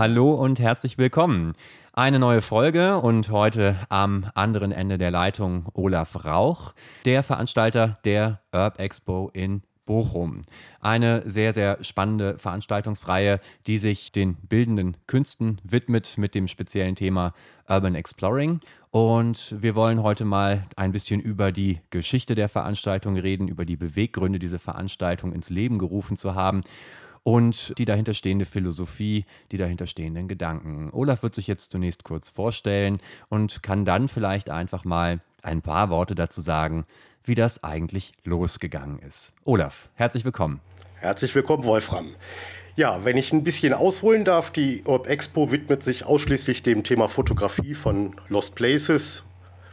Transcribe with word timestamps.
Hallo 0.00 0.32
und 0.32 0.58
herzlich 0.60 0.96
willkommen. 0.96 1.52
Eine 1.92 2.18
neue 2.18 2.40
Folge 2.40 2.96
und 2.96 3.28
heute 3.28 3.76
am 3.90 4.30
anderen 4.34 4.72
Ende 4.72 4.96
der 4.96 5.10
Leitung 5.10 5.66
Olaf 5.74 6.24
Rauch, 6.24 6.72
der 7.04 7.22
Veranstalter 7.22 7.98
der 8.06 8.40
Urb 8.50 8.80
Expo 8.80 9.28
in 9.34 9.60
Bochum. 9.84 10.44
Eine 10.80 11.24
sehr, 11.26 11.52
sehr 11.52 11.84
spannende 11.84 12.38
Veranstaltungsreihe, 12.38 13.40
die 13.66 13.76
sich 13.76 14.10
den 14.10 14.36
bildenden 14.36 14.96
Künsten 15.06 15.60
widmet 15.64 16.16
mit 16.16 16.34
dem 16.34 16.48
speziellen 16.48 16.96
Thema 16.96 17.34
Urban 17.68 17.94
Exploring. 17.94 18.60
Und 18.90 19.54
wir 19.60 19.74
wollen 19.74 20.02
heute 20.02 20.24
mal 20.24 20.66
ein 20.76 20.92
bisschen 20.92 21.20
über 21.20 21.52
die 21.52 21.78
Geschichte 21.90 22.34
der 22.34 22.48
Veranstaltung 22.48 23.18
reden, 23.18 23.48
über 23.48 23.66
die 23.66 23.76
Beweggründe, 23.76 24.38
diese 24.38 24.58
Veranstaltung 24.58 25.34
ins 25.34 25.50
Leben 25.50 25.78
gerufen 25.78 26.16
zu 26.16 26.34
haben 26.34 26.62
und 27.22 27.74
die 27.78 27.84
dahinterstehende 27.84 28.46
Philosophie, 28.46 29.24
die 29.52 29.58
dahinterstehenden 29.58 30.28
Gedanken. 30.28 30.90
Olaf 30.92 31.22
wird 31.22 31.34
sich 31.34 31.46
jetzt 31.46 31.70
zunächst 31.70 32.04
kurz 32.04 32.28
vorstellen 32.28 32.98
und 33.28 33.62
kann 33.62 33.84
dann 33.84 34.08
vielleicht 34.08 34.50
einfach 34.50 34.84
mal 34.84 35.20
ein 35.42 35.62
paar 35.62 35.90
Worte 35.90 36.14
dazu 36.14 36.40
sagen, 36.40 36.86
wie 37.24 37.34
das 37.34 37.62
eigentlich 37.64 38.12
losgegangen 38.24 38.98
ist. 39.00 39.32
Olaf, 39.44 39.88
herzlich 39.94 40.24
willkommen. 40.24 40.60
Herzlich 40.96 41.34
willkommen, 41.34 41.64
Wolfram. 41.64 42.14
Ja, 42.76 43.04
wenn 43.04 43.16
ich 43.16 43.32
ein 43.32 43.44
bisschen 43.44 43.74
ausholen 43.74 44.24
darf, 44.24 44.50
die 44.50 44.82
Urb 44.84 45.06
Expo 45.06 45.50
widmet 45.50 45.82
sich 45.82 46.04
ausschließlich 46.04 46.62
dem 46.62 46.82
Thema 46.82 47.08
Fotografie 47.08 47.74
von 47.74 48.16
Lost 48.28 48.54
Places, 48.54 49.22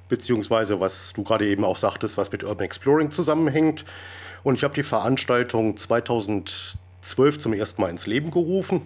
beziehungsweise 0.09 0.79
was 0.79 1.13
du 1.13 1.23
gerade 1.23 1.47
eben 1.47 1.63
auch 1.63 1.77
sagtest, 1.77 2.17
was 2.17 2.31
mit 2.31 2.43
Urban 2.43 2.65
Exploring 2.65 3.11
zusammenhängt. 3.11 3.85
Und 4.43 4.55
ich 4.55 4.63
habe 4.63 4.73
die 4.73 4.83
Veranstaltung 4.83 5.77
2000 5.77 6.77
2012 7.07 7.39
zum 7.39 7.53
ersten 7.53 7.81
Mal 7.81 7.89
ins 7.89 8.07
Leben 8.07 8.31
gerufen. 8.31 8.81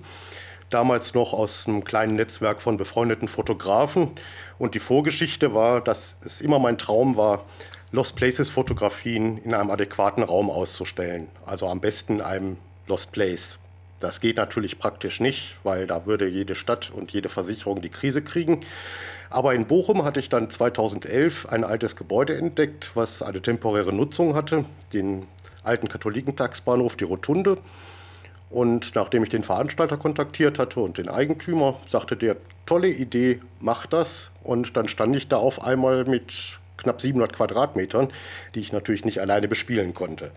Damals 0.70 1.14
noch 1.14 1.34
aus 1.34 1.68
einem 1.68 1.84
kleinen 1.84 2.16
Netzwerk 2.16 2.62
von 2.62 2.78
befreundeten 2.78 3.28
Fotografen. 3.28 4.12
Und 4.58 4.74
die 4.76 4.80
Vorgeschichte 4.80 5.54
war, 5.54 5.82
dass 5.82 6.16
es 6.24 6.40
immer 6.40 6.60
mein 6.60 6.78
Traum 6.78 7.18
war, 7.18 7.46
Lost 7.92 8.16
Places 8.16 8.50
Fotografien 8.50 9.38
in 9.40 9.54
einem 9.54 9.70
adäquaten 9.70 10.24
Raum 10.24 10.50
auszustellen. 10.50 11.28
Also 11.46 11.68
am 11.68 11.82
besten 11.82 12.16
in 12.16 12.22
einem 12.22 12.58
Lost 12.88 13.12
Place. 13.12 13.60
Das 14.00 14.22
geht 14.22 14.38
natürlich 14.38 14.80
praktisch 14.80 15.20
nicht, 15.20 15.58
weil 15.64 15.88
da 15.88 16.06
würde 16.06 16.28
jede 16.28 16.56
Stadt 16.56 16.90
und 16.90 17.12
jede 17.12 17.30
Versicherung 17.30 17.82
die 17.82 17.90
Krise 17.90 18.24
kriegen. 18.24 18.62
Aber 19.30 19.54
in 19.54 19.66
Bochum 19.68 20.04
hatte 20.04 20.20
ich 20.20 20.30
dann 20.30 20.50
2011 20.50 21.48
ein 21.48 21.64
altes 21.64 21.96
Gebäude 21.96 22.36
entdeckt, 22.36 22.92
was 22.96 23.22
eine 23.22 23.42
temporäre 23.42 23.94
Nutzung 23.94 24.36
hatte, 24.36 24.66
den 24.92 25.28
alten 25.64 25.88
Katholikentagsbahnhof, 25.88 26.96
die 26.96 27.04
Rotunde. 27.04 27.58
Und 28.52 28.96
nachdem 28.96 29.24
ich 29.24 29.30
den 29.30 29.44
Veranstalter 29.44 29.98
kontaktiert 29.98 30.60
hatte 30.60 30.82
und 30.82 30.98
den 30.98 31.08
Eigentümer, 31.08 31.80
sagte 31.90 32.18
der, 32.18 32.36
tolle 32.66 32.90
Idee, 32.90 33.40
mach 33.60 33.86
das. 33.86 34.32
Und 34.44 34.76
dann 34.76 34.88
stand 34.88 35.16
ich 35.16 35.30
da 35.30 35.38
auf 35.38 35.64
einmal 35.64 36.06
mit 36.06 36.60
knapp 36.78 37.02
700 37.02 37.34
Quadratmetern, 37.34 38.10
die 38.56 38.60
ich 38.60 38.74
natürlich 38.74 39.06
nicht 39.06 39.22
alleine 39.22 39.48
bespielen 39.48 39.94
konnte. 39.94 40.32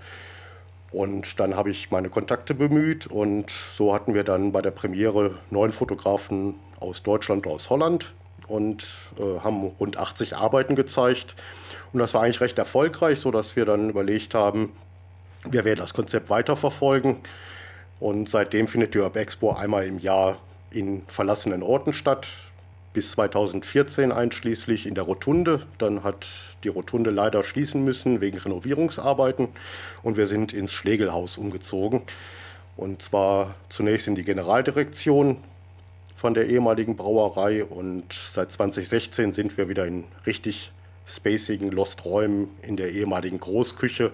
Und 0.92 1.40
dann 1.40 1.56
habe 1.56 1.70
ich 1.70 1.90
meine 1.90 2.08
Kontakte 2.08 2.54
bemüht 2.54 3.08
und 3.08 3.50
so 3.50 3.92
hatten 3.92 4.14
wir 4.14 4.22
dann 4.22 4.52
bei 4.52 4.62
der 4.62 4.70
Premiere 4.70 5.38
neun 5.50 5.72
Fotografen 5.72 6.54
aus 6.78 7.02
Deutschland, 7.02 7.48
aus 7.48 7.68
Holland 7.68 8.14
und 8.46 8.96
äh, 9.18 9.40
haben 9.40 9.64
rund 9.80 9.96
80 9.96 10.36
Arbeiten 10.36 10.76
gezeigt. 10.76 11.34
Und 11.92 11.98
das 11.98 12.14
war 12.14 12.22
eigentlich 12.22 12.40
recht 12.40 12.58
erfolgreich, 12.58 13.18
sodass 13.18 13.56
wir 13.56 13.64
dann 13.64 13.90
überlegt 13.90 14.34
haben, 14.34 14.72
wir 15.50 15.64
werden 15.64 15.80
das 15.80 15.94
Konzept 15.94 16.30
weiterverfolgen. 16.30 17.16
Und 18.04 18.28
seitdem 18.28 18.68
findet 18.68 18.92
die 18.92 18.98
Urb 18.98 19.16
Expo 19.16 19.52
einmal 19.52 19.86
im 19.86 19.98
Jahr 19.98 20.36
in 20.70 21.00
verlassenen 21.06 21.62
Orten 21.62 21.94
statt. 21.94 22.28
Bis 22.92 23.12
2014 23.12 24.12
einschließlich 24.12 24.84
in 24.86 24.94
der 24.94 25.04
Rotunde. 25.04 25.62
Dann 25.78 26.04
hat 26.04 26.26
die 26.64 26.68
Rotunde 26.68 27.10
leider 27.10 27.42
schließen 27.42 27.82
müssen 27.82 28.20
wegen 28.20 28.36
Renovierungsarbeiten. 28.36 29.48
Und 30.02 30.18
wir 30.18 30.26
sind 30.26 30.52
ins 30.52 30.70
Schlegelhaus 30.70 31.38
umgezogen. 31.38 32.02
Und 32.76 33.00
zwar 33.00 33.54
zunächst 33.70 34.06
in 34.06 34.16
die 34.16 34.22
Generaldirektion 34.22 35.38
von 36.14 36.34
der 36.34 36.46
ehemaligen 36.48 36.96
Brauerei. 36.96 37.64
Und 37.64 38.12
seit 38.12 38.52
2016 38.52 39.32
sind 39.32 39.56
wir 39.56 39.70
wieder 39.70 39.86
in 39.86 40.04
richtig 40.26 40.72
spacigen 41.06 41.70
Lost-Räumen 41.70 42.50
in 42.60 42.76
der 42.76 42.92
ehemaligen 42.92 43.40
Großküche. 43.40 44.12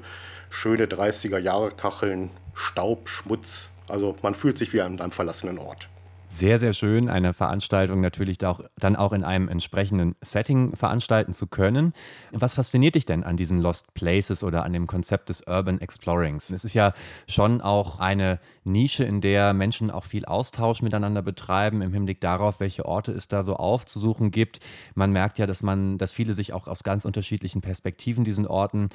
Schöne 0.48 0.86
30er-Jahre-Kacheln, 0.86 2.30
Staub, 2.54 3.08
Schmutz. 3.08 3.72
Also 3.90 4.16
man 4.22 4.34
fühlt 4.34 4.58
sich 4.58 4.72
wie 4.72 4.80
an 4.80 5.00
einem 5.00 5.12
verlassenen 5.12 5.58
Ort. 5.58 5.89
Sehr, 6.32 6.60
sehr 6.60 6.74
schön, 6.74 7.08
eine 7.08 7.34
Veranstaltung 7.34 8.00
natürlich 8.00 8.42
auch, 8.46 8.60
dann 8.78 8.94
auch 8.94 9.12
in 9.12 9.24
einem 9.24 9.48
entsprechenden 9.48 10.14
Setting 10.20 10.76
veranstalten 10.76 11.32
zu 11.32 11.48
können. 11.48 11.92
Was 12.30 12.54
fasziniert 12.54 12.94
dich 12.94 13.04
denn 13.04 13.24
an 13.24 13.36
diesen 13.36 13.58
Lost 13.58 13.92
Places 13.94 14.44
oder 14.44 14.62
an 14.62 14.72
dem 14.72 14.86
Konzept 14.86 15.28
des 15.28 15.44
Urban 15.48 15.80
Explorings? 15.80 16.50
Es 16.50 16.64
ist 16.64 16.72
ja 16.72 16.94
schon 17.26 17.60
auch 17.60 17.98
eine 17.98 18.38
Nische, 18.62 19.02
in 19.02 19.20
der 19.20 19.54
Menschen 19.54 19.90
auch 19.90 20.04
viel 20.04 20.24
Austausch 20.24 20.82
miteinander 20.82 21.20
betreiben, 21.20 21.82
im 21.82 21.92
Hinblick 21.92 22.20
darauf, 22.20 22.60
welche 22.60 22.86
Orte 22.86 23.10
es 23.10 23.26
da 23.26 23.42
so 23.42 23.56
aufzusuchen 23.56 24.30
gibt. 24.30 24.60
Man 24.94 25.10
merkt 25.10 25.40
ja, 25.40 25.46
dass 25.46 25.64
man, 25.64 25.98
dass 25.98 26.12
viele 26.12 26.34
sich 26.34 26.52
auch 26.52 26.68
aus 26.68 26.84
ganz 26.84 27.04
unterschiedlichen 27.04 27.60
Perspektiven 27.60 28.24
diesen 28.24 28.46
Orten 28.46 28.90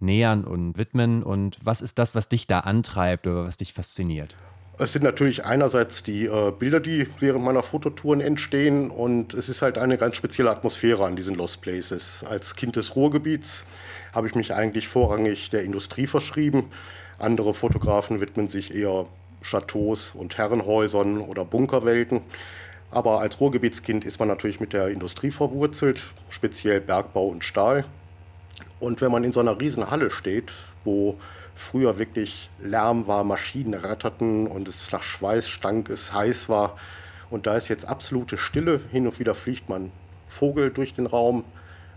nähern 0.00 0.42
und 0.44 0.76
widmen. 0.76 1.22
Und 1.22 1.56
was 1.62 1.82
ist 1.82 2.00
das, 2.00 2.16
was 2.16 2.28
dich 2.28 2.48
da 2.48 2.60
antreibt 2.60 3.28
oder 3.28 3.44
was 3.44 3.58
dich 3.58 3.74
fasziniert? 3.74 4.36
Es 4.82 4.92
sind 4.92 5.02
natürlich 5.02 5.44
einerseits 5.44 6.02
die 6.02 6.24
äh, 6.24 6.52
Bilder, 6.58 6.80
die 6.80 7.06
während 7.18 7.44
meiner 7.44 7.62
Fototouren 7.62 8.22
entstehen 8.22 8.90
und 8.90 9.34
es 9.34 9.50
ist 9.50 9.60
halt 9.60 9.76
eine 9.76 9.98
ganz 9.98 10.16
spezielle 10.16 10.50
Atmosphäre 10.50 11.04
an 11.04 11.16
diesen 11.16 11.34
Lost 11.34 11.60
Places. 11.60 12.24
Als 12.26 12.56
Kind 12.56 12.76
des 12.76 12.96
Ruhrgebiets 12.96 13.66
habe 14.14 14.26
ich 14.26 14.34
mich 14.34 14.54
eigentlich 14.54 14.88
vorrangig 14.88 15.50
der 15.50 15.64
Industrie 15.64 16.06
verschrieben. 16.06 16.70
Andere 17.18 17.52
Fotografen 17.52 18.22
widmen 18.22 18.48
sich 18.48 18.74
eher 18.74 19.04
Chateaus 19.42 20.14
und 20.14 20.38
Herrenhäusern 20.38 21.18
oder 21.18 21.44
Bunkerwelten. 21.44 22.22
Aber 22.90 23.20
als 23.20 23.38
Ruhrgebietskind 23.38 24.06
ist 24.06 24.18
man 24.18 24.28
natürlich 24.28 24.60
mit 24.60 24.72
der 24.72 24.88
Industrie 24.88 25.30
verwurzelt, 25.30 26.14
speziell 26.30 26.80
Bergbau 26.80 27.26
und 27.26 27.44
Stahl. 27.44 27.84
Und 28.80 29.00
wenn 29.00 29.12
man 29.12 29.24
in 29.24 29.32
so 29.32 29.40
einer 29.40 29.60
riesen 29.60 29.90
Halle 29.90 30.10
steht, 30.10 30.52
wo 30.84 31.16
früher 31.54 31.98
wirklich 31.98 32.50
Lärm 32.62 33.06
war, 33.06 33.22
Maschinen 33.24 33.74
ratterten 33.74 34.46
und 34.46 34.66
es 34.66 34.90
nach 34.90 35.02
Schweiß 35.02 35.48
stank, 35.48 35.90
es 35.90 36.12
heiß 36.12 36.48
war. 36.48 36.76
Und 37.30 37.46
da 37.46 37.56
ist 37.56 37.68
jetzt 37.68 37.86
absolute 37.86 38.38
Stille. 38.38 38.80
Hin 38.90 39.06
und 39.06 39.18
wieder 39.18 39.34
fliegt 39.34 39.68
man 39.68 39.92
Vogel 40.26 40.70
durch 40.70 40.94
den 40.94 41.06
Raum. 41.06 41.44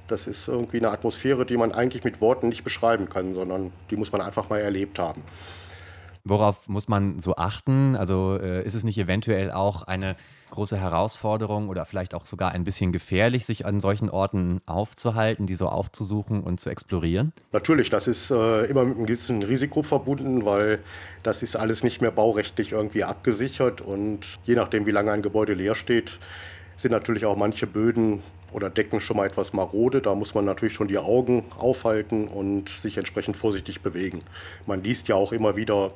Das 0.07 0.27
ist 0.27 0.49
irgendwie 0.49 0.77
eine 0.77 0.91
Atmosphäre, 0.91 1.45
die 1.45 1.55
man 1.55 1.71
eigentlich 1.71 2.03
mit 2.03 2.19
Worten 2.19 2.49
nicht 2.49 2.65
beschreiben 2.65 3.07
kann, 3.07 3.33
sondern 3.33 3.71
die 3.89 3.95
muss 3.95 4.11
man 4.11 4.21
einfach 4.21 4.49
mal 4.49 4.59
erlebt 4.59 4.99
haben. 4.99 5.23
Worauf 6.25 6.67
muss 6.67 6.87
man 6.87 7.19
so 7.19 7.35
achten? 7.35 7.95
Also 7.95 8.37
äh, 8.41 8.65
ist 8.65 8.75
es 8.75 8.83
nicht 8.83 8.97
eventuell 8.97 9.51
auch 9.51 9.83
eine 9.83 10.15
große 10.53 10.77
Herausforderung 10.77 11.67
oder 11.67 11.85
vielleicht 11.85 12.13
auch 12.13 12.25
sogar 12.25 12.51
ein 12.51 12.63
bisschen 12.63 12.91
gefährlich, 12.91 13.45
sich 13.45 13.65
an 13.65 13.79
solchen 13.79 14.09
Orten 14.09 14.61
aufzuhalten, 14.65 15.45
die 15.45 15.55
so 15.55 15.67
aufzusuchen 15.67 16.41
und 16.41 16.61
zu 16.61 16.69
explorieren? 16.69 17.33
Natürlich, 17.51 17.89
das 17.89 18.07
ist 18.07 18.31
äh, 18.31 18.65
immer 18.65 18.85
mit 18.85 18.97
einem 18.97 19.05
gewissen 19.05 19.43
Risiko 19.43 19.83
verbunden, 19.83 20.45
weil 20.45 20.79
das 21.23 21.43
ist 21.43 21.55
alles 21.55 21.83
nicht 21.83 22.01
mehr 22.01 22.11
baurechtlich 22.11 22.71
irgendwie 22.71 23.03
abgesichert 23.03 23.81
und 23.81 24.39
je 24.43 24.55
nachdem, 24.55 24.85
wie 24.85 24.91
lange 24.91 25.11
ein 25.11 25.21
Gebäude 25.21 25.53
leer 25.53 25.75
steht, 25.75 26.19
sind 26.75 26.91
natürlich 26.91 27.25
auch 27.25 27.35
manche 27.35 27.67
Böden 27.67 28.21
oder 28.51 28.69
Decken 28.69 28.99
schon 28.99 29.17
mal 29.17 29.25
etwas 29.25 29.53
marode. 29.53 30.01
Da 30.01 30.15
muss 30.15 30.35
man 30.35 30.45
natürlich 30.45 30.73
schon 30.73 30.87
die 30.87 30.97
Augen 30.97 31.45
aufhalten 31.57 32.27
und 32.27 32.69
sich 32.69 32.97
entsprechend 32.97 33.35
vorsichtig 33.35 33.81
bewegen. 33.81 34.19
Man 34.65 34.83
liest 34.83 35.07
ja 35.07 35.15
auch 35.15 35.31
immer 35.31 35.55
wieder 35.55 35.91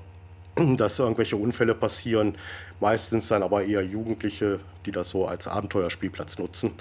dass 0.77 0.99
irgendwelche 0.99 1.37
Unfälle 1.37 1.75
passieren. 1.75 2.35
Meistens 2.79 3.27
dann 3.27 3.43
aber 3.43 3.63
eher 3.63 3.83
Jugendliche, 3.83 4.59
die 4.85 4.91
das 4.91 5.09
so 5.09 5.25
als 5.25 5.47
Abenteuerspielplatz 5.47 6.37
nutzen. 6.37 6.71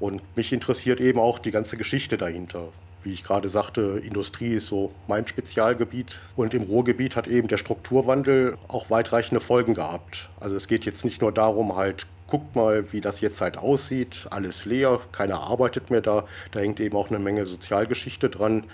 Und 0.00 0.20
mich 0.36 0.52
interessiert 0.52 1.00
eben 1.00 1.18
auch 1.18 1.38
die 1.38 1.50
ganze 1.50 1.76
Geschichte 1.76 2.18
dahinter. 2.18 2.68
Wie 3.04 3.12
ich 3.12 3.24
gerade 3.24 3.48
sagte, 3.48 4.00
Industrie 4.04 4.54
ist 4.54 4.68
so 4.68 4.92
mein 5.08 5.26
Spezialgebiet. 5.26 6.18
Und 6.36 6.54
im 6.54 6.62
Ruhrgebiet 6.62 7.16
hat 7.16 7.26
eben 7.28 7.48
der 7.48 7.56
Strukturwandel 7.56 8.56
auch 8.68 8.90
weitreichende 8.90 9.40
Folgen 9.40 9.74
gehabt. 9.74 10.28
Also 10.40 10.56
es 10.56 10.68
geht 10.68 10.84
jetzt 10.84 11.04
nicht 11.04 11.20
nur 11.20 11.32
darum, 11.32 11.74
halt, 11.76 12.06
guckt 12.28 12.54
mal, 12.56 12.92
wie 12.92 13.00
das 13.00 13.20
jetzt 13.20 13.40
halt 13.40 13.58
aussieht, 13.58 14.26
alles 14.30 14.64
leer, 14.64 15.00
keiner 15.12 15.40
arbeitet 15.40 15.90
mehr 15.90 16.00
da. 16.00 16.24
Da 16.52 16.60
hängt 16.60 16.80
eben 16.80 16.96
auch 16.96 17.10
eine 17.10 17.18
Menge 17.18 17.44
Sozialgeschichte 17.46 18.30
dran 18.30 18.64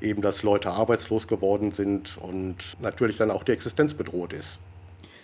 eben, 0.00 0.22
dass 0.22 0.42
Leute 0.42 0.70
arbeitslos 0.70 1.26
geworden 1.28 1.72
sind 1.72 2.16
und 2.18 2.74
natürlich 2.80 3.16
dann 3.16 3.30
auch 3.30 3.44
die 3.44 3.52
Existenz 3.52 3.94
bedroht 3.94 4.32
ist. 4.32 4.60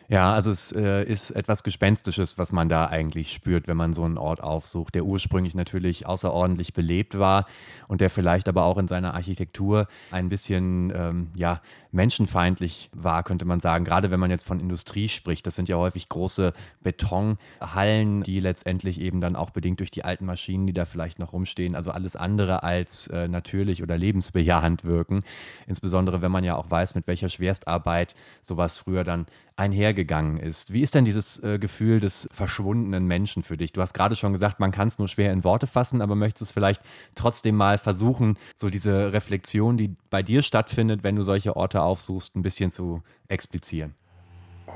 Ja, 0.08 0.34
also 0.34 0.50
es 0.50 0.70
äh, 0.72 1.04
ist 1.04 1.30
etwas 1.30 1.62
Gespenstisches, 1.62 2.36
was 2.36 2.52
man 2.52 2.68
da 2.68 2.86
eigentlich 2.86 3.32
spürt, 3.32 3.68
wenn 3.68 3.76
man 3.76 3.94
so 3.94 4.04
einen 4.04 4.18
Ort 4.18 4.42
aufsucht, 4.42 4.94
der 4.94 5.04
ursprünglich 5.04 5.54
natürlich 5.54 6.06
außerordentlich 6.06 6.74
belebt 6.74 7.18
war 7.18 7.46
und 7.88 8.02
der 8.02 8.10
vielleicht 8.10 8.46
aber 8.48 8.64
auch 8.64 8.76
in 8.76 8.86
seiner 8.86 9.14
Architektur 9.14 9.86
ein 10.10 10.28
bisschen 10.28 10.92
ähm, 10.94 11.28
ja, 11.34 11.62
menschenfeindlich 11.90 12.90
war, 12.92 13.22
könnte 13.22 13.46
man 13.46 13.60
sagen. 13.60 13.86
Gerade 13.86 14.10
wenn 14.10 14.20
man 14.20 14.30
jetzt 14.30 14.46
von 14.46 14.60
Industrie 14.60 15.08
spricht. 15.08 15.46
Das 15.46 15.54
sind 15.54 15.70
ja 15.70 15.76
häufig 15.76 16.08
große 16.10 16.52
Betonhallen, 16.82 18.22
die 18.22 18.40
letztendlich 18.40 19.00
eben 19.00 19.22
dann 19.22 19.36
auch 19.36 19.50
bedingt 19.50 19.80
durch 19.80 19.90
die 19.90 20.04
alten 20.04 20.26
Maschinen, 20.26 20.66
die 20.66 20.74
da 20.74 20.84
vielleicht 20.84 21.18
noch 21.18 21.32
rumstehen, 21.32 21.74
also 21.74 21.92
alles 21.92 22.14
andere 22.14 22.62
als 22.62 23.06
äh, 23.06 23.26
natürlich 23.28 23.82
oder 23.82 23.96
lebensbejahend 23.96 24.84
wirken. 24.84 25.22
Insbesondere 25.66 26.20
wenn 26.20 26.32
man 26.32 26.44
ja 26.44 26.56
auch 26.56 26.70
weiß, 26.70 26.94
mit 26.94 27.06
welcher 27.06 27.30
Schwerstarbeit 27.30 28.14
sowas 28.42 28.76
früher 28.76 29.04
dann 29.04 29.26
einhergegangen 29.56 30.38
ist. 30.38 30.72
Wie 30.72 30.82
ist 30.82 30.94
denn 30.94 31.04
dieses 31.04 31.42
äh, 31.42 31.58
Gefühl 31.58 32.00
des 32.00 32.28
verschwundenen 32.32 33.06
Menschen 33.06 33.42
für 33.42 33.56
dich? 33.56 33.72
Du 33.72 33.80
hast 33.80 33.94
gerade 33.94 34.16
schon 34.16 34.32
gesagt, 34.32 34.58
man 34.58 34.72
kann 34.72 34.88
es 34.88 34.98
nur 34.98 35.08
schwer 35.08 35.32
in 35.32 35.44
Worte 35.44 35.66
fassen, 35.66 36.02
aber 36.02 36.16
möchtest 36.16 36.40
du 36.40 36.44
es 36.44 36.52
vielleicht 36.52 36.82
trotzdem 37.14 37.54
mal 37.54 37.78
versuchen, 37.78 38.36
so 38.56 38.68
diese 38.68 39.12
Reflexion, 39.12 39.76
die 39.76 39.94
bei 40.10 40.22
dir 40.22 40.42
stattfindet, 40.42 41.04
wenn 41.04 41.14
du 41.14 41.22
solche 41.22 41.56
Orte 41.56 41.82
aufsuchst, 41.82 42.34
ein 42.34 42.42
bisschen 42.42 42.70
zu 42.70 43.02
explizieren? 43.28 43.94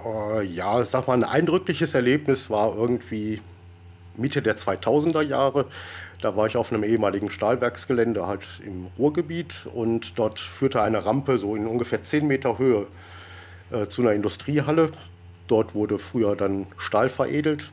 Uh, 0.04 0.40
ja, 0.42 0.84
sag 0.84 1.08
mal, 1.08 1.14
ein 1.14 1.24
eindrückliches 1.24 1.94
Erlebnis 1.94 2.50
war 2.50 2.76
irgendwie 2.76 3.40
Mitte 4.16 4.42
der 4.42 4.56
2000er 4.56 5.22
Jahre. 5.22 5.66
Da 6.20 6.36
war 6.36 6.46
ich 6.46 6.56
auf 6.56 6.72
einem 6.72 6.84
ehemaligen 6.84 7.30
Stahlwerksgelände 7.30 8.26
halt 8.26 8.42
im 8.64 8.88
Ruhrgebiet 8.98 9.66
und 9.72 10.18
dort 10.18 10.38
führte 10.38 10.82
eine 10.82 11.04
Rampe 11.04 11.38
so 11.38 11.56
in 11.56 11.66
ungefähr 11.66 12.02
10 12.02 12.26
Meter 12.26 12.58
Höhe 12.58 12.86
äh, 13.70 13.86
zu 13.88 14.02
einer 14.02 14.12
Industriehalle. 14.12 14.90
Dort 15.46 15.74
wurde 15.74 15.98
früher 15.98 16.36
dann 16.36 16.66
Stahl 16.76 17.08
veredelt. 17.08 17.72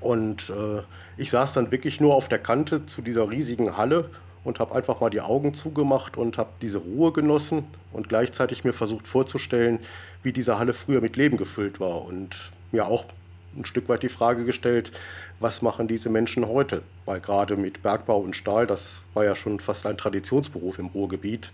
Und 0.00 0.50
äh, 0.50 0.82
ich 1.16 1.30
saß 1.30 1.52
dann 1.54 1.70
wirklich 1.70 2.00
nur 2.00 2.14
auf 2.14 2.28
der 2.28 2.38
Kante 2.38 2.86
zu 2.86 3.02
dieser 3.02 3.30
riesigen 3.30 3.76
Halle 3.76 4.10
und 4.44 4.58
habe 4.58 4.74
einfach 4.74 5.00
mal 5.00 5.10
die 5.10 5.20
Augen 5.20 5.52
zugemacht 5.52 6.16
und 6.16 6.38
habe 6.38 6.50
diese 6.62 6.78
Ruhe 6.78 7.12
genossen 7.12 7.64
und 7.92 8.08
gleichzeitig 8.08 8.64
mir 8.64 8.72
versucht 8.72 9.06
vorzustellen, 9.06 9.78
wie 10.22 10.32
diese 10.32 10.58
Halle 10.58 10.72
früher 10.72 11.00
mit 11.00 11.16
Leben 11.16 11.36
gefüllt 11.36 11.80
war 11.80 12.04
und 12.04 12.52
mir 12.72 12.86
auch 12.86 13.04
ein 13.56 13.64
Stück 13.64 13.88
weit 13.88 14.02
die 14.02 14.08
Frage 14.08 14.44
gestellt, 14.44 14.92
was 15.40 15.60
machen 15.62 15.88
diese 15.88 16.08
Menschen 16.08 16.46
heute? 16.46 16.82
Weil 17.04 17.20
gerade 17.20 17.56
mit 17.56 17.82
Bergbau 17.82 18.20
und 18.20 18.36
Stahl, 18.36 18.66
das 18.66 19.02
war 19.14 19.24
ja 19.24 19.34
schon 19.34 19.58
fast 19.58 19.86
ein 19.86 19.96
Traditionsberuf 19.96 20.78
im 20.78 20.86
Ruhrgebiet. 20.86 21.50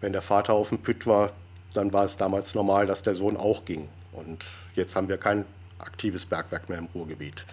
Wenn 0.00 0.12
der 0.12 0.22
Vater 0.22 0.54
auf 0.54 0.68
dem 0.68 0.78
Pütt 0.78 1.06
war, 1.06 1.32
dann 1.74 1.92
war 1.92 2.04
es 2.04 2.16
damals 2.16 2.54
normal, 2.54 2.86
dass 2.86 3.02
der 3.02 3.14
Sohn 3.14 3.36
auch 3.36 3.64
ging. 3.64 3.88
Und 4.12 4.46
jetzt 4.74 4.96
haben 4.96 5.08
wir 5.08 5.18
kein 5.18 5.44
aktives 5.78 6.26
Bergwerk 6.26 6.68
mehr 6.68 6.78
im 6.78 6.86
Ruhrgebiet. 6.94 7.46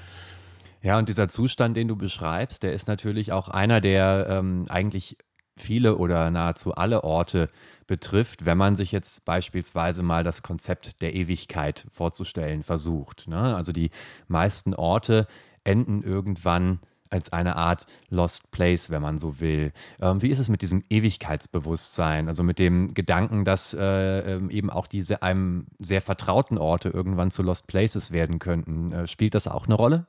Ja, 0.81 0.97
und 0.97 1.09
dieser 1.09 1.27
Zustand, 1.29 1.75
den 1.75 1.87
du 1.87 1.95
beschreibst, 1.95 2.63
der 2.63 2.73
ist 2.73 2.87
natürlich 2.87 3.31
auch 3.31 3.49
einer, 3.49 3.81
der 3.81 4.27
ähm, 4.29 4.65
eigentlich 4.69 5.17
viele 5.57 5.97
oder 5.97 6.29
nahezu 6.29 6.75
alle 6.75 7.03
Orte 7.03 7.49
betrifft, 7.87 8.45
wenn 8.45 8.57
man 8.57 8.75
sich 8.75 8.91
jetzt 8.91 9.25
beispielsweise 9.25 10.03
mal 10.03 10.23
das 10.23 10.43
Konzept 10.43 11.01
der 11.01 11.15
Ewigkeit 11.15 11.87
vorzustellen 11.91 12.63
versucht. 12.63 13.27
Ne? 13.27 13.55
Also 13.55 13.71
die 13.71 13.89
meisten 14.27 14.75
Orte 14.75 15.27
enden 15.63 16.03
irgendwann 16.03 16.79
als 17.09 17.31
eine 17.33 17.55
Art 17.55 17.85
Lost 18.09 18.51
Place, 18.51 18.89
wenn 18.89 19.01
man 19.01 19.19
so 19.19 19.39
will. 19.39 19.71
Ähm, 20.01 20.21
wie 20.21 20.29
ist 20.29 20.39
es 20.39 20.49
mit 20.49 20.61
diesem 20.61 20.83
Ewigkeitsbewusstsein, 20.89 22.27
also 22.27 22.43
mit 22.43 22.59
dem 22.59 22.93
Gedanken, 22.93 23.45
dass 23.45 23.73
äh, 23.73 24.35
ähm, 24.35 24.49
eben 24.49 24.69
auch 24.69 24.87
diese 24.87 25.23
einem 25.23 25.67
sehr 25.79 26.01
vertrauten 26.01 26.57
Orte 26.57 26.89
irgendwann 26.89 27.31
zu 27.31 27.43
Lost 27.43 27.67
Places 27.67 28.11
werden 28.11 28.39
könnten? 28.39 28.91
Äh, 28.91 29.07
spielt 29.07 29.35
das 29.35 29.47
auch 29.47 29.65
eine 29.65 29.75
Rolle? 29.75 30.05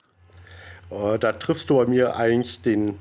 Äh, 0.91 1.19
da 1.19 1.33
triffst 1.33 1.71
du 1.71 1.77
bei 1.77 1.87
mir 1.87 2.17
eigentlich 2.17 2.63
den 2.63 2.97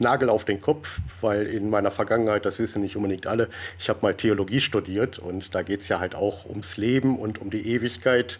Nagel 0.00 0.28
auf 0.28 0.44
den 0.44 0.60
Kopf, 0.60 1.00
weil 1.20 1.46
in 1.46 1.70
meiner 1.70 1.90
Vergangenheit, 1.90 2.44
das 2.44 2.58
wissen 2.58 2.82
nicht 2.82 2.96
unbedingt 2.96 3.26
alle, 3.26 3.48
ich 3.78 3.88
habe 3.88 4.00
mal 4.02 4.14
Theologie 4.14 4.60
studiert 4.60 5.18
und 5.18 5.54
da 5.54 5.62
geht 5.62 5.80
es 5.80 5.88
ja 5.88 5.98
halt 5.98 6.14
auch 6.14 6.46
ums 6.46 6.76
Leben 6.76 7.18
und 7.18 7.40
um 7.40 7.50
die 7.50 7.66
Ewigkeit. 7.68 8.38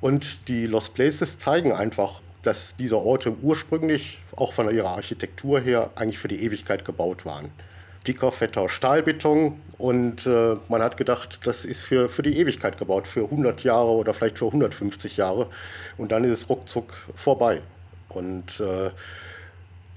Und 0.00 0.48
die 0.48 0.66
Lost 0.66 0.94
Places 0.94 1.38
zeigen 1.38 1.72
einfach, 1.72 2.20
dass 2.42 2.74
diese 2.76 2.96
Orte 2.96 3.34
ursprünglich 3.42 4.18
auch 4.36 4.52
von 4.52 4.72
ihrer 4.72 4.90
Architektur 4.90 5.60
her 5.60 5.90
eigentlich 5.96 6.18
für 6.18 6.28
die 6.28 6.42
Ewigkeit 6.42 6.84
gebaut 6.84 7.26
waren. 7.26 7.50
Dicker, 8.06 8.32
fetter 8.32 8.68
Stahlbeton 8.68 9.60
und 9.76 10.26
äh, 10.26 10.56
man 10.68 10.82
hat 10.82 10.96
gedacht, 10.96 11.40
das 11.44 11.64
ist 11.64 11.82
für, 11.82 12.08
für 12.08 12.22
die 12.22 12.38
Ewigkeit 12.38 12.78
gebaut, 12.78 13.06
für 13.06 13.24
100 13.24 13.64
Jahre 13.64 13.90
oder 13.90 14.14
vielleicht 14.14 14.38
für 14.38 14.46
150 14.46 15.16
Jahre 15.16 15.48
und 15.98 16.12
dann 16.12 16.24
ist 16.24 16.30
es 16.30 16.48
ruckzuck 16.48 16.92
vorbei. 17.14 17.60
Und 18.08 18.60
äh, 18.60 18.90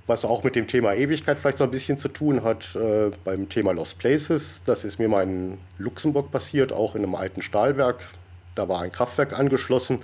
was 0.07 0.25
auch 0.25 0.43
mit 0.43 0.55
dem 0.55 0.67
Thema 0.67 0.93
Ewigkeit 0.93 1.39
vielleicht 1.39 1.59
so 1.59 1.63
ein 1.63 1.71
bisschen 1.71 1.97
zu 1.97 2.09
tun 2.09 2.43
hat, 2.43 2.75
äh, 2.75 3.11
beim 3.23 3.47
Thema 3.47 3.71
Lost 3.71 3.99
Places, 3.99 4.61
das 4.65 4.83
ist 4.83 4.99
mir 4.99 5.07
mal 5.07 5.23
in 5.23 5.57
Luxemburg 5.77 6.31
passiert, 6.31 6.73
auch 6.73 6.95
in 6.95 7.03
einem 7.03 7.15
alten 7.15 7.41
Stahlwerk. 7.41 8.03
Da 8.55 8.67
war 8.67 8.81
ein 8.81 8.91
Kraftwerk 8.91 9.37
angeschlossen 9.37 10.01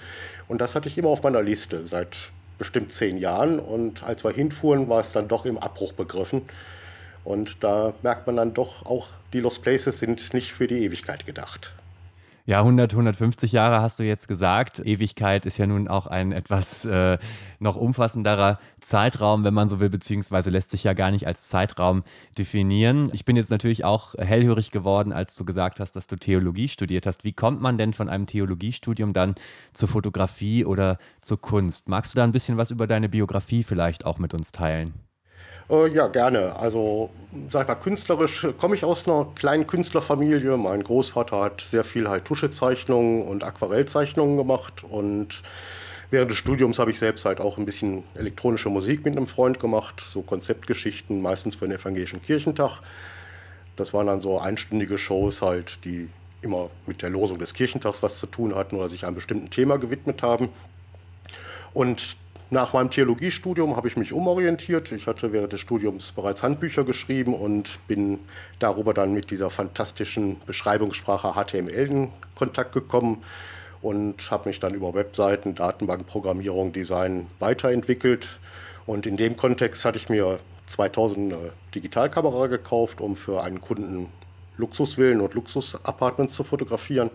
und 0.47 0.61
das 0.61 0.75
hatte 0.75 0.87
ich 0.87 0.97
immer 0.97 1.09
auf 1.09 1.23
meiner 1.23 1.41
Liste 1.41 1.87
seit 1.87 2.31
bestimmt 2.57 2.91
zehn 2.91 3.17
Jahren. 3.17 3.59
Und 3.59 4.03
als 4.03 4.23
wir 4.23 4.31
hinfuhren, 4.31 4.89
war 4.89 4.99
es 4.99 5.11
dann 5.11 5.27
doch 5.27 5.45
im 5.45 5.57
Abbruch 5.57 5.93
begriffen. 5.93 6.43
Und 7.23 7.63
da 7.63 7.93
merkt 8.01 8.25
man 8.27 8.37
dann 8.37 8.53
doch 8.53 8.85
auch, 8.85 9.09
die 9.33 9.41
Lost 9.41 9.61
Places 9.61 9.99
sind 9.99 10.33
nicht 10.33 10.53
für 10.53 10.67
die 10.67 10.83
Ewigkeit 10.85 11.25
gedacht. 11.25 11.73
Ja, 12.49 12.59
100, 12.59 12.93
150 12.93 13.51
Jahre 13.51 13.81
hast 13.81 13.99
du 13.99 14.03
jetzt 14.03 14.29
gesagt. 14.29 14.79
Ewigkeit 14.79 15.45
ist 15.45 15.57
ja 15.57 15.67
nun 15.67 15.89
auch 15.89 16.07
ein 16.07 16.31
etwas 16.31 16.85
äh, 16.85 17.17
noch 17.59 17.75
umfassenderer 17.75 18.57
Zeitraum, 18.79 19.43
wenn 19.43 19.53
man 19.53 19.67
so 19.67 19.81
will, 19.81 19.89
beziehungsweise 19.89 20.49
lässt 20.49 20.71
sich 20.71 20.85
ja 20.85 20.93
gar 20.93 21.11
nicht 21.11 21.27
als 21.27 21.43
Zeitraum 21.43 22.03
definieren. 22.37 23.09
Ich 23.11 23.25
bin 23.25 23.35
jetzt 23.35 23.51
natürlich 23.51 23.83
auch 23.83 24.13
hellhörig 24.13 24.71
geworden, 24.71 25.11
als 25.11 25.35
du 25.35 25.43
gesagt 25.43 25.81
hast, 25.81 25.97
dass 25.97 26.07
du 26.07 26.15
Theologie 26.15 26.69
studiert 26.69 27.05
hast. 27.05 27.25
Wie 27.25 27.33
kommt 27.33 27.59
man 27.59 27.77
denn 27.77 27.91
von 27.91 28.07
einem 28.07 28.27
Theologiestudium 28.27 29.11
dann 29.11 29.35
zur 29.73 29.89
Fotografie 29.89 30.63
oder 30.63 30.99
zur 31.21 31.41
Kunst? 31.41 31.89
Magst 31.89 32.13
du 32.13 32.15
da 32.15 32.23
ein 32.23 32.31
bisschen 32.31 32.55
was 32.55 32.71
über 32.71 32.87
deine 32.87 33.09
Biografie 33.09 33.65
vielleicht 33.65 34.05
auch 34.05 34.19
mit 34.19 34.33
uns 34.33 34.53
teilen? 34.53 35.06
Äh, 35.69 35.87
ja, 35.89 36.07
gerne. 36.07 36.55
Also, 36.55 37.13
sag 37.49 37.63
ich 37.63 37.67
mal, 37.67 37.75
künstlerisch 37.75 38.47
komme 38.57 38.75
ich 38.75 38.85
aus 38.85 39.07
einer 39.07 39.33
kleinen 39.35 39.67
Künstlerfamilie. 39.67 40.55
Mein 40.57 40.81
Großvater 40.83 41.41
hat 41.41 41.61
sehr 41.61 41.83
viel 41.83 42.09
halt 42.09 42.25
Tuschezeichnungen 42.25 43.23
und 43.23 43.43
Aquarellzeichnungen 43.43 44.37
gemacht 44.37 44.83
und 44.83 45.43
während 46.09 46.31
des 46.31 46.37
Studiums 46.37 46.79
habe 46.79 46.91
ich 46.91 46.99
selbst 46.99 47.25
halt 47.25 47.41
auch 47.41 47.57
ein 47.57 47.65
bisschen 47.65 48.05
elektronische 48.15 48.69
Musik 48.69 49.03
mit 49.05 49.17
einem 49.17 49.27
Freund 49.27 49.59
gemacht, 49.59 49.99
so 50.01 50.21
Konzeptgeschichten, 50.23 51.21
meistens 51.21 51.55
für 51.55 51.67
den 51.67 51.77
evangelischen 51.77 52.21
Kirchentag. 52.21 52.81
Das 53.75 53.93
waren 53.93 54.07
dann 54.07 54.21
so 54.21 54.39
einstündige 54.39 54.97
Shows 54.97 55.41
halt, 55.41 55.85
die 55.85 56.13
immer 56.41 56.71
mit 56.85 57.01
der 57.01 57.09
Losung 57.09 57.39
des 57.39 57.53
Kirchentags 57.53 58.03
was 58.03 58.19
zu 58.19 58.27
tun 58.27 58.55
hatten 58.55 58.75
oder 58.77 58.89
sich 58.89 59.05
einem 59.05 59.15
bestimmten 59.15 59.49
Thema 59.49 59.77
gewidmet 59.77 60.23
haben. 60.23 60.49
Und 61.73 62.17
nach 62.49 62.71
meinem 62.71 62.89
Theologiestudium 62.89 63.75
habe 63.75 63.89
ich 63.89 63.97
mich 63.97 64.13
umorientiert. 64.13 64.93
Ich 64.93 65.05
hatte 65.05 65.33
während 65.33 65.51
des 65.51 65.59
Studiums 65.59 66.13
bereits 66.13 66.43
Handbücher 66.43 66.85
geschrieben 66.85 67.33
und 67.33 67.79
bin 67.87 68.19
darüber 68.59 68.93
dann 68.93 69.13
mit 69.13 69.31
dieser 69.31 69.49
fantastischen 69.49 70.37
Beschreibungssprache 70.45 71.33
HTML 71.33 71.69
in 71.69 72.09
Kontakt 72.35 72.71
gekommen 72.71 73.23
und 73.81 74.31
habe 74.31 74.47
mich 74.47 74.61
dann 74.61 74.73
über 74.73 74.93
Webseiten, 74.93 75.55
Datenbankprogrammierung, 75.55 76.71
Design 76.71 77.27
weiterentwickelt. 77.39 78.39
Und 78.85 79.05
in 79.05 79.17
dem 79.17 79.35
Kontext 79.35 79.83
hatte 79.83 79.97
ich 79.97 80.07
mir 80.07 80.39
2000 80.67 81.33
eine 81.33 81.51
Digitalkamera 81.75 82.47
gekauft, 82.47 83.01
um 83.01 83.17
für 83.17 83.43
einen 83.43 83.59
Kunden 83.59 84.07
Luxusvillen 84.55 85.19
und 85.19 85.33
Luxusapartments 85.33 86.33
zu 86.33 86.45
fotografieren. 86.45 87.09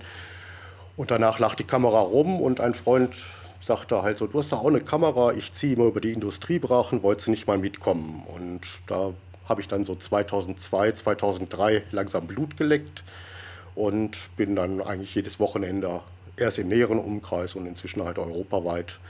Und 0.96 1.10
danach 1.10 1.38
lag 1.38 1.54
die 1.54 1.64
Kamera 1.64 2.00
rum 2.00 2.40
und 2.40 2.60
ein 2.60 2.74
Freund 2.74 3.16
sagte 3.62 4.02
halt 4.02 4.18
so, 4.18 4.26
du 4.26 4.38
hast 4.38 4.52
doch 4.52 4.60
auch 4.60 4.68
eine 4.68 4.80
Kamera, 4.80 5.32
ich 5.32 5.52
ziehe 5.52 5.74
immer 5.74 5.86
über 5.86 6.00
die 6.00 6.12
Industriebrachen, 6.12 7.02
wolltest 7.02 7.28
du 7.28 7.30
nicht 7.30 7.46
mal 7.46 7.58
mitkommen? 7.58 8.24
Und 8.26 8.82
da 8.88 9.14
habe 9.48 9.60
ich 9.60 9.68
dann 9.68 9.84
so 9.84 9.94
2002, 9.94 10.92
2003 10.92 11.84
langsam 11.92 12.26
Blut 12.26 12.56
geleckt 12.56 13.04
und 13.74 14.30
bin 14.36 14.56
dann 14.56 14.80
eigentlich 14.80 15.14
jedes 15.14 15.38
Wochenende 15.38 16.02
erst 16.36 16.58
im 16.58 16.68
näheren 16.68 16.98
Umkreis 16.98 17.54
und 17.54 17.66
inzwischen 17.66 18.02
halt 18.02 18.18
europaweit 18.18 19.00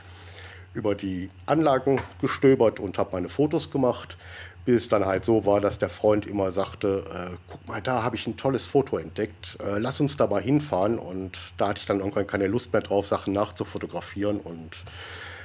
über 0.74 0.94
die 0.94 1.30
Anlagen 1.46 2.00
gestöbert 2.20 2.80
und 2.80 2.98
habe 2.98 3.10
meine 3.12 3.28
Fotos 3.28 3.70
gemacht 3.70 4.16
bis 4.64 4.82
es 4.82 4.88
dann 4.88 5.04
halt 5.04 5.24
so 5.24 5.44
war, 5.44 5.60
dass 5.60 5.78
der 5.78 5.88
Freund 5.88 6.26
immer 6.26 6.52
sagte, 6.52 7.04
äh, 7.12 7.36
guck 7.48 7.66
mal, 7.66 7.82
da 7.82 8.02
habe 8.02 8.16
ich 8.16 8.26
ein 8.26 8.36
tolles 8.36 8.66
Foto 8.66 8.96
entdeckt, 8.96 9.58
äh, 9.60 9.78
lass 9.78 10.00
uns 10.00 10.16
da 10.16 10.26
mal 10.26 10.40
hinfahren. 10.40 10.98
Und 10.98 11.38
da 11.56 11.68
hatte 11.68 11.80
ich 11.80 11.86
dann 11.86 11.98
irgendwann 11.98 12.26
keine 12.26 12.46
Lust 12.46 12.72
mehr 12.72 12.82
drauf, 12.82 13.06
Sachen 13.06 13.32
nachzufotografieren 13.32 14.38
und 14.40 14.84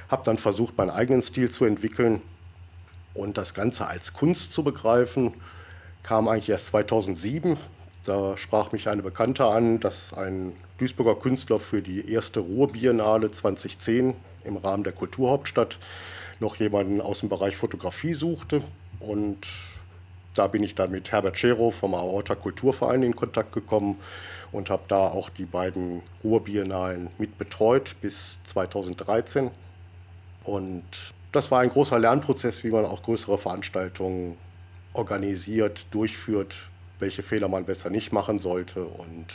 habe 0.08 0.22
dann 0.24 0.38
versucht, 0.38 0.76
meinen 0.78 0.90
eigenen 0.90 1.22
Stil 1.22 1.50
zu 1.50 1.64
entwickeln 1.64 2.22
und 3.14 3.36
das 3.38 3.54
Ganze 3.54 3.88
als 3.88 4.12
Kunst 4.12 4.52
zu 4.52 4.62
begreifen. 4.62 5.32
Kam 6.02 6.28
eigentlich 6.28 6.48
erst 6.48 6.66
2007. 6.68 7.56
Da 8.04 8.36
sprach 8.36 8.70
mich 8.72 8.88
eine 8.88 9.02
Bekannte 9.02 9.44
an, 9.44 9.80
dass 9.80 10.14
ein 10.14 10.54
Duisburger 10.78 11.16
Künstler 11.16 11.58
für 11.58 11.82
die 11.82 12.10
erste 12.10 12.40
Ruhrbiennale 12.40 13.30
2010 13.32 14.14
im 14.48 14.56
Rahmen 14.56 14.82
der 14.82 14.92
Kulturhauptstadt 14.92 15.78
noch 16.40 16.56
jemanden 16.56 17.00
aus 17.00 17.20
dem 17.20 17.28
Bereich 17.28 17.56
Fotografie 17.56 18.14
suchte. 18.14 18.62
Und 18.98 19.46
da 20.34 20.46
bin 20.46 20.62
ich 20.62 20.74
dann 20.74 20.90
mit 20.90 21.10
Herbert 21.12 21.38
Schero 21.38 21.70
vom 21.70 21.94
Aorta 21.94 22.34
Kulturverein 22.34 23.02
in 23.02 23.14
Kontakt 23.14 23.52
gekommen 23.52 23.98
und 24.52 24.70
habe 24.70 24.82
da 24.88 25.08
auch 25.08 25.30
die 25.30 25.44
beiden 25.44 26.02
Ruhrbiennalen 26.24 27.10
mit 27.18 27.38
betreut 27.38 27.96
bis 28.00 28.38
2013. 28.44 29.50
Und 30.44 31.12
das 31.32 31.50
war 31.50 31.60
ein 31.60 31.70
großer 31.70 31.98
Lernprozess, 31.98 32.64
wie 32.64 32.70
man 32.70 32.84
auch 32.84 33.02
größere 33.02 33.36
Veranstaltungen 33.36 34.38
organisiert, 34.94 35.86
durchführt, 35.90 36.70
welche 36.98 37.22
Fehler 37.22 37.48
man 37.48 37.64
besser 37.64 37.90
nicht 37.90 38.12
machen 38.12 38.38
sollte. 38.38 38.84
Und 38.84 39.26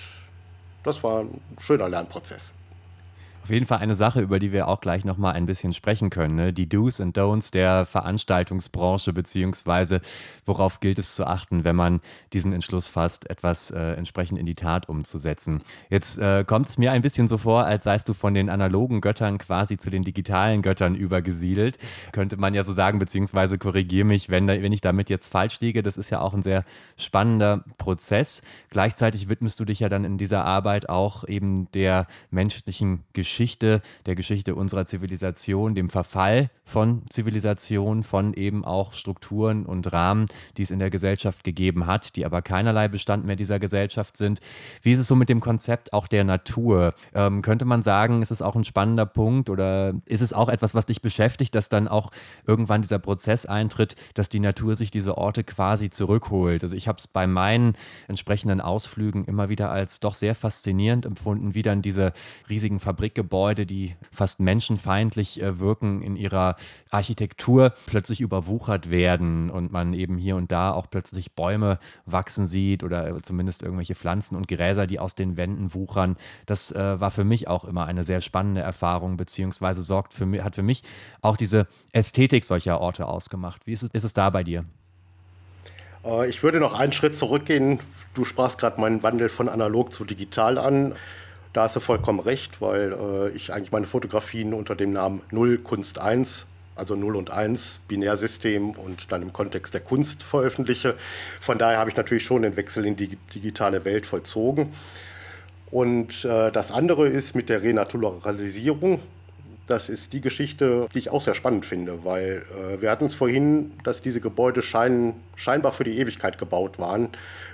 das 0.83 1.03
war 1.03 1.21
ein 1.21 1.41
schöner 1.59 1.89
Lernprozess. 1.89 2.53
Auf 3.43 3.49
jeden 3.49 3.65
Fall 3.65 3.79
eine 3.79 3.97
Sache, 3.97 4.21
über 4.21 4.39
die 4.39 4.53
wir 4.53 4.69
auch 4.69 4.79
gleich 4.79 5.03
nochmal 5.03 5.33
ein 5.33 5.45
bisschen 5.45 5.73
sprechen 5.73 6.09
können. 6.09 6.35
Ne? 6.35 6.53
Die 6.53 6.69
Do's 6.69 7.01
und 7.01 7.17
Don'ts 7.17 7.51
der 7.51 7.85
Veranstaltungsbranche, 7.85 9.11
beziehungsweise 9.11 9.99
worauf 10.45 10.79
gilt 10.79 10.97
es 10.97 11.13
zu 11.13 11.27
achten, 11.27 11.65
wenn 11.65 11.75
man 11.75 11.99
diesen 12.31 12.53
Entschluss 12.53 12.87
fasst, 12.87 13.29
etwas 13.29 13.69
äh, 13.69 13.95
entsprechend 13.95 14.39
in 14.39 14.45
die 14.45 14.55
Tat 14.55 14.87
umzusetzen. 14.87 15.61
Jetzt 15.89 16.17
äh, 16.19 16.45
kommt 16.47 16.69
es 16.69 16.77
mir 16.77 16.93
ein 16.93 17.01
bisschen 17.01 17.27
so 17.27 17.37
vor, 17.37 17.65
als 17.65 17.83
seist 17.83 18.07
du 18.07 18.13
von 18.13 18.33
den 18.33 18.49
analogen 18.49 19.01
Göttern 19.01 19.39
quasi 19.39 19.77
zu 19.77 19.89
den 19.89 20.05
digitalen 20.05 20.61
Göttern 20.61 20.95
übergesiedelt. 20.95 21.77
Könnte 22.13 22.37
man 22.37 22.53
ja 22.53 22.63
so 22.63 22.71
sagen, 22.71 22.97
beziehungsweise 22.97 23.57
korrigiere 23.57 24.07
mich, 24.07 24.29
wenn, 24.29 24.47
wenn 24.47 24.71
ich 24.71 24.79
damit 24.79 25.09
jetzt 25.09 25.27
falsch 25.27 25.59
liege. 25.59 25.83
Das 25.83 25.97
ist 25.97 26.11
ja 26.11 26.21
auch 26.21 26.33
ein 26.33 26.43
sehr 26.43 26.63
spannender 26.95 27.65
Prozess. 27.77 28.41
Gleichzeitig 28.69 29.27
widmest 29.27 29.59
du 29.59 29.65
dich 29.65 29.81
ja 29.81 29.89
dann 29.89 30.05
in 30.05 30.17
dieser 30.17 30.45
Arbeit 30.45 30.87
auch 30.87 31.27
eben 31.27 31.69
der 31.73 32.07
menschlichen 32.31 33.03
Geschichte 33.11 33.32
Geschichte, 33.33 33.81
der 34.05 34.13
Geschichte 34.13 34.53
unserer 34.53 34.85
Zivilisation, 34.85 35.73
dem 35.73 35.89
Verfall 35.89 36.51
von 36.65 37.01
Zivilisation, 37.09 38.03
von 38.03 38.35
eben 38.35 38.63
auch 38.63 38.93
Strukturen 38.93 39.65
und 39.65 39.91
Rahmen, 39.91 40.27
die 40.55 40.61
es 40.61 40.69
in 40.69 40.77
der 40.77 40.91
Gesellschaft 40.91 41.43
gegeben 41.43 41.87
hat, 41.87 42.15
die 42.15 42.25
aber 42.25 42.43
keinerlei 42.43 42.87
Bestand 42.87 43.25
mehr 43.25 43.35
dieser 43.35 43.59
Gesellschaft 43.59 44.17
sind. 44.17 44.39
Wie 44.83 44.93
ist 44.93 44.99
es 44.99 45.07
so 45.07 45.15
mit 45.15 45.29
dem 45.29 45.41
Konzept 45.41 45.93
auch 45.93 46.07
der 46.07 46.23
Natur? 46.23 46.93
Ähm, 47.15 47.41
könnte 47.41 47.65
man 47.65 47.81
sagen, 47.81 48.21
ist 48.21 48.29
es 48.29 48.43
auch 48.43 48.55
ein 48.55 48.65
spannender 48.65 49.07
Punkt 49.07 49.49
oder 49.49 49.95
ist 50.05 50.21
es 50.21 50.31
auch 50.31 50.47
etwas, 50.47 50.75
was 50.75 50.85
dich 50.85 51.01
beschäftigt, 51.01 51.55
dass 51.55 51.69
dann 51.69 51.87
auch 51.87 52.11
irgendwann 52.45 52.83
dieser 52.83 52.99
Prozess 52.99 53.47
eintritt, 53.47 53.95
dass 54.13 54.29
die 54.29 54.39
Natur 54.39 54.75
sich 54.75 54.91
diese 54.91 55.17
Orte 55.17 55.43
quasi 55.43 55.89
zurückholt? 55.89 56.63
Also 56.63 56.75
ich 56.75 56.87
habe 56.87 56.99
es 56.99 57.07
bei 57.07 57.25
meinen 57.25 57.73
entsprechenden 58.07 58.61
Ausflügen 58.61 59.25
immer 59.25 59.49
wieder 59.49 59.71
als 59.71 59.99
doch 59.99 60.13
sehr 60.13 60.35
faszinierend 60.35 61.07
empfunden, 61.07 61.55
wie 61.55 61.63
dann 61.63 61.81
diese 61.81 62.13
riesigen 62.47 62.79
Fabrikgebäude 62.79 63.22
Gebäude, 63.23 63.65
die 63.65 63.95
fast 64.11 64.41
menschenfeindlich 64.41 65.41
äh, 65.41 65.59
wirken 65.59 66.01
in 66.01 66.17
ihrer 66.17 66.57
Architektur, 66.89 67.73
plötzlich 67.85 68.19
überwuchert 68.19 68.91
werden 68.91 69.49
und 69.49 69.71
man 69.71 69.93
eben 69.93 70.17
hier 70.17 70.35
und 70.35 70.51
da 70.51 70.73
auch 70.73 70.89
plötzlich 70.89 71.33
Bäume 71.33 71.79
wachsen 72.05 72.47
sieht 72.47 72.83
oder 72.83 73.17
zumindest 73.23 73.63
irgendwelche 73.63 73.95
Pflanzen 73.95 74.35
und 74.35 74.49
Gräser, 74.49 74.87
die 74.87 74.99
aus 74.99 75.15
den 75.15 75.37
Wänden 75.37 75.73
wuchern. 75.73 76.17
Das 76.45 76.71
äh, 76.71 76.99
war 76.99 77.11
für 77.11 77.23
mich 77.23 77.47
auch 77.47 77.63
immer 77.63 77.85
eine 77.85 78.03
sehr 78.03 78.19
spannende 78.19 78.61
Erfahrung, 78.61 79.15
beziehungsweise 79.15 79.83
sorgt 79.83 80.13
für 80.13 80.25
mich, 80.25 80.43
hat 80.43 80.55
für 80.55 80.63
mich 80.63 80.83
auch 81.21 81.37
diese 81.37 81.67
Ästhetik 81.93 82.43
solcher 82.43 82.81
Orte 82.81 83.07
ausgemacht. 83.07 83.65
Wie 83.65 83.71
ist 83.71 83.83
es, 83.83 83.89
ist 83.93 84.03
es 84.03 84.13
da 84.13 84.29
bei 84.29 84.43
dir? 84.43 84.65
Äh, 86.05 86.29
ich 86.29 86.43
würde 86.43 86.59
noch 86.59 86.77
einen 86.77 86.91
Schritt 86.91 87.17
zurückgehen. 87.17 87.79
Du 88.13 88.25
sprachst 88.25 88.59
gerade 88.59 88.79
meinen 88.81 89.01
Wandel 89.01 89.29
von 89.29 89.49
analog 89.49 89.91
zu 89.91 90.05
digital 90.05 90.57
an. 90.57 90.93
Da 91.53 91.63
hast 91.63 91.75
du 91.75 91.79
vollkommen 91.79 92.19
recht, 92.19 92.61
weil 92.61 92.93
äh, 92.93 93.29
ich 93.29 93.53
eigentlich 93.53 93.71
meine 93.71 93.85
Fotografien 93.85 94.53
unter 94.53 94.75
dem 94.75 94.91
Namen 94.91 95.21
Null 95.31 95.59
Kunst 95.59 95.99
1 95.99 96.47
also 96.75 96.95
0 96.95 97.15
und 97.15 97.29
1, 97.29 97.81
Binärsystem 97.87 98.71
und 98.71 99.11
dann 99.11 99.21
im 99.21 99.33
Kontext 99.33 99.73
der 99.73 99.81
Kunst 99.81 100.23
veröffentliche. 100.23 100.95
Von 101.39 101.57
daher 101.57 101.77
habe 101.77 101.89
ich 101.89 101.95
natürlich 101.95 102.23
schon 102.23 102.41
den 102.41 102.55
Wechsel 102.55 102.85
in 102.85 102.95
die 102.95 103.17
digitale 103.33 103.85
Welt 103.85 104.05
vollzogen. 104.05 104.73
Und 105.71 106.25
äh, 106.25 106.51
das 106.51 106.71
andere 106.71 107.07
ist 107.07 107.35
mit 107.35 107.49
der 107.49 107.61
Renaturalisierung. 107.63 108.99
Das 109.65 109.89
ist 109.89 110.13
die 110.13 110.21
Geschichte, 110.21 110.87
die 110.93 110.99
ich 110.99 111.09
auch 111.09 111.21
sehr 111.21 111.35
spannend 111.35 111.65
finde, 111.65 112.03
weil 112.03 112.43
äh, 112.51 112.81
wir 112.81 112.91
hatten 112.91 113.05
es 113.05 113.15
vorhin, 113.15 113.71
dass 113.83 114.01
diese 114.01 114.19
Gebäude 114.19 114.61
scheinen, 114.61 115.15
scheinbar 115.35 115.71
für 115.71 115.83
die 115.83 115.97
Ewigkeit 115.97 116.37
gebaut 116.37 116.79
waren. 116.79 117.09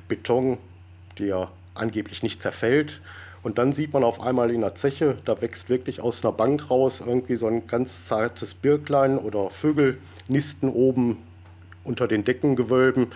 Beton, 0.07 0.57
der 1.17 1.51
angeblich 1.75 2.23
nicht 2.23 2.41
zerfällt 2.41 3.01
und 3.41 3.57
dann 3.57 3.71
sieht 3.71 3.93
man 3.93 4.03
auf 4.03 4.21
einmal 4.21 4.51
in 4.51 4.61
der 4.61 4.75
Zeche, 4.75 5.17
da 5.25 5.41
wächst 5.41 5.69
wirklich 5.69 6.01
aus 6.01 6.23
einer 6.23 6.33
Bank 6.33 6.69
raus 6.69 7.01
irgendwie 7.05 7.35
so 7.35 7.47
ein 7.47 7.67
ganz 7.67 8.05
zartes 8.05 8.53
Birklein 8.53 9.17
oder 9.17 9.49
Vögel 9.49 9.97
nisten 10.27 10.69
oben 10.69 11.17
unter 11.83 12.07
den 12.07 12.23
Deckengewölben. 12.23 13.07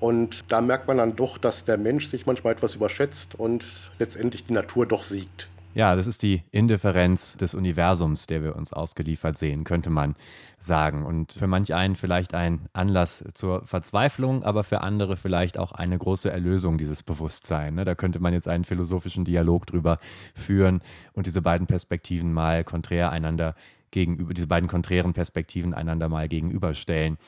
Und 0.00 0.50
da 0.52 0.60
merkt 0.60 0.86
man 0.86 0.98
dann 0.98 1.16
doch, 1.16 1.38
dass 1.38 1.64
der 1.64 1.76
Mensch 1.76 2.08
sich 2.08 2.24
manchmal 2.24 2.54
etwas 2.54 2.76
überschätzt 2.76 3.34
und 3.34 3.90
letztendlich 3.98 4.46
die 4.46 4.52
Natur 4.52 4.86
doch 4.86 5.02
siegt. 5.02 5.48
Ja, 5.74 5.94
das 5.94 6.06
ist 6.06 6.22
die 6.22 6.42
Indifferenz 6.50 7.36
des 7.36 7.54
Universums, 7.54 8.26
der 8.26 8.42
wir 8.42 8.56
uns 8.56 8.72
ausgeliefert 8.72 9.38
sehen, 9.38 9.64
könnte 9.64 9.90
man 9.90 10.16
sagen. 10.58 11.04
Und 11.04 11.34
für 11.34 11.46
manch 11.46 11.72
einen 11.74 11.94
vielleicht 11.94 12.34
ein 12.34 12.68
Anlass 12.72 13.22
zur 13.34 13.64
Verzweiflung, 13.66 14.42
aber 14.42 14.64
für 14.64 14.80
andere 14.80 15.16
vielleicht 15.16 15.58
auch 15.58 15.72
eine 15.72 15.96
große 15.96 16.30
Erlösung 16.30 16.78
dieses 16.78 17.02
Bewusstseins. 17.02 17.74
Ne? 17.74 17.84
Da 17.84 17.94
könnte 17.94 18.18
man 18.18 18.32
jetzt 18.32 18.48
einen 18.48 18.64
philosophischen 18.64 19.24
Dialog 19.24 19.66
drüber 19.66 19.98
führen 20.34 20.80
und 21.12 21.26
diese 21.26 21.42
beiden 21.42 21.66
Perspektiven 21.66 22.32
mal 22.32 22.64
konträr 22.64 23.12
einander 23.12 23.54
gegenüber, 23.90 24.34
diese 24.34 24.46
beiden 24.46 24.68
konträren 24.68 25.12
Perspektiven 25.12 25.74
einander 25.74 26.08
mal 26.08 26.28
gegenüberstellen. 26.28 27.18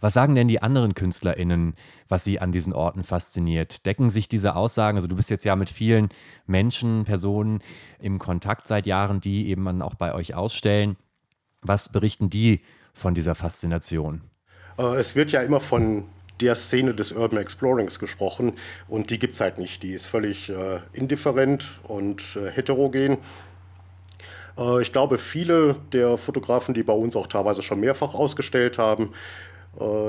Was 0.00 0.14
sagen 0.14 0.34
denn 0.34 0.48
die 0.48 0.62
anderen 0.62 0.94
KünstlerInnen, 0.94 1.74
was 2.08 2.24
sie 2.24 2.40
an 2.40 2.52
diesen 2.52 2.72
Orten 2.72 3.02
fasziniert? 3.02 3.84
Decken 3.84 4.10
sich 4.10 4.28
diese 4.28 4.54
Aussagen, 4.54 4.96
also 4.96 5.08
du 5.08 5.16
bist 5.16 5.30
jetzt 5.30 5.44
ja 5.44 5.56
mit 5.56 5.70
vielen 5.70 6.08
Menschen, 6.46 7.04
Personen 7.04 7.60
im 7.98 8.18
Kontakt 8.18 8.68
seit 8.68 8.86
Jahren, 8.86 9.20
die 9.20 9.48
eben 9.48 9.64
dann 9.64 9.82
auch 9.82 9.94
bei 9.94 10.14
euch 10.14 10.34
ausstellen. 10.34 10.96
Was 11.62 11.90
berichten 11.90 12.30
die 12.30 12.60
von 12.94 13.14
dieser 13.14 13.34
Faszination? 13.34 14.22
Äh, 14.78 14.96
es 14.96 15.16
wird 15.16 15.32
ja 15.32 15.42
immer 15.42 15.60
von 15.60 16.04
der 16.40 16.54
Szene 16.54 16.94
des 16.94 17.12
Urban 17.12 17.40
Explorings 17.40 17.98
gesprochen 17.98 18.52
und 18.86 19.10
die 19.10 19.18
gibt 19.18 19.34
es 19.34 19.40
halt 19.40 19.58
nicht. 19.58 19.82
Die 19.82 19.92
ist 19.92 20.06
völlig 20.06 20.50
äh, 20.50 20.78
indifferent 20.92 21.66
und 21.82 22.36
äh, 22.36 22.50
heterogen. 22.50 23.18
Äh, 24.56 24.82
ich 24.82 24.92
glaube, 24.92 25.18
viele 25.18 25.76
der 25.92 26.16
Fotografen, 26.16 26.74
die 26.74 26.82
bei 26.82 26.92
uns 26.92 27.16
auch 27.16 27.26
teilweise 27.26 27.62
schon 27.62 27.80
mehrfach 27.80 28.14
ausgestellt 28.14 28.78
haben, 28.78 29.12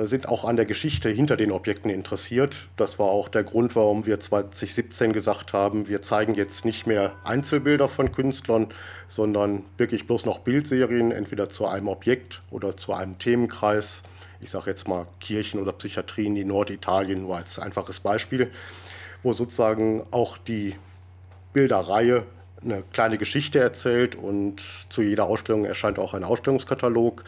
sind 0.05 0.27
auch 0.27 0.45
an 0.45 0.55
der 0.55 0.65
Geschichte 0.65 1.09
hinter 1.09 1.38
den 1.38 1.51
Objekten 1.51 1.91
interessiert. 1.91 2.69
Das 2.75 2.97
war 2.97 3.05
auch 3.07 3.29
der 3.29 3.43
Grund, 3.43 3.75
warum 3.75 4.07
wir 4.07 4.19
2017 4.19 5.13
gesagt 5.13 5.53
haben, 5.53 5.88
wir 5.88 6.01
zeigen 6.01 6.33
jetzt 6.33 6.65
nicht 6.65 6.88
mehr 6.88 7.13
Einzelbilder 7.23 7.88
von 7.88 8.11
Künstlern, 8.11 8.69
sondern 9.07 9.63
wirklich 9.77 10.07
bloß 10.07 10.25
noch 10.25 10.39
Bildserien, 10.39 11.11
entweder 11.11 11.49
zu 11.49 11.67
einem 11.67 11.88
Objekt 11.88 12.41
oder 12.49 12.77
zu 12.77 12.93
einem 12.93 13.19
Themenkreis. 13.19 14.01
Ich 14.41 14.49
sage 14.49 14.71
jetzt 14.71 14.88
mal 14.88 15.05
Kirchen 15.19 15.59
oder 15.59 15.73
Psychiatrien 15.73 16.35
in 16.35 16.47
Norditalien, 16.47 17.21
nur 17.21 17.38
als 17.38 17.59
einfaches 17.59 17.99
Beispiel, 17.99 18.49
wo 19.21 19.33
sozusagen 19.33 20.01
auch 20.09 20.39
die 20.39 20.77
Bilderreihe 21.53 22.25
eine 22.63 22.83
kleine 22.91 23.19
Geschichte 23.19 23.59
erzählt 23.59 24.15
und 24.15 24.61
zu 24.89 25.03
jeder 25.03 25.25
Ausstellung 25.25 25.65
erscheint 25.65 25.99
auch 25.99 26.15
ein 26.15 26.23
Ausstellungskatalog. 26.23 27.23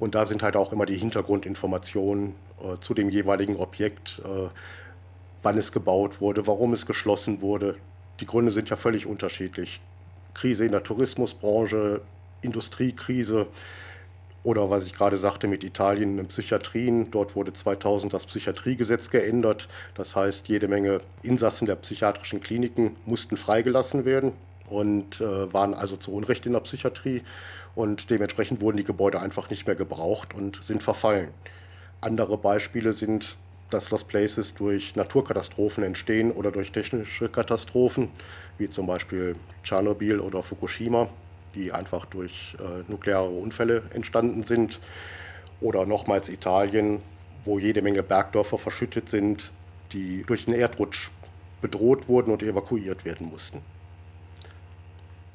Und 0.00 0.14
da 0.14 0.26
sind 0.26 0.42
halt 0.42 0.56
auch 0.56 0.72
immer 0.72 0.86
die 0.86 0.96
Hintergrundinformationen 0.96 2.34
äh, 2.60 2.78
zu 2.80 2.94
dem 2.94 3.08
jeweiligen 3.08 3.56
Objekt, 3.56 4.22
äh, 4.24 4.48
wann 5.42 5.58
es 5.58 5.72
gebaut 5.72 6.20
wurde, 6.20 6.46
warum 6.46 6.72
es 6.72 6.86
geschlossen 6.86 7.40
wurde. 7.40 7.76
Die 8.20 8.26
Gründe 8.26 8.52
sind 8.52 8.70
ja 8.70 8.76
völlig 8.76 9.06
unterschiedlich. 9.06 9.80
Krise 10.34 10.64
in 10.64 10.72
der 10.72 10.82
Tourismusbranche, 10.82 12.00
Industriekrise 12.42 13.46
oder 14.44 14.70
was 14.70 14.86
ich 14.86 14.94
gerade 14.94 15.16
sagte 15.16 15.48
mit 15.48 15.64
Italien 15.64 16.18
in 16.18 16.26
Psychiatrien. 16.28 17.10
Dort 17.10 17.34
wurde 17.34 17.52
2000 17.52 18.12
das 18.12 18.26
Psychiatriegesetz 18.26 19.10
geändert. 19.10 19.68
Das 19.94 20.14
heißt, 20.14 20.48
jede 20.48 20.68
Menge 20.68 21.00
Insassen 21.22 21.66
der 21.66 21.76
psychiatrischen 21.76 22.40
Kliniken 22.40 22.96
mussten 23.04 23.36
freigelassen 23.36 24.04
werden 24.04 24.32
und 24.70 25.20
äh, 25.20 25.52
waren 25.52 25.74
also 25.74 25.96
zu 25.96 26.12
Unrecht 26.12 26.46
in 26.46 26.52
der 26.52 26.60
Psychiatrie 26.60 27.22
und 27.78 28.10
dementsprechend 28.10 28.60
wurden 28.60 28.76
die 28.76 28.82
Gebäude 28.82 29.20
einfach 29.20 29.50
nicht 29.50 29.68
mehr 29.68 29.76
gebraucht 29.76 30.34
und 30.34 30.64
sind 30.64 30.82
verfallen. 30.82 31.32
Andere 32.00 32.36
Beispiele 32.36 32.92
sind, 32.92 33.36
dass 33.70 33.90
Lost 33.90 34.08
Places 34.08 34.52
durch 34.54 34.96
Naturkatastrophen 34.96 35.84
entstehen 35.84 36.32
oder 36.32 36.50
durch 36.50 36.72
technische 36.72 37.28
Katastrophen, 37.28 38.10
wie 38.56 38.68
zum 38.68 38.88
Beispiel 38.88 39.36
Tschernobyl 39.62 40.18
oder 40.18 40.42
Fukushima, 40.42 41.08
die 41.54 41.70
einfach 41.70 42.04
durch 42.06 42.56
äh, 42.58 42.82
nukleare 42.90 43.30
Unfälle 43.30 43.84
entstanden 43.92 44.42
sind. 44.42 44.80
Oder 45.60 45.86
nochmals 45.86 46.28
Italien, 46.30 47.04
wo 47.44 47.60
jede 47.60 47.82
Menge 47.82 48.02
Bergdörfer 48.02 48.58
verschüttet 48.58 49.08
sind, 49.08 49.52
die 49.92 50.24
durch 50.26 50.46
den 50.46 50.54
Erdrutsch 50.54 51.12
bedroht 51.60 52.08
wurden 52.08 52.32
und 52.32 52.42
evakuiert 52.42 53.04
werden 53.04 53.28
mussten. 53.28 53.62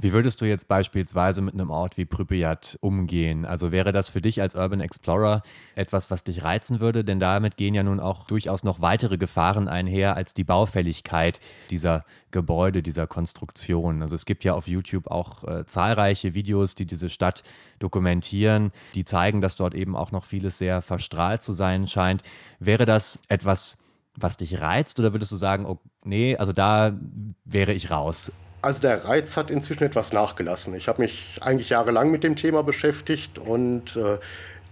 Wie 0.03 0.11
würdest 0.11 0.41
du 0.41 0.45
jetzt 0.45 0.67
beispielsweise 0.67 1.41
mit 1.41 1.53
einem 1.53 1.69
Ort 1.69 1.95
wie 1.95 2.03
Pripyat 2.03 2.77
umgehen? 2.81 3.45
Also 3.45 3.71
wäre 3.71 3.93
das 3.93 4.09
für 4.09 4.19
dich 4.19 4.41
als 4.41 4.53
Urban 4.53 4.81
Explorer 4.81 5.43
etwas, 5.75 6.11
was 6.11 6.25
dich 6.25 6.43
reizen 6.43 6.81
würde? 6.81 7.05
Denn 7.05 7.21
damit 7.21 7.55
gehen 7.55 7.73
ja 7.73 7.83
nun 7.83 8.01
auch 8.01 8.27
durchaus 8.27 8.65
noch 8.65 8.81
weitere 8.81 9.17
Gefahren 9.17 9.69
einher 9.69 10.17
als 10.17 10.33
die 10.33 10.43
Baufälligkeit 10.43 11.39
dieser 11.69 12.03
Gebäude, 12.31 12.83
dieser 12.83 13.07
Konstruktion. 13.07 14.01
Also 14.01 14.15
es 14.15 14.25
gibt 14.25 14.43
ja 14.43 14.55
auf 14.55 14.67
YouTube 14.67 15.07
auch 15.07 15.45
äh, 15.45 15.65
zahlreiche 15.67 16.33
Videos, 16.33 16.75
die 16.75 16.85
diese 16.85 17.09
Stadt 17.09 17.43
dokumentieren, 17.79 18.73
die 18.95 19.05
zeigen, 19.05 19.39
dass 19.39 19.55
dort 19.55 19.73
eben 19.73 19.95
auch 19.95 20.11
noch 20.11 20.25
vieles 20.25 20.57
sehr 20.57 20.81
verstrahlt 20.81 21.43
zu 21.43 21.53
sein 21.53 21.87
scheint. 21.87 22.23
Wäre 22.59 22.85
das 22.85 23.21
etwas, 23.29 23.77
was 24.15 24.35
dich 24.35 24.59
reizt 24.59 24.99
oder 24.99 25.13
würdest 25.13 25.31
du 25.31 25.37
sagen, 25.37 25.65
oh, 25.65 25.79
nee, 26.03 26.35
also 26.35 26.51
da 26.51 26.99
wäre 27.45 27.71
ich 27.71 27.89
raus? 27.89 28.33
Also 28.63 28.79
der 28.79 29.03
Reiz 29.03 29.35
hat 29.35 29.51
inzwischen 29.51 29.83
etwas 29.83 30.13
nachgelassen. 30.13 30.73
Ich 30.73 30.87
habe 30.87 31.01
mich 31.01 31.37
eigentlich 31.41 31.67
jahrelang 31.69 32.11
mit 32.11 32.23
dem 32.23 32.37
Thema 32.37 32.63
beschäftigt 32.63 33.37
und 33.37 33.97
äh, 33.97 34.19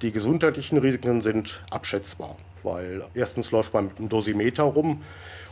die 0.02 0.14
gesundheitlichen 0.14 0.78
Risiken 0.78 1.20
sind 1.20 1.62
abschätzbar, 1.70 2.38
weil 2.64 3.04
erstens 3.14 3.52
läuft 3.52 3.74
man 3.74 3.88
mit 3.88 4.00
einem 4.00 4.08
Dosimeter 4.08 4.64
rum 4.64 5.04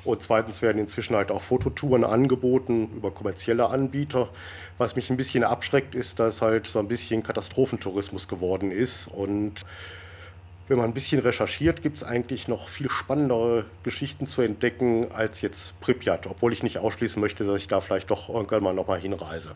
und 0.05 0.23
zweitens 0.23 0.61
werden 0.61 0.79
inzwischen 0.79 1.17
halt 1.17 1.31
auch 1.31 1.41
Fototouren 1.41 2.05
angeboten 2.05 2.89
über 2.95 3.13
kommerzielle 3.13 3.67
Anbieter. 3.67 4.31
Was 4.77 4.95
mich 4.95 5.09
ein 5.09 5.17
bisschen 5.17 5.43
abschreckt, 5.43 5.93
ist, 5.93 6.19
dass 6.19 6.41
halt 6.41 6.65
so 6.65 6.79
ein 6.79 6.87
bisschen 6.87 7.23
Katastrophentourismus 7.23 8.29
geworden 8.29 8.71
ist 8.71 9.07
und 9.07 9.59
wenn 10.69 10.77
man 10.77 10.91
ein 10.91 10.93
bisschen 10.93 11.19
recherchiert, 11.19 11.81
gibt 11.81 11.97
es 11.97 12.03
eigentlich 12.03 12.47
noch 12.47 12.69
viel 12.69 12.89
spannendere 12.89 13.65
Geschichten 13.83 14.27
zu 14.27 14.43
entdecken 14.43 15.11
als 15.11 15.41
jetzt 15.41 15.81
Pripyat, 15.81 16.27
obwohl 16.27 16.53
ich 16.53 16.61
nicht 16.61 16.77
ausschließen 16.77 17.19
möchte, 17.19 17.43
dass 17.43 17.61
ich 17.61 17.67
da 17.67 17.81
vielleicht 17.81 18.11
doch 18.11 18.29
irgendwann 18.29 18.63
mal 18.63 18.73
nochmal 18.73 18.99
hinreise. 18.99 19.55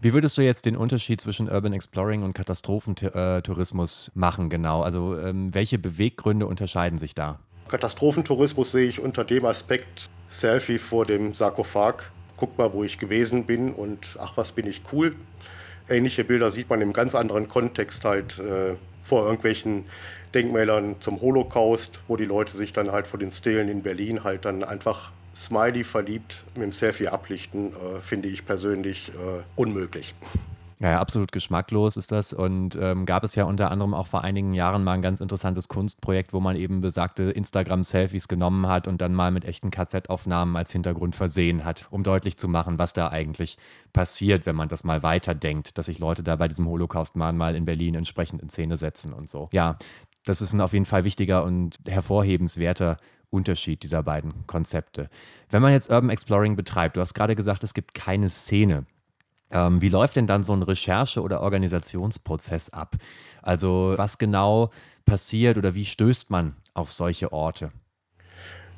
Wie 0.00 0.12
würdest 0.12 0.38
du 0.38 0.42
jetzt 0.42 0.64
den 0.64 0.76
Unterschied 0.76 1.20
zwischen 1.20 1.48
Urban 1.48 1.72
Exploring 1.72 2.22
und 2.22 2.34
Katastrophentourismus 2.34 4.12
machen 4.14 4.48
genau? 4.48 4.82
Also 4.82 5.18
ähm, 5.18 5.52
welche 5.52 5.76
Beweggründe 5.76 6.46
unterscheiden 6.46 7.00
sich 7.00 7.16
da? 7.16 7.40
Katastrophentourismus 7.66 8.70
sehe 8.70 8.88
ich 8.88 9.00
unter 9.00 9.24
dem 9.24 9.44
Aspekt 9.44 10.08
Selfie 10.28 10.78
vor 10.78 11.04
dem 11.04 11.34
Sarkophag. 11.34 12.12
Guck 12.36 12.56
mal, 12.58 12.72
wo 12.72 12.84
ich 12.84 12.98
gewesen 12.98 13.44
bin 13.44 13.72
und 13.72 14.16
ach, 14.20 14.36
was 14.36 14.52
bin 14.52 14.68
ich 14.68 14.82
cool. 14.92 15.16
Ähnliche 15.88 16.22
Bilder 16.22 16.52
sieht 16.52 16.70
man 16.70 16.80
im 16.80 16.92
ganz 16.92 17.16
anderen 17.16 17.48
Kontext 17.48 18.04
halt 18.04 18.38
äh, 18.38 18.76
vor 19.02 19.24
irgendwelchen 19.24 19.86
Denkmälern 20.34 20.96
zum 21.00 21.20
Holocaust, 21.20 22.00
wo 22.08 22.16
die 22.16 22.24
Leute 22.24 22.56
sich 22.56 22.72
dann 22.72 22.92
halt 22.92 23.06
vor 23.06 23.18
den 23.18 23.32
Stelen 23.32 23.68
in 23.68 23.82
Berlin 23.82 24.24
halt 24.24 24.44
dann 24.44 24.64
einfach 24.64 25.12
Smiley 25.36 25.84
verliebt 25.84 26.42
mit 26.54 26.64
dem 26.64 26.72
Selfie 26.72 27.08
ablichten, 27.08 27.72
äh, 27.72 28.00
finde 28.00 28.28
ich 28.28 28.44
persönlich 28.44 29.10
äh, 29.10 29.42
unmöglich. 29.56 30.14
Ja, 30.80 30.90
ja, 30.90 31.00
absolut 31.00 31.32
geschmacklos 31.32 31.96
ist 31.96 32.12
das. 32.12 32.32
Und 32.32 32.78
ähm, 32.80 33.04
gab 33.04 33.24
es 33.24 33.34
ja 33.34 33.44
unter 33.44 33.70
anderem 33.72 33.94
auch 33.94 34.06
vor 34.06 34.22
einigen 34.22 34.54
Jahren 34.54 34.84
mal 34.84 34.92
ein 34.92 35.02
ganz 35.02 35.20
interessantes 35.20 35.66
Kunstprojekt, 35.66 36.32
wo 36.32 36.38
man 36.38 36.54
eben 36.54 36.80
besagte 36.80 37.24
Instagram-Selfies 37.24 38.28
genommen 38.28 38.68
hat 38.68 38.86
und 38.86 39.00
dann 39.00 39.12
mal 39.12 39.32
mit 39.32 39.44
echten 39.44 39.72
KZ-Aufnahmen 39.72 40.56
als 40.56 40.70
Hintergrund 40.70 41.16
versehen 41.16 41.64
hat, 41.64 41.88
um 41.90 42.04
deutlich 42.04 42.36
zu 42.36 42.46
machen, 42.46 42.78
was 42.78 42.92
da 42.92 43.08
eigentlich 43.08 43.58
passiert, 43.92 44.46
wenn 44.46 44.54
man 44.54 44.68
das 44.68 44.84
mal 44.84 45.02
weiterdenkt, 45.02 45.78
dass 45.78 45.86
sich 45.86 45.98
Leute 45.98 46.22
da 46.22 46.36
bei 46.36 46.46
diesem 46.46 46.68
Holocaust-Mahnmal 46.68 47.56
in 47.56 47.64
Berlin 47.64 47.96
entsprechend 47.96 48.40
in 48.40 48.48
Szene 48.48 48.76
setzen 48.76 49.12
und 49.12 49.28
so. 49.28 49.48
Ja, 49.52 49.78
das 50.28 50.42
ist 50.42 50.52
ein 50.52 50.60
auf 50.60 50.72
jeden 50.72 50.84
Fall 50.84 51.04
wichtiger 51.04 51.44
und 51.44 51.78
hervorhebenswerter 51.86 52.98
Unterschied 53.30 53.82
dieser 53.82 54.02
beiden 54.02 54.46
Konzepte. 54.46 55.08
Wenn 55.50 55.62
man 55.62 55.72
jetzt 55.72 55.90
Urban 55.90 56.10
Exploring 56.10 56.56
betreibt, 56.56 56.96
du 56.96 57.00
hast 57.00 57.14
gerade 57.14 57.34
gesagt, 57.34 57.64
es 57.64 57.74
gibt 57.74 57.94
keine 57.94 58.30
Szene. 58.30 58.86
Ähm, 59.50 59.80
wie 59.80 59.88
läuft 59.88 60.16
denn 60.16 60.26
dann 60.26 60.44
so 60.44 60.52
ein 60.52 60.62
Recherche- 60.62 61.22
oder 61.22 61.40
Organisationsprozess 61.40 62.70
ab? 62.70 62.96
Also 63.42 63.94
was 63.96 64.18
genau 64.18 64.70
passiert 65.04 65.56
oder 65.56 65.74
wie 65.74 65.86
stößt 65.86 66.30
man 66.30 66.56
auf 66.74 66.92
solche 66.92 67.32
Orte? 67.32 67.70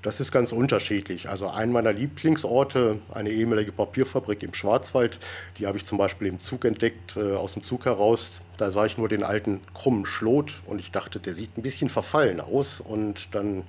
Das 0.03 0.19
ist 0.19 0.33
ganz 0.33 0.53
unterschiedlich. 0.53 1.29
Also 1.29 1.49
ein 1.49 1.73
meiner 1.73 1.93
Lieblingsorte, 1.93 2.99
eine 3.13 3.31
ehemalige 3.31 3.71
Papierfabrik 3.71 4.43
im 4.43 4.55
Schwarzwald, 4.55 5.19
die 5.59 5.67
habe 5.67 5.77
ich 5.77 5.85
zum 5.85 5.99
Beispiel 5.99 6.29
im 6.29 6.39
Zug 6.39 6.65
entdeckt, 6.65 7.19
äh, 7.19 7.35
aus 7.35 7.53
dem 7.53 7.63
Zug 7.63 7.85
heraus. 7.85 8.31
Da 8.57 8.71
sah 8.71 8.87
ich 8.87 8.97
nur 8.97 9.09
den 9.09 9.23
alten 9.23 9.61
krummen 9.75 10.07
Schlot 10.07 10.63
und 10.67 10.81
ich 10.81 10.91
dachte, 10.91 11.21
der 11.21 11.35
sieht 11.35 11.59
ein 11.59 11.63
bisschen 11.63 11.91
verfallen 11.91 12.41
aus. 12.41 12.81
Und 12.81 13.35
dann 13.35 13.65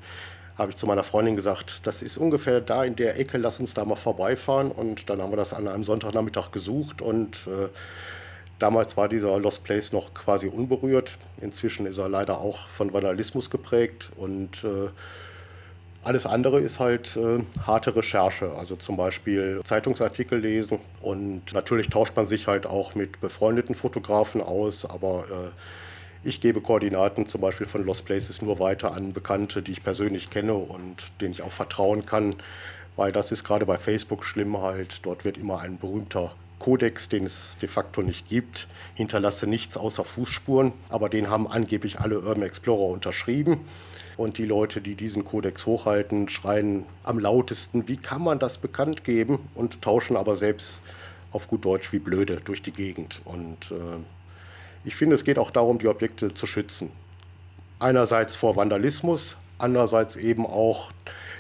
habe 0.58 0.72
ich 0.72 0.78
zu 0.78 0.88
meiner 0.88 1.04
Freundin 1.04 1.36
gesagt, 1.36 1.86
das 1.86 2.02
ist 2.02 2.18
ungefähr 2.18 2.62
da 2.62 2.86
in 2.86 2.96
der 2.96 3.20
Ecke, 3.20 3.38
lass 3.38 3.60
uns 3.60 3.74
da 3.74 3.84
mal 3.84 3.98
vorbeifahren. 3.98 4.72
Und 4.72 5.10
dann 5.10 5.22
haben 5.22 5.34
wir 5.34 5.38
das 5.38 5.52
an 5.52 5.68
einem 5.68 5.84
Sonntagnachmittag 5.84 6.52
gesucht 6.52 7.02
und 7.02 7.48
äh, 7.48 7.68
Damals 8.60 8.96
war 8.96 9.10
dieser 9.10 9.40
Lost 9.40 9.64
Place 9.64 9.92
noch 9.92 10.14
quasi 10.14 10.46
unberührt. 10.46 11.18
Inzwischen 11.42 11.88
ist 11.88 11.98
er 11.98 12.10
leider 12.10 12.42
auch 12.42 12.68
von 12.68 12.94
Vandalismus 12.94 13.50
geprägt 13.50 14.12
und 14.18 14.64
äh, 14.64 14.90
alles 16.04 16.26
andere 16.26 16.60
ist 16.60 16.80
halt 16.80 17.16
äh, 17.16 17.44
harte 17.66 17.96
Recherche, 17.96 18.54
also 18.56 18.76
zum 18.76 18.98
Beispiel 18.98 19.62
Zeitungsartikel 19.64 20.40
lesen 20.40 20.80
und 21.02 21.54
natürlich 21.54 21.90
tauscht 21.90 22.16
man 22.16 22.26
sich 22.26 22.48
halt 22.48 22.66
auch 22.66 22.96
mit 22.96 23.22
befreundeten 23.22 23.76
Fotografen 23.76 24.42
aus, 24.42 24.86
aber 24.86 25.26
äh, 25.30 26.28
ich 26.28 26.42
gebe 26.42 26.62
Koordinaten 26.62 27.28
zum 27.28 27.42
Beispiel 27.42 27.68
von 27.68 27.84
Lost 27.84 28.06
Places 28.06 28.42
nur 28.42 28.60
weiter 28.60 28.94
an 28.94 29.14
Bekannte, 29.14 29.62
die 29.62 29.72
ich 29.74 29.84
persönlich 29.84 30.30
kenne 30.30 30.54
und 30.54 31.12
denen 31.20 31.34
ich 31.34 31.42
auch 31.42 31.52
vertrauen 31.52 32.06
kann, 32.06 32.36
weil 32.96 33.12
das 33.12 33.32
ist 33.32 33.44
gerade 33.44 33.66
bei 33.66 33.78
Facebook 33.78 34.24
schlimm 34.24 34.58
halt. 34.58 35.06
Dort 35.06 35.26
wird 35.26 35.38
immer 35.38 35.60
ein 35.60 35.80
berühmter 35.80 36.36
Kodex, 36.62 37.10
den 37.10 37.26
es 37.26 37.56
de 37.60 37.68
facto 37.68 38.04
nicht 38.04 38.30
gibt, 38.30 38.68
hinterlasse 38.94 39.48
nichts 39.48 39.78
außer 39.78 40.06
Fußspuren, 40.06 40.74
aber 40.90 41.10
den 41.10 41.28
haben 41.28 41.48
angeblich 41.48 42.00
alle 42.00 42.20
Urban 42.20 42.44
Explorer 42.44 42.94
unterschrieben. 42.94 43.62
Und 44.16 44.38
die 44.38 44.46
Leute, 44.46 44.80
die 44.80 44.94
diesen 44.94 45.26
Kodex 45.26 45.66
hochhalten, 45.66 46.30
schreien 46.30 46.86
am 47.02 47.18
lautesten, 47.18 47.88
wie 47.88 47.98
kann 47.98 48.22
man 48.22 48.38
das 48.38 48.60
bekannt 48.60 49.04
geben 49.04 49.40
und 49.56 49.82
tauschen 49.82 50.16
aber 50.16 50.36
selbst 50.36 50.82
auf 51.32 51.48
gut 51.48 51.66
Deutsch 51.66 51.92
wie 51.94 51.98
blöde 51.98 52.40
durch 52.46 52.62
die 52.62 52.74
Gegend. 52.74 53.22
Und 53.26 53.72
äh, 53.72 53.98
ich 54.84 54.96
finde, 54.96 55.16
es 55.16 55.24
geht 55.24 55.40
auch 55.40 55.50
darum, 55.50 55.80
die 55.80 55.88
Objekte 55.88 56.32
zu 56.32 56.46
schützen. 56.46 56.92
Einerseits 57.80 58.36
vor 58.36 58.56
Vandalismus, 58.56 59.36
andererseits 59.58 60.16
eben 60.16 60.46
auch, 60.46 60.92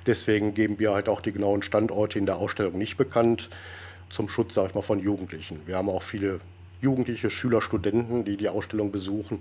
deswegen 0.07 0.55
geben 0.55 0.79
wir 0.79 0.93
halt 0.93 1.10
auch 1.10 1.21
die 1.21 1.31
genauen 1.31 1.62
Standorte 1.62 2.17
in 2.17 2.25
der 2.25 2.38
Ausstellung 2.38 2.79
nicht 2.79 2.97
bekannt, 2.97 3.51
zum 4.12 4.28
Schutz, 4.28 4.54
sage 4.54 4.69
ich 4.69 4.76
mal, 4.76 4.82
von 4.82 5.00
Jugendlichen. 5.00 5.62
Wir 5.65 5.78
haben 5.78 5.89
auch 5.89 6.04
viele 6.04 6.39
Jugendliche, 6.82 7.30
Schüler, 7.30 7.62
Studenten, 7.62 8.26
die 8.26 8.38
die 8.38 8.50
Ausstellung 8.50 8.91
besuchen. 8.91 9.39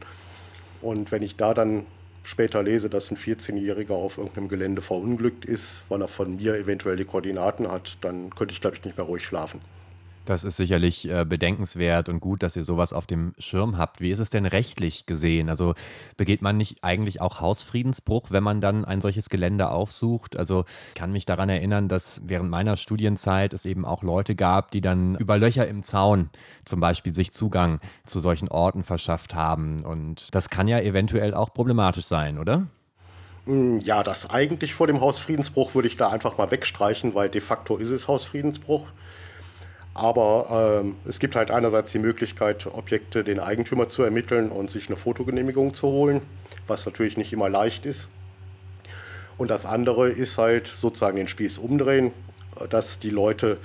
Und 0.83 1.11
wenn 1.13 1.23
ich 1.23 1.37
da 1.37 1.55
dann 1.55 1.87
später 2.23 2.63
lese, 2.63 2.91
dass 2.91 3.11
ein 3.11 3.17
14-Jähriger 3.17 3.93
auf 3.93 4.19
irgendeinem 4.19 4.49
Gelände 4.49 4.83
verunglückt 4.83 5.45
ist, 5.45 5.85
weil 5.89 6.03
er 6.03 6.09
von 6.09 6.37
mir 6.37 6.55
eventuell 6.55 6.97
die 6.97 7.05
Koordinaten 7.05 7.71
hat, 7.71 7.99
dann 8.03 8.31
könnte 8.31 8.53
ich, 8.53 8.61
glaube 8.61 8.77
ich, 8.77 8.85
nicht 8.85 8.97
mehr 8.97 9.07
ruhig 9.07 9.25
schlafen. 9.25 9.61
Das 10.31 10.45
ist 10.45 10.59
sicherlich 10.59 11.11
äh, 11.11 11.25
bedenkenswert 11.25 12.09
und 12.09 12.21
gut, 12.21 12.45
dass 12.45 12.55
ihr 12.55 12.63
sowas 12.63 12.93
auf 12.93 13.05
dem 13.05 13.35
Schirm 13.41 13.77
habt. 13.77 14.01
Wie 14.01 14.13
ist 14.13 14.21
es 14.21 14.31
denn 14.31 14.47
rechtlich 14.47 15.05
gesehen? 15.05 15.49
Also 15.49 15.75
begeht 16.17 16.41
man 16.41 16.57
nicht 16.57 16.85
eigentlich 16.85 17.21
auch 17.21 17.41
Hausfriedensbruch, 17.41 18.27
wenn 18.31 18.45
man 18.45 18.61
dann 18.61 18.85
ein 18.85 19.01
solches 19.01 19.29
Gelände 19.29 19.71
aufsucht? 19.73 20.37
Also 20.37 20.67
ich 20.91 20.95
kann 20.95 21.11
mich 21.11 21.27
daran 21.27 21.49
erinnern, 21.49 21.89
dass 21.89 22.23
während 22.25 22.49
meiner 22.49 22.77
Studienzeit 22.77 23.53
es 23.53 23.65
eben 23.65 23.85
auch 23.85 24.05
Leute 24.05 24.37
gab, 24.37 24.71
die 24.71 24.81
dann 24.81 25.17
über 25.17 25.37
Löcher 25.37 25.67
im 25.67 25.83
Zaun 25.83 26.31
zum 26.65 26.79
Beispiel 26.79 27.13
sich 27.13 27.33
Zugang 27.33 27.81
zu 28.07 28.21
solchen 28.21 28.47
Orten 28.47 28.85
verschafft 28.85 29.35
haben. 29.35 29.85
Und 29.85 30.33
das 30.33 30.49
kann 30.49 30.69
ja 30.69 30.79
eventuell 30.79 31.35
auch 31.35 31.53
problematisch 31.53 32.07
sein, 32.07 32.39
oder? 32.39 32.69
Hm, 33.47 33.81
ja, 33.81 34.05
das 34.05 34.31
eigentlich 34.31 34.75
vor 34.75 34.87
dem 34.87 35.01
Hausfriedensbruch 35.01 35.75
würde 35.75 35.89
ich 35.89 35.97
da 35.97 36.11
einfach 36.11 36.39
mal 36.39 36.53
wegstreichen, 36.53 37.17
weil 37.17 37.29
de 37.31 37.41
facto 37.41 37.79
ist 37.79 37.91
es 37.91 38.07
Hausfriedensbruch. 38.07 38.87
Aber 39.95 40.81
ähm, 40.83 40.97
es 41.07 41.19
gibt 41.19 41.35
halt 41.35 41.51
einerseits 41.51 41.91
die 41.93 41.99
Möglichkeit, 41.99 42.67
Objekte 42.67 43.25
den 43.25 43.41
Eigentümer 43.41 43.89
zu 43.89 44.03
ermitteln 44.03 44.51
und 44.51 44.71
sich 44.71 44.89
eine 44.89 44.97
Fotogenehmigung 44.97 45.75
zu 45.75 45.89
holen, 45.89 46.23
was 46.69 46.87
natürlich 46.87 47.17
nicht 47.17 47.33
immer 47.33 47.49
leicht 47.49 47.87
ist. 47.87 48.09
Und 49.37 49.51
das 49.51 49.67
andere 49.67 50.09
ist 50.09 50.39
halt 50.39 50.67
sozusagen 50.69 51.17
den 51.17 51.29
Spieß 51.29 51.59
umdrehen, 51.59 52.13
dass 52.69 52.99
die 52.99 53.11
Leute, 53.11 53.59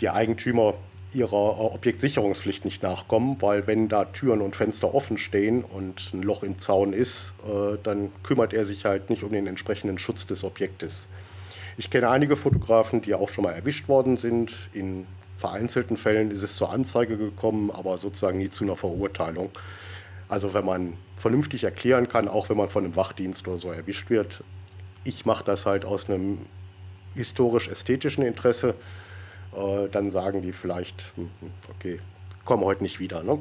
die 0.00 0.08
Eigentümer 0.08 0.74
ihrer 1.12 1.72
Objektsicherungspflicht 1.74 2.64
nicht 2.64 2.82
nachkommen, 2.82 3.36
weil 3.40 3.66
wenn 3.66 3.88
da 3.88 4.04
Türen 4.04 4.40
und 4.40 4.54
Fenster 4.54 4.94
offen 4.94 5.18
stehen 5.18 5.64
und 5.64 6.12
ein 6.12 6.22
Loch 6.22 6.42
im 6.42 6.58
Zaun 6.58 6.92
ist, 6.92 7.32
äh, 7.44 7.78
dann 7.82 8.12
kümmert 8.22 8.52
er 8.52 8.64
sich 8.64 8.84
halt 8.84 9.08
nicht 9.10 9.22
um 9.22 9.32
den 9.32 9.46
entsprechenden 9.46 9.98
Schutz 9.98 10.26
des 10.26 10.44
Objektes. 10.44 11.08
Ich 11.78 11.90
kenne 11.90 12.08
einige 12.10 12.36
Fotografen, 12.36 13.02
die 13.02 13.14
auch 13.14 13.28
schon 13.28 13.44
mal 13.44 13.52
erwischt 13.52 13.88
worden 13.88 14.16
sind 14.16 14.70
in 14.72 15.06
vereinzelten 15.38 15.96
Fällen 15.96 16.30
ist 16.30 16.42
es 16.42 16.56
zur 16.56 16.70
Anzeige 16.70 17.16
gekommen, 17.16 17.70
aber 17.70 17.98
sozusagen 17.98 18.38
nie 18.38 18.50
zu 18.50 18.64
einer 18.64 18.76
Verurteilung. 18.76 19.50
Also 20.28 20.54
wenn 20.54 20.64
man 20.64 20.94
vernünftig 21.16 21.64
erklären 21.64 22.08
kann, 22.08 22.28
auch 22.28 22.48
wenn 22.48 22.56
man 22.56 22.68
von 22.68 22.84
einem 22.84 22.96
Wachdienst 22.96 23.46
oder 23.46 23.58
so 23.58 23.70
erwischt 23.70 24.10
wird, 24.10 24.42
ich 25.04 25.24
mache 25.24 25.44
das 25.44 25.66
halt 25.66 25.84
aus 25.84 26.08
einem 26.08 26.38
historisch-ästhetischen 27.14 28.24
Interesse, 28.24 28.74
äh, 29.54 29.88
dann 29.90 30.10
sagen 30.10 30.42
die 30.42 30.52
vielleicht, 30.52 31.12
hm, 31.16 31.30
hm, 31.40 31.50
okay, 31.74 32.00
kommen 32.44 32.64
heute 32.64 32.82
nicht 32.82 32.98
wieder. 32.98 33.22
Ne? 33.22 33.38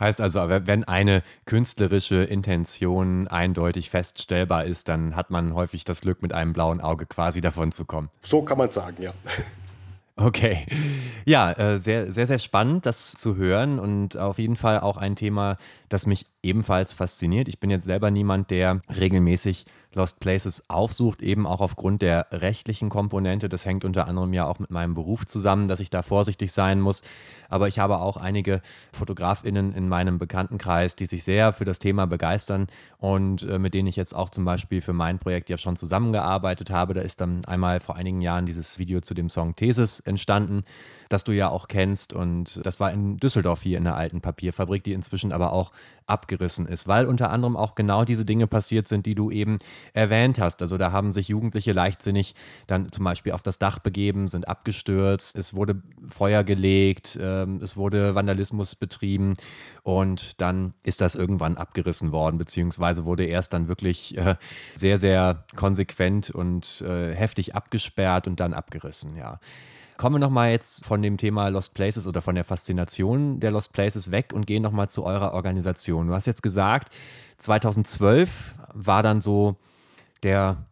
Heißt 0.00 0.20
also, 0.20 0.48
wenn 0.48 0.82
eine 0.82 1.22
künstlerische 1.46 2.24
Intention 2.24 3.28
eindeutig 3.28 3.88
feststellbar 3.88 4.64
ist, 4.64 4.88
dann 4.88 5.14
hat 5.14 5.30
man 5.30 5.54
häufig 5.54 5.84
das 5.84 6.00
Glück, 6.00 6.22
mit 6.22 6.32
einem 6.32 6.52
blauen 6.52 6.80
Auge 6.80 7.06
quasi 7.06 7.40
davon 7.40 7.70
zu 7.70 7.84
kommen. 7.84 8.10
So 8.22 8.42
kann 8.42 8.58
man 8.58 8.70
sagen, 8.70 9.00
ja. 9.00 9.12
Okay. 10.22 10.66
Ja, 11.24 11.52
äh, 11.52 11.78
sehr, 11.80 12.12
sehr, 12.12 12.26
sehr 12.26 12.38
spannend, 12.38 12.86
das 12.86 13.12
zu 13.12 13.36
hören 13.36 13.78
und 13.78 14.16
auf 14.16 14.38
jeden 14.38 14.56
Fall 14.56 14.80
auch 14.80 14.96
ein 14.96 15.16
Thema, 15.16 15.56
das 15.88 16.06
mich 16.06 16.26
ebenfalls 16.42 16.92
fasziniert. 16.92 17.48
Ich 17.48 17.60
bin 17.60 17.70
jetzt 17.70 17.84
selber 17.84 18.10
niemand, 18.10 18.50
der 18.50 18.80
regelmäßig 18.88 19.66
Lost 19.94 20.20
Places 20.20 20.64
aufsucht, 20.68 21.22
eben 21.22 21.46
auch 21.46 21.60
aufgrund 21.60 22.02
der 22.02 22.26
rechtlichen 22.32 22.88
Komponente. 22.88 23.48
Das 23.48 23.64
hängt 23.64 23.84
unter 23.84 24.06
anderem 24.06 24.32
ja 24.32 24.46
auch 24.46 24.58
mit 24.58 24.70
meinem 24.70 24.94
Beruf 24.94 25.26
zusammen, 25.26 25.68
dass 25.68 25.80
ich 25.80 25.90
da 25.90 26.02
vorsichtig 26.02 26.52
sein 26.52 26.80
muss. 26.80 27.02
Aber 27.48 27.68
ich 27.68 27.78
habe 27.78 27.98
auch 27.98 28.16
einige 28.16 28.62
Fotografinnen 28.92 29.74
in 29.74 29.88
meinem 29.88 30.18
Bekanntenkreis, 30.18 30.96
die 30.96 31.06
sich 31.06 31.24
sehr 31.24 31.52
für 31.52 31.66
das 31.66 31.78
Thema 31.78 32.06
begeistern 32.06 32.68
und 32.98 33.42
äh, 33.42 33.58
mit 33.58 33.74
denen 33.74 33.88
ich 33.88 33.96
jetzt 33.96 34.14
auch 34.14 34.30
zum 34.30 34.44
Beispiel 34.44 34.80
für 34.80 34.94
mein 34.94 35.18
Projekt 35.18 35.50
ja 35.50 35.58
schon 35.58 35.76
zusammengearbeitet 35.76 36.70
habe. 36.70 36.94
Da 36.94 37.02
ist 37.02 37.20
dann 37.20 37.44
einmal 37.44 37.80
vor 37.80 37.96
einigen 37.96 38.22
Jahren 38.22 38.46
dieses 38.46 38.78
Video 38.78 39.00
zu 39.02 39.12
dem 39.12 39.28
Song 39.28 39.54
Thesis 39.56 40.00
entstanden 40.00 40.64
das 41.12 41.24
du 41.24 41.32
ja 41.32 41.48
auch 41.48 41.68
kennst. 41.68 42.12
Und 42.12 42.60
das 42.64 42.80
war 42.80 42.92
in 42.92 43.18
Düsseldorf 43.18 43.62
hier 43.62 43.78
in 43.78 43.84
der 43.84 43.96
alten 43.96 44.20
Papierfabrik, 44.20 44.82
die 44.84 44.92
inzwischen 44.92 45.32
aber 45.32 45.52
auch 45.52 45.72
abgerissen 46.06 46.66
ist, 46.66 46.88
weil 46.88 47.06
unter 47.06 47.30
anderem 47.30 47.56
auch 47.56 47.74
genau 47.74 48.04
diese 48.04 48.24
Dinge 48.24 48.46
passiert 48.46 48.88
sind, 48.88 49.06
die 49.06 49.14
du 49.14 49.30
eben 49.30 49.58
erwähnt 49.92 50.38
hast. 50.38 50.62
Also 50.62 50.76
da 50.76 50.92
haben 50.92 51.12
sich 51.12 51.28
Jugendliche 51.28 51.72
leichtsinnig 51.72 52.34
dann 52.66 52.90
zum 52.92 53.04
Beispiel 53.04 53.32
auf 53.32 53.42
das 53.42 53.58
Dach 53.58 53.78
begeben, 53.78 54.28
sind 54.28 54.48
abgestürzt, 54.48 55.36
es 55.36 55.54
wurde 55.54 55.82
Feuer 56.08 56.44
gelegt, 56.44 57.16
äh, 57.16 57.44
es 57.60 57.76
wurde 57.76 58.14
Vandalismus 58.14 58.74
betrieben 58.74 59.34
und 59.82 60.40
dann 60.40 60.74
ist 60.82 61.00
das 61.00 61.14
irgendwann 61.14 61.56
abgerissen 61.56 62.12
worden, 62.12 62.38
beziehungsweise 62.38 63.04
wurde 63.04 63.24
erst 63.24 63.52
dann 63.52 63.68
wirklich 63.68 64.16
äh, 64.18 64.36
sehr, 64.74 64.98
sehr 64.98 65.44
konsequent 65.56 66.30
und 66.30 66.82
äh, 66.82 67.14
heftig 67.14 67.54
abgesperrt 67.54 68.26
und 68.26 68.40
dann 68.40 68.54
abgerissen, 68.54 69.16
ja. 69.16 69.38
Kommen 70.02 70.16
wir 70.16 70.18
nochmal 70.18 70.50
jetzt 70.50 70.84
von 70.84 71.00
dem 71.00 71.16
Thema 71.16 71.46
Lost 71.46 71.74
Places 71.74 72.08
oder 72.08 72.22
von 72.22 72.34
der 72.34 72.42
Faszination 72.42 73.38
der 73.38 73.52
Lost 73.52 73.72
Places 73.72 74.10
weg 74.10 74.32
und 74.34 74.48
gehen 74.48 74.60
nochmal 74.60 74.88
zu 74.88 75.04
eurer 75.04 75.32
Organisation. 75.32 76.08
Du 76.08 76.14
hast 76.14 76.26
jetzt 76.26 76.42
gesagt, 76.42 76.92
2012 77.38 78.28
war 78.74 79.04
dann 79.04 79.22
so 79.22 79.54
der 80.24 80.66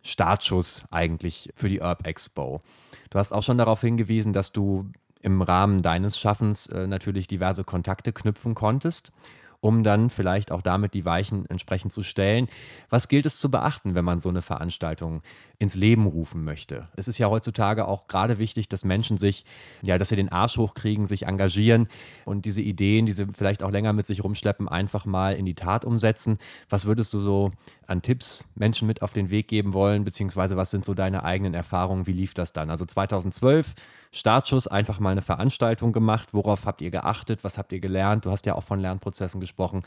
Startschuss 0.00 0.84
eigentlich 0.90 1.50
für 1.56 1.68
die 1.68 1.80
Urb 1.80 2.06
Expo. 2.06 2.62
Du 3.10 3.18
hast 3.18 3.32
auch 3.32 3.42
schon 3.42 3.58
darauf 3.58 3.82
hingewiesen, 3.82 4.32
dass 4.32 4.50
du 4.50 4.90
im 5.20 5.42
Rahmen 5.42 5.82
deines 5.82 6.18
Schaffens 6.18 6.66
äh, 6.68 6.86
natürlich 6.86 7.26
diverse 7.26 7.64
Kontakte 7.64 8.14
knüpfen 8.14 8.54
konntest 8.54 9.12
um 9.60 9.82
dann 9.82 10.10
vielleicht 10.10 10.52
auch 10.52 10.62
damit 10.62 10.94
die 10.94 11.04
Weichen 11.04 11.44
entsprechend 11.46 11.92
zu 11.92 12.02
stellen. 12.02 12.48
Was 12.88 13.08
gilt 13.08 13.26
es 13.26 13.38
zu 13.38 13.50
beachten, 13.50 13.94
wenn 13.94 14.04
man 14.04 14.20
so 14.20 14.28
eine 14.28 14.42
Veranstaltung 14.42 15.22
ins 15.58 15.74
Leben 15.74 16.06
rufen 16.06 16.44
möchte? 16.44 16.88
Es 16.96 17.08
ist 17.08 17.18
ja 17.18 17.28
heutzutage 17.28 17.86
auch 17.86 18.08
gerade 18.08 18.38
wichtig, 18.38 18.68
dass 18.68 18.84
Menschen 18.84 19.18
sich, 19.18 19.44
ja, 19.82 19.98
dass 19.98 20.08
sie 20.08 20.16
den 20.16 20.30
Arsch 20.30 20.56
hochkriegen, 20.56 21.06
sich 21.06 21.26
engagieren 21.26 21.88
und 22.24 22.46
diese 22.46 22.62
Ideen, 22.62 23.04
die 23.04 23.12
sie 23.12 23.26
vielleicht 23.26 23.62
auch 23.62 23.70
länger 23.70 23.92
mit 23.92 24.06
sich 24.06 24.24
rumschleppen, 24.24 24.68
einfach 24.68 25.04
mal 25.04 25.34
in 25.34 25.44
die 25.44 25.54
Tat 25.54 25.84
umsetzen. 25.84 26.38
Was 26.70 26.86
würdest 26.86 27.12
du 27.12 27.20
so 27.20 27.50
an 27.86 28.02
Tipps 28.02 28.44
Menschen 28.54 28.86
mit 28.86 29.02
auf 29.02 29.12
den 29.12 29.30
Weg 29.30 29.48
geben 29.48 29.74
wollen, 29.74 30.04
beziehungsweise 30.04 30.56
was 30.56 30.70
sind 30.70 30.84
so 30.84 30.94
deine 30.94 31.24
eigenen 31.24 31.52
Erfahrungen? 31.52 32.06
Wie 32.06 32.12
lief 32.12 32.32
das 32.32 32.52
dann? 32.52 32.70
Also 32.70 32.86
2012 32.86 33.74
Startschuss 34.12 34.66
einfach 34.66 34.98
mal 34.98 35.10
eine 35.10 35.22
Veranstaltung 35.22 35.92
gemacht. 35.92 36.30
Worauf 36.32 36.64
habt 36.64 36.82
ihr 36.82 36.90
geachtet? 36.90 37.44
Was 37.44 37.58
habt 37.58 37.72
ihr 37.72 37.80
gelernt? 37.80 38.26
Du 38.26 38.30
hast 38.30 38.46
ja 38.46 38.54
auch 38.54 38.64
von 38.64 38.80
Lernprozessen 38.80 39.40
gesprochen. 39.40 39.82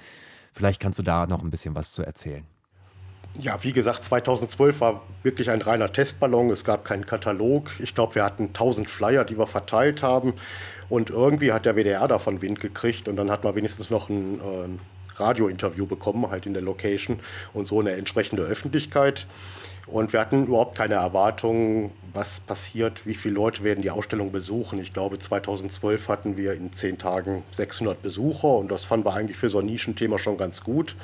Vielleicht 0.53 0.79
kannst 0.79 0.99
du 0.99 1.03
da 1.03 1.27
noch 1.27 1.43
ein 1.43 1.49
bisschen 1.49 1.75
was 1.75 1.91
zu 1.91 2.03
erzählen. 2.03 2.45
Ja, 3.39 3.63
wie 3.63 3.73
gesagt, 3.73 4.03
2012 4.03 4.79
war 4.79 5.01
wirklich 5.23 5.49
ein 5.49 5.62
reiner 5.62 5.91
Testballon. 5.91 6.51
Es 6.51 6.63
gab 6.63 6.86
keinen 6.86 7.05
Katalog. 7.05 7.71
Ich 7.79 7.95
glaube, 7.95 8.15
wir 8.15 8.23
hatten 8.23 8.47
1000 8.47 8.89
Flyer, 8.89 9.25
die 9.25 9.38
wir 9.38 9.47
verteilt 9.47 10.03
haben. 10.03 10.33
Und 10.88 11.09
irgendwie 11.09 11.51
hat 11.51 11.65
der 11.65 11.75
WDR 11.75 12.07
davon 12.07 12.43
Wind 12.43 12.59
gekriegt. 12.59 13.07
Und 13.07 13.15
dann 13.15 13.31
hat 13.31 13.43
man 13.43 13.55
wenigstens 13.55 13.89
noch 13.89 14.07
ein 14.07 14.39
äh, 14.39 14.67
Radiointerview 15.15 15.86
bekommen, 15.86 16.30
halt 16.30 16.45
in 16.45 16.54
der 16.54 16.63
Location 16.63 17.19
und 17.54 17.67
so 17.67 17.80
eine 17.80 17.91
entsprechende 17.91 18.43
Öffentlichkeit. 18.43 19.28
Und 19.86 20.13
wir 20.13 20.21
hatten 20.21 20.47
überhaupt 20.47 20.78
keine 20.78 20.95
Erwartungen, 20.95 21.91
was 22.13 22.39
passiert, 22.39 23.06
wie 23.06 23.15
viele 23.15 23.36
Leute 23.36 23.63
werden 23.63 23.82
die 23.82 23.91
Ausstellung 23.91 24.32
besuchen. 24.32 24.80
Ich 24.80 24.93
glaube, 24.93 25.19
2012 25.19 26.08
hatten 26.08 26.38
wir 26.38 26.54
in 26.54 26.71
zehn 26.71 26.97
Tagen 26.97 27.43
600 27.52 28.02
Besucher 28.02 28.47
und 28.47 28.71
das 28.71 28.86
fanden 28.86 29.06
wir 29.06 29.13
eigentlich 29.13 29.38
für 29.38 29.49
so 29.49 29.60
ein 29.60 29.65
Nischenthema 29.65 30.17
schon 30.19 30.38
ganz 30.38 30.63
gut. 30.63 30.95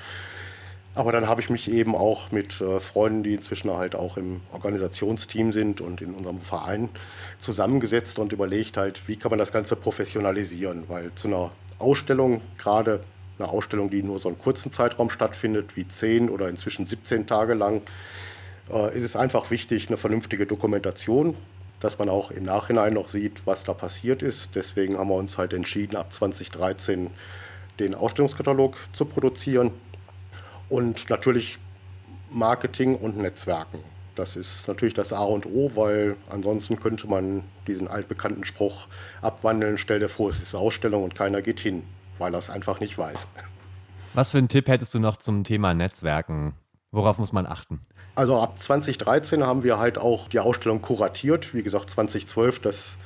Aber 0.95 1.11
dann 1.11 1.27
habe 1.27 1.41
ich 1.41 1.49
mich 1.49 1.69
eben 1.69 1.95
auch 1.95 2.31
mit 2.31 2.59
äh, 2.61 2.79
Freunden, 2.79 3.23
die 3.23 3.33
inzwischen 3.33 3.71
halt 3.71 3.95
auch 3.95 4.17
im 4.17 4.41
Organisationsteam 4.51 5.51
sind 5.53 5.81
und 5.81 6.01
in 6.01 6.15
unserem 6.15 6.41
Verein 6.41 6.89
zusammengesetzt 7.39 8.17
und 8.17 8.33
überlegt 8.33 8.75
halt, 8.75 9.07
wie 9.07 9.15
kann 9.15 9.29
man 9.29 9.39
das 9.39 9.51
Ganze 9.51 9.75
professionalisieren, 9.75 10.85
weil 10.87 11.13
zu 11.15 11.27
einer 11.27 11.51
Ausstellung, 11.77 12.41
gerade 12.57 13.01
eine 13.39 13.49
Ausstellung, 13.49 13.89
die 13.89 14.03
nur 14.03 14.19
so 14.19 14.29
einen 14.29 14.37
kurzen 14.37 14.71
Zeitraum 14.71 15.09
stattfindet, 15.09 15.75
wie 15.75 15.87
zehn 15.87 16.29
oder 16.29 16.49
inzwischen 16.49 16.85
17 16.85 17.27
Tage 17.27 17.53
lang, 17.53 17.81
äh, 18.71 18.95
ist 18.95 19.03
es 19.03 19.15
einfach 19.15 19.51
wichtig, 19.51 19.87
eine 19.87 19.97
vernünftige 19.97 20.45
Dokumentation, 20.45 21.35
dass 21.79 21.97
man 21.97 22.09
auch 22.09 22.31
im 22.31 22.43
Nachhinein 22.43 22.93
noch 22.93 23.07
sieht, 23.07 23.45
was 23.45 23.63
da 23.63 23.73
passiert 23.73 24.21
ist. 24.21 24.55
Deswegen 24.55 24.97
haben 24.97 25.09
wir 25.09 25.15
uns 25.15 25.37
halt 25.37 25.53
entschieden, 25.53 25.95
ab 25.95 26.11
2013 26.11 27.09
den 27.79 27.95
Ausstellungskatalog 27.95 28.75
zu 28.93 29.05
produzieren 29.05 29.71
und 30.67 31.09
natürlich 31.09 31.57
Marketing 32.29 32.95
und 32.95 33.17
Netzwerken. 33.17 33.79
Das 34.15 34.35
ist 34.35 34.67
natürlich 34.67 34.93
das 34.93 35.13
A 35.13 35.23
und 35.23 35.45
O, 35.45 35.71
weil 35.75 36.17
ansonsten 36.29 36.77
könnte 36.77 37.07
man 37.07 37.43
diesen 37.67 37.87
altbekannten 37.87 38.43
Spruch 38.43 38.87
abwandeln, 39.21 39.77
stell 39.77 39.99
dir 39.99 40.09
vor, 40.09 40.29
es 40.29 40.41
ist 40.41 40.53
Ausstellung 40.53 41.03
und 41.03 41.15
keiner 41.15 41.41
geht 41.41 41.61
hin, 41.61 41.83
weil 42.19 42.33
er 42.33 42.39
es 42.39 42.49
einfach 42.49 42.79
nicht 42.79 42.97
weiß. 42.97 43.27
Was 44.13 44.31
für 44.31 44.37
einen 44.37 44.47
Tipp 44.47 44.67
hättest 44.67 44.93
du 44.93 44.99
noch 44.99 45.17
zum 45.17 45.43
Thema 45.43 45.73
Netzwerken? 45.73 46.53
Worauf 46.91 47.19
muss 47.19 47.31
man 47.31 47.45
achten? 47.45 47.79
Also 48.15 48.37
ab 48.41 48.57
2013 48.57 49.45
haben 49.45 49.63
wir 49.63 49.77
halt 49.77 49.97
auch 49.97 50.27
die 50.27 50.39
Ausstellung 50.39 50.81
kuratiert. 50.81 51.53
Wie 51.53 51.63
gesagt, 51.63 51.91
2012, 51.91 52.59
das 52.59 52.97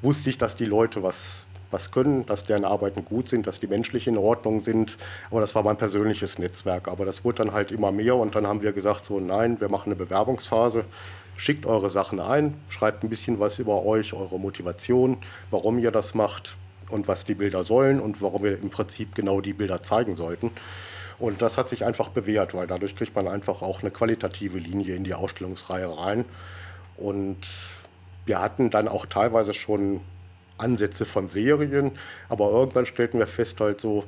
wusste 0.00 0.30
ich, 0.30 0.38
dass 0.38 0.54
die 0.54 0.64
Leute 0.64 1.02
was, 1.02 1.44
was 1.70 1.90
können, 1.90 2.24
dass 2.26 2.44
deren 2.44 2.64
Arbeiten 2.64 3.04
gut 3.04 3.28
sind, 3.28 3.46
dass 3.46 3.58
die 3.58 3.66
menschlich 3.66 4.06
in 4.06 4.16
Ordnung 4.16 4.60
sind. 4.60 4.96
Aber 5.30 5.40
das 5.40 5.54
war 5.54 5.64
mein 5.64 5.76
persönliches 5.76 6.38
Netzwerk. 6.38 6.86
Aber 6.88 7.04
das 7.04 7.24
wurde 7.24 7.44
dann 7.44 7.52
halt 7.52 7.72
immer 7.72 7.90
mehr 7.90 8.14
und 8.14 8.34
dann 8.36 8.46
haben 8.46 8.62
wir 8.62 8.72
gesagt, 8.72 9.04
so 9.04 9.18
nein, 9.18 9.60
wir 9.60 9.68
machen 9.68 9.86
eine 9.86 9.96
Bewerbungsphase. 9.96 10.84
Schickt 11.36 11.66
eure 11.66 11.90
Sachen 11.90 12.20
ein, 12.20 12.54
schreibt 12.68 13.02
ein 13.02 13.10
bisschen 13.10 13.40
was 13.40 13.58
über 13.58 13.84
euch, 13.84 14.14
eure 14.14 14.38
Motivation, 14.38 15.18
warum 15.50 15.78
ihr 15.80 15.90
das 15.90 16.14
macht 16.14 16.56
und 16.90 17.08
was 17.08 17.24
die 17.24 17.34
Bilder 17.34 17.64
sollen 17.64 18.00
und 18.00 18.22
warum 18.22 18.42
wir 18.42 18.58
im 18.58 18.70
Prinzip 18.70 19.14
genau 19.14 19.40
die 19.40 19.52
Bilder 19.52 19.82
zeigen 19.82 20.16
sollten. 20.16 20.50
Und 21.18 21.42
das 21.42 21.58
hat 21.58 21.68
sich 21.68 21.84
einfach 21.84 22.08
bewährt, 22.08 22.54
weil 22.54 22.66
dadurch 22.66 22.96
kriegt 22.96 23.14
man 23.14 23.28
einfach 23.28 23.62
auch 23.62 23.82
eine 23.82 23.90
qualitative 23.90 24.58
Linie 24.58 24.96
in 24.96 25.04
die 25.04 25.14
Ausstellungsreihe 25.14 25.96
rein. 25.96 26.24
Und 26.96 27.38
wir 28.26 28.40
hatten 28.40 28.70
dann 28.70 28.88
auch 28.88 29.06
teilweise 29.06 29.54
schon 29.54 30.00
Ansätze 30.58 31.04
von 31.04 31.28
Serien, 31.28 31.92
aber 32.28 32.50
irgendwann 32.50 32.86
stellten 32.86 33.18
wir 33.18 33.26
fest, 33.26 33.60
halt 33.60 33.80
so, 33.80 34.04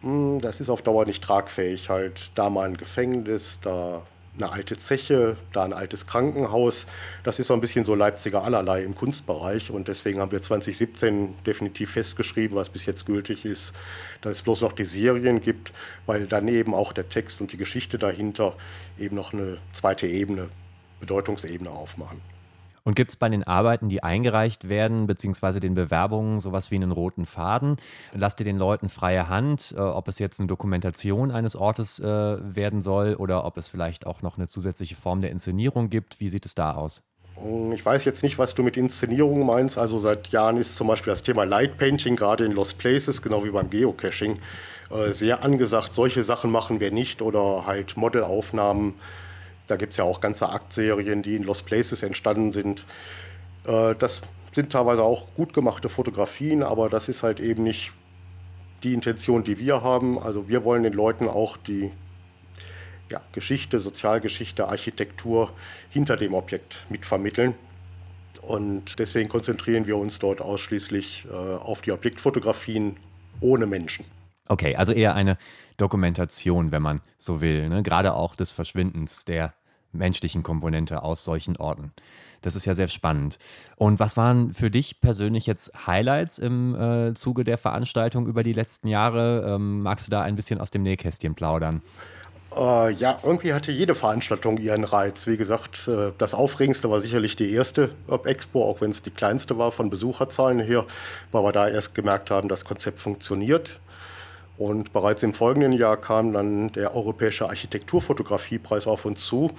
hm, 0.00 0.38
das 0.40 0.60
ist 0.60 0.70
auf 0.70 0.82
Dauer 0.82 1.06
nicht 1.06 1.22
tragfähig. 1.24 1.88
Halt 1.90 2.30
da 2.34 2.50
mal 2.50 2.68
ein 2.68 2.76
Gefängnis, 2.76 3.58
da 3.62 4.02
eine 4.36 4.50
alte 4.50 4.76
Zeche, 4.76 5.36
da 5.52 5.64
ein 5.64 5.72
altes 5.72 6.06
Krankenhaus. 6.06 6.86
Das 7.22 7.38
ist 7.38 7.46
so 7.48 7.54
ein 7.54 7.60
bisschen 7.60 7.84
so 7.84 7.94
Leipziger 7.94 8.42
allerlei 8.42 8.82
im 8.82 8.94
Kunstbereich 8.94 9.70
und 9.70 9.88
deswegen 9.88 10.20
haben 10.20 10.32
wir 10.32 10.42
2017 10.42 11.34
definitiv 11.46 11.92
festgeschrieben, 11.92 12.56
was 12.56 12.68
bis 12.68 12.86
jetzt 12.86 13.06
gültig 13.06 13.44
ist, 13.44 13.72
dass 14.22 14.38
es 14.38 14.42
bloß 14.42 14.62
noch 14.62 14.72
die 14.72 14.84
Serien 14.84 15.40
gibt, 15.40 15.72
weil 16.06 16.26
dann 16.26 16.48
eben 16.48 16.74
auch 16.74 16.92
der 16.92 17.08
Text 17.08 17.40
und 17.40 17.52
die 17.52 17.56
Geschichte 17.56 17.98
dahinter 17.98 18.54
eben 18.98 19.14
noch 19.14 19.32
eine 19.32 19.58
zweite 19.72 20.06
Ebene, 20.06 20.48
Bedeutungsebene 21.00 21.70
aufmachen. 21.70 22.33
Und 22.84 22.96
gibt 22.96 23.10
es 23.10 23.16
bei 23.16 23.30
den 23.30 23.44
Arbeiten, 23.44 23.88
die 23.88 24.02
eingereicht 24.02 24.68
werden, 24.68 25.06
beziehungsweise 25.06 25.58
den 25.58 25.74
Bewerbungen, 25.74 26.40
sowas 26.40 26.70
wie 26.70 26.76
einen 26.76 26.92
roten 26.92 27.24
Faden? 27.24 27.76
Lasst 28.12 28.40
ihr 28.40 28.44
den 28.44 28.58
Leuten 28.58 28.90
freie 28.90 29.28
Hand, 29.28 29.74
äh, 29.76 29.80
ob 29.80 30.06
es 30.08 30.18
jetzt 30.18 30.38
eine 30.38 30.48
Dokumentation 30.48 31.30
eines 31.30 31.56
Ortes 31.56 31.98
äh, 31.98 32.04
werden 32.04 32.82
soll 32.82 33.14
oder 33.14 33.46
ob 33.46 33.56
es 33.56 33.68
vielleicht 33.68 34.06
auch 34.06 34.20
noch 34.20 34.36
eine 34.36 34.48
zusätzliche 34.48 34.96
Form 34.96 35.22
der 35.22 35.30
Inszenierung 35.30 35.88
gibt? 35.88 36.20
Wie 36.20 36.28
sieht 36.28 36.44
es 36.44 36.54
da 36.54 36.72
aus? 36.72 37.02
Hm, 37.36 37.72
ich 37.72 37.84
weiß 37.84 38.04
jetzt 38.04 38.22
nicht, 38.22 38.38
was 38.38 38.54
du 38.54 38.62
mit 38.62 38.76
Inszenierung 38.76 39.46
meinst. 39.46 39.78
Also 39.78 39.98
seit 39.98 40.28
Jahren 40.28 40.58
ist 40.58 40.76
zum 40.76 40.86
Beispiel 40.86 41.10
das 41.10 41.22
Thema 41.22 41.44
Light 41.44 41.78
Painting, 41.78 42.16
gerade 42.16 42.44
in 42.44 42.52
Lost 42.52 42.78
Places, 42.78 43.22
genau 43.22 43.44
wie 43.44 43.50
beim 43.50 43.70
Geocaching, 43.70 44.38
äh, 44.90 45.10
sehr 45.12 45.42
angesagt. 45.42 45.94
Solche 45.94 46.22
Sachen 46.22 46.50
machen 46.50 46.80
wir 46.80 46.92
nicht 46.92 47.22
oder 47.22 47.64
halt 47.66 47.96
Modelaufnahmen 47.96 48.92
Da 49.66 49.76
gibt 49.76 49.92
es 49.92 49.96
ja 49.96 50.04
auch 50.04 50.20
ganze 50.20 50.48
Aktserien, 50.48 51.22
die 51.22 51.36
in 51.36 51.42
Lost 51.42 51.66
Places 51.66 52.02
entstanden 52.02 52.52
sind. 52.52 52.84
Äh, 53.66 53.94
das 53.94 54.22
sind 54.52 54.70
teilweise 54.72 55.02
auch 55.02 55.26
gut 55.34 55.52
gemachte 55.52 55.88
Fotografien, 55.88 56.62
aber 56.62 56.88
das 56.88 57.08
ist 57.08 57.22
halt 57.22 57.40
eben 57.40 57.62
nicht 57.62 57.92
die 58.82 58.94
Intention, 58.94 59.42
die 59.42 59.58
wir 59.58 59.82
haben. 59.82 60.18
Also 60.18 60.48
wir 60.48 60.64
wollen 60.64 60.82
den 60.82 60.92
Leuten 60.92 61.28
auch 61.28 61.56
die 61.56 61.90
ja, 63.10 63.20
Geschichte, 63.32 63.78
Sozialgeschichte, 63.78 64.68
Architektur 64.68 65.52
hinter 65.90 66.16
dem 66.16 66.34
Objekt 66.34 66.86
mitvermitteln. 66.88 67.54
Und 68.42 68.98
deswegen 68.98 69.28
konzentrieren 69.28 69.86
wir 69.86 69.96
uns 69.96 70.18
dort 70.18 70.40
ausschließlich 70.40 71.26
äh, 71.30 71.34
auf 71.34 71.80
die 71.80 71.92
Objektfotografien 71.92 72.96
ohne 73.40 73.66
Menschen. 73.66 74.04
Okay, 74.48 74.76
also 74.76 74.92
eher 74.92 75.14
eine 75.14 75.38
Dokumentation, 75.76 76.70
wenn 76.70 76.82
man 76.82 77.00
so 77.18 77.40
will, 77.40 77.68
ne? 77.68 77.82
gerade 77.82 78.14
auch 78.14 78.36
des 78.36 78.52
Verschwindens 78.52 79.24
der 79.24 79.54
menschlichen 79.92 80.42
Komponente 80.42 81.02
aus 81.02 81.24
solchen 81.24 81.56
Orten. 81.56 81.92
Das 82.42 82.56
ist 82.56 82.66
ja 82.66 82.74
sehr 82.74 82.88
spannend. 82.88 83.38
Und 83.76 84.00
was 84.00 84.18
waren 84.18 84.52
für 84.52 84.70
dich 84.70 85.00
persönlich 85.00 85.46
jetzt 85.46 85.86
Highlights 85.86 86.38
im 86.38 86.74
äh, 86.74 87.14
Zuge 87.14 87.42
der 87.42 87.56
Veranstaltung 87.56 88.26
über 88.26 88.42
die 88.42 88.52
letzten 88.52 88.88
Jahre? 88.88 89.54
Ähm, 89.54 89.80
magst 89.80 90.06
du 90.06 90.10
da 90.10 90.22
ein 90.22 90.36
bisschen 90.36 90.60
aus 90.60 90.70
dem 90.70 90.82
Nähkästchen 90.82 91.34
plaudern? 91.34 91.80
Äh, 92.54 92.92
ja, 92.92 93.18
irgendwie 93.22 93.54
hatte 93.54 93.72
jede 93.72 93.94
Veranstaltung 93.94 94.58
ihren 94.58 94.84
Reiz. 94.84 95.26
Wie 95.26 95.38
gesagt, 95.38 95.88
äh, 95.88 96.12
das 96.18 96.34
Aufregendste 96.34 96.90
war 96.90 97.00
sicherlich 97.00 97.34
die 97.34 97.50
erste 97.50 97.90
Expo, 98.24 98.62
auch 98.62 98.82
wenn 98.82 98.90
es 98.90 99.02
die 99.02 99.10
kleinste 99.10 99.56
war 99.56 99.72
von 99.72 99.88
Besucherzahlen 99.88 100.60
her, 100.60 100.84
weil 101.32 101.44
wir 101.44 101.52
da 101.52 101.68
erst 101.68 101.94
gemerkt 101.94 102.30
haben, 102.30 102.48
das 102.48 102.66
Konzept 102.66 102.98
funktioniert. 102.98 103.80
Und 104.56 104.92
bereits 104.92 105.22
im 105.22 105.34
folgenden 105.34 105.72
Jahr 105.72 105.96
kam 105.96 106.32
dann 106.32 106.68
der 106.68 106.94
Europäische 106.94 107.48
Architekturfotografiepreis 107.48 108.86
auf 108.86 109.04
uns 109.04 109.24
zu. 109.24 109.50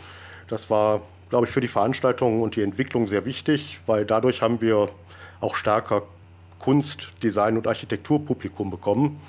Das 0.48 0.70
war, 0.70 1.02
glaube 1.30 1.46
ich, 1.46 1.52
für 1.52 1.62
die 1.62 1.68
Veranstaltung 1.68 2.42
und 2.42 2.56
die 2.56 2.62
Entwicklung 2.62 3.08
sehr 3.08 3.26
wichtig, 3.26 3.80
weil 3.88 4.06
dadurch 4.06 4.42
haben 4.42 4.62
wir 4.62 4.90
auch 5.42 5.56
stärker 5.56 6.04
Kunst, 6.60 7.10
Design 7.22 7.58
und 7.58 7.68
Architekturpublikum 7.68 8.72
bekommen. 8.72 9.20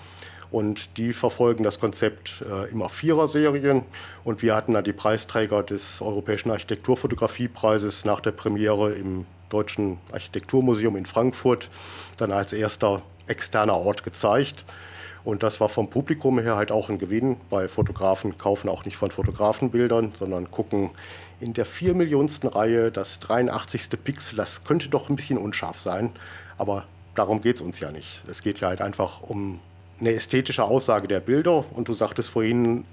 Und 0.52 0.96
die 0.96 1.12
verfolgen 1.12 1.64
das 1.64 1.80
Konzept 1.80 2.44
äh, 2.48 2.70
immer 2.70 2.88
Vierer-Serien. 2.88 3.82
Und 4.22 4.42
wir 4.42 4.54
hatten 4.54 4.74
dann 4.74 4.84
die 4.84 4.92
Preisträger 4.92 5.64
des 5.64 6.00
Europäischen 6.00 6.52
Architekturfotografiepreises 6.52 8.04
nach 8.04 8.20
der 8.20 8.30
Premiere 8.30 8.92
im 8.92 9.26
Deutschen 9.48 9.98
Architekturmuseum 10.12 10.96
in 10.96 11.06
Frankfurt 11.06 11.68
dann 12.16 12.30
als 12.30 12.52
erster 12.52 13.02
externer 13.26 13.74
Ort 13.76 14.04
gezeigt. 14.04 14.64
Und 15.26 15.42
das 15.42 15.60
war 15.60 15.68
vom 15.68 15.90
Publikum 15.90 16.38
her 16.38 16.54
halt 16.54 16.70
auch 16.70 16.88
ein 16.88 16.98
Gewinn, 16.98 17.36
weil 17.50 17.66
Fotografen 17.66 18.38
kaufen 18.38 18.68
auch 18.68 18.84
nicht 18.84 18.96
von 18.96 19.10
Fotografenbildern, 19.10 20.12
sondern 20.14 20.52
gucken 20.52 20.90
in 21.40 21.52
der 21.52 21.64
vier 21.64 21.94
Millionsten 21.94 22.48
Reihe 22.48 22.92
das 22.92 23.18
83. 23.18 23.88
Pixel. 24.04 24.36
Das 24.36 24.62
könnte 24.62 24.88
doch 24.88 25.10
ein 25.10 25.16
bisschen 25.16 25.36
unscharf 25.36 25.80
sein, 25.80 26.12
aber 26.58 26.84
darum 27.16 27.40
geht 27.40 27.56
es 27.56 27.60
uns 27.60 27.80
ja 27.80 27.90
nicht. 27.90 28.22
Es 28.28 28.40
geht 28.40 28.60
ja 28.60 28.68
halt 28.68 28.80
einfach 28.80 29.20
um 29.20 29.58
eine 29.98 30.12
ästhetische 30.12 30.62
Aussage 30.62 31.08
der 31.08 31.18
Bilder. 31.18 31.64
Und 31.74 31.88
du 31.88 31.94
sagtest 31.94 32.30
vorhin, 32.30 32.84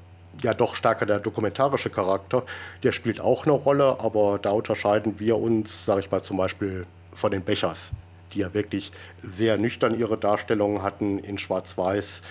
ja 0.42 0.56
doch 0.56 0.76
stärker 0.76 1.06
der 1.06 1.20
dokumentarische 1.20 1.92
Charakter, 1.92 2.44
der 2.82 2.94
spielt 2.94 3.22
auch 3.22 3.46
eine 3.46 3.54
Rolle, 3.54 4.00
aber 4.00 4.40
da 4.42 4.50
unterscheiden 4.50 5.20
wir 5.20 5.38
uns, 5.38 5.86
sage 5.86 6.00
ich 6.00 6.10
mal 6.10 6.24
zum 6.24 6.38
Beispiel, 6.38 6.88
von 7.14 7.30
den 7.30 7.44
Bechers 7.44 7.92
die 8.34 8.40
ja 8.40 8.54
wirklich 8.54 8.92
sehr 9.22 9.58
nüchtern 9.58 9.98
ihre 9.98 10.18
Darstellungen 10.18 10.82
hatten 10.82 11.20
in 11.20 11.38
Schwarz-Weiß. 11.38 12.22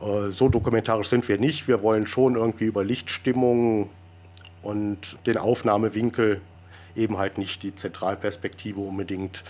Äh, 0.00 0.30
so 0.30 0.48
dokumentarisch 0.48 1.08
sind 1.08 1.28
wir 1.28 1.38
nicht. 1.38 1.68
Wir 1.68 1.82
wollen 1.82 2.06
schon 2.06 2.36
irgendwie 2.36 2.66
über 2.66 2.84
Lichtstimmung 2.84 3.90
und 4.62 5.18
den 5.26 5.38
Aufnahmewinkel 5.38 6.40
eben 6.94 7.18
halt 7.18 7.38
nicht 7.38 7.62
die 7.62 7.74
Zentralperspektive 7.74 8.80
unbedingt 8.80 9.44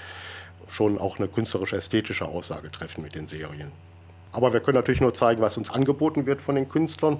schon 0.68 0.98
auch 0.98 1.18
eine 1.18 1.28
künstlerische 1.28 1.76
ästhetische 1.76 2.26
Aussage 2.26 2.70
treffen 2.70 3.02
mit 3.02 3.14
den 3.14 3.28
Serien. 3.28 3.70
Aber 4.32 4.52
wir 4.52 4.60
können 4.60 4.74
natürlich 4.74 5.00
nur 5.00 5.14
zeigen, 5.14 5.40
was 5.40 5.56
uns 5.56 5.70
angeboten 5.70 6.26
wird 6.26 6.42
von 6.42 6.56
den 6.56 6.68
Künstlern. 6.68 7.18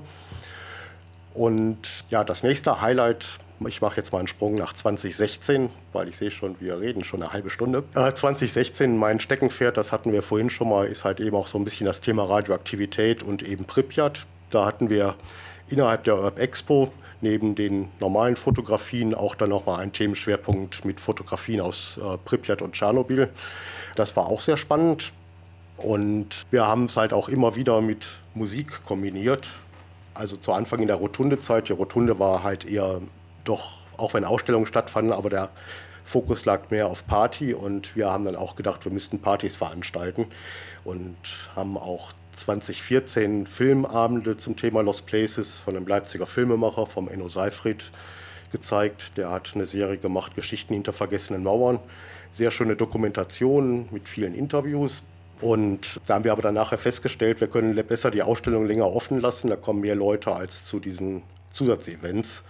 Und 1.32 2.04
ja, 2.10 2.24
das 2.24 2.42
nächste 2.42 2.80
Highlight 2.80 3.38
ich 3.66 3.80
mache 3.80 3.96
jetzt 3.96 4.12
mal 4.12 4.18
einen 4.18 4.28
Sprung 4.28 4.54
nach 4.54 4.72
2016, 4.72 5.70
weil 5.92 6.08
ich 6.08 6.16
sehe 6.16 6.30
schon, 6.30 6.56
wir 6.60 6.80
reden 6.80 7.04
schon 7.04 7.22
eine 7.22 7.32
halbe 7.32 7.50
Stunde. 7.50 7.84
Äh, 7.94 8.12
2016, 8.12 8.96
mein 8.96 9.20
Steckenpferd, 9.20 9.76
das 9.76 9.92
hatten 9.92 10.12
wir 10.12 10.22
vorhin 10.22 10.50
schon 10.50 10.68
mal, 10.68 10.86
ist 10.86 11.04
halt 11.04 11.20
eben 11.20 11.36
auch 11.36 11.46
so 11.46 11.58
ein 11.58 11.64
bisschen 11.64 11.86
das 11.86 12.00
Thema 12.00 12.24
Radioaktivität 12.24 13.22
und 13.22 13.42
eben 13.42 13.64
Pripyat. 13.64 14.26
Da 14.50 14.66
hatten 14.66 14.90
wir 14.90 15.16
innerhalb 15.68 16.04
der 16.04 16.20
Urb 16.20 16.38
Expo 16.38 16.92
neben 17.20 17.54
den 17.54 17.88
normalen 17.98 18.36
Fotografien 18.36 19.14
auch 19.14 19.34
dann 19.34 19.48
nochmal 19.48 19.80
einen 19.80 19.92
Themenschwerpunkt 19.92 20.84
mit 20.84 21.00
Fotografien 21.00 21.60
aus 21.60 21.98
äh, 22.02 22.18
Pripyat 22.18 22.62
und 22.62 22.72
Tschernobyl. 22.72 23.30
Das 23.94 24.14
war 24.16 24.26
auch 24.26 24.40
sehr 24.40 24.56
spannend. 24.56 25.12
Und 25.78 26.42
wir 26.50 26.66
haben 26.66 26.86
es 26.86 26.96
halt 26.96 27.12
auch 27.12 27.28
immer 27.28 27.54
wieder 27.54 27.80
mit 27.80 28.06
Musik 28.34 28.84
kombiniert. 28.84 29.48
Also 30.14 30.36
zu 30.36 30.52
Anfang 30.52 30.80
in 30.80 30.88
der 30.88 30.96
Rotunde-Zeit. 30.96 31.68
Die 31.68 31.74
Rotunde 31.74 32.18
war 32.18 32.42
halt 32.42 32.64
eher 32.64 33.00
doch, 33.48 33.78
auch 33.96 34.14
wenn 34.14 34.24
Ausstellungen 34.24 34.66
stattfanden, 34.66 35.12
aber 35.12 35.30
der 35.30 35.50
Fokus 36.04 36.44
lag 36.44 36.70
mehr 36.70 36.86
auf 36.86 37.06
Party 37.06 37.52
und 37.52 37.96
wir 37.96 38.08
haben 38.10 38.24
dann 38.24 38.36
auch 38.36 38.54
gedacht, 38.54 38.84
wir 38.84 38.92
müssten 38.92 39.20
Partys 39.20 39.56
veranstalten 39.56 40.26
und 40.84 41.16
haben 41.56 41.76
auch 41.76 42.12
2014 42.32 43.46
Filmabende 43.46 44.36
zum 44.36 44.56
Thema 44.56 44.82
Lost 44.82 45.06
Places 45.06 45.58
von 45.58 45.76
einem 45.76 45.86
Leipziger 45.86 46.26
Filmemacher, 46.26 46.86
vom 46.86 47.08
Enno 47.08 47.28
Seifried, 47.28 47.90
gezeigt. 48.52 49.16
Der 49.16 49.30
hat 49.30 49.52
eine 49.54 49.66
Serie 49.66 49.98
gemacht, 49.98 50.34
Geschichten 50.36 50.74
hinter 50.74 50.92
vergessenen 50.92 51.42
Mauern. 51.42 51.80
Sehr 52.30 52.50
schöne 52.50 52.76
Dokumentation 52.76 53.88
mit 53.90 54.08
vielen 54.08 54.34
Interviews. 54.34 55.02
Und 55.40 56.00
da 56.06 56.14
haben 56.14 56.24
wir 56.24 56.32
aber 56.32 56.42
dann 56.42 56.54
nachher 56.54 56.78
festgestellt, 56.78 57.40
wir 57.40 57.48
können 57.48 57.74
besser 57.86 58.10
die 58.10 58.22
Ausstellung 58.22 58.66
länger 58.66 58.86
offen 58.86 59.20
lassen. 59.20 59.48
Da 59.48 59.56
kommen 59.56 59.80
mehr 59.80 59.94
Leute 59.94 60.32
als 60.32 60.64
zu 60.64 60.78
diesen 60.78 61.22
Zusatzevents. 61.52 62.44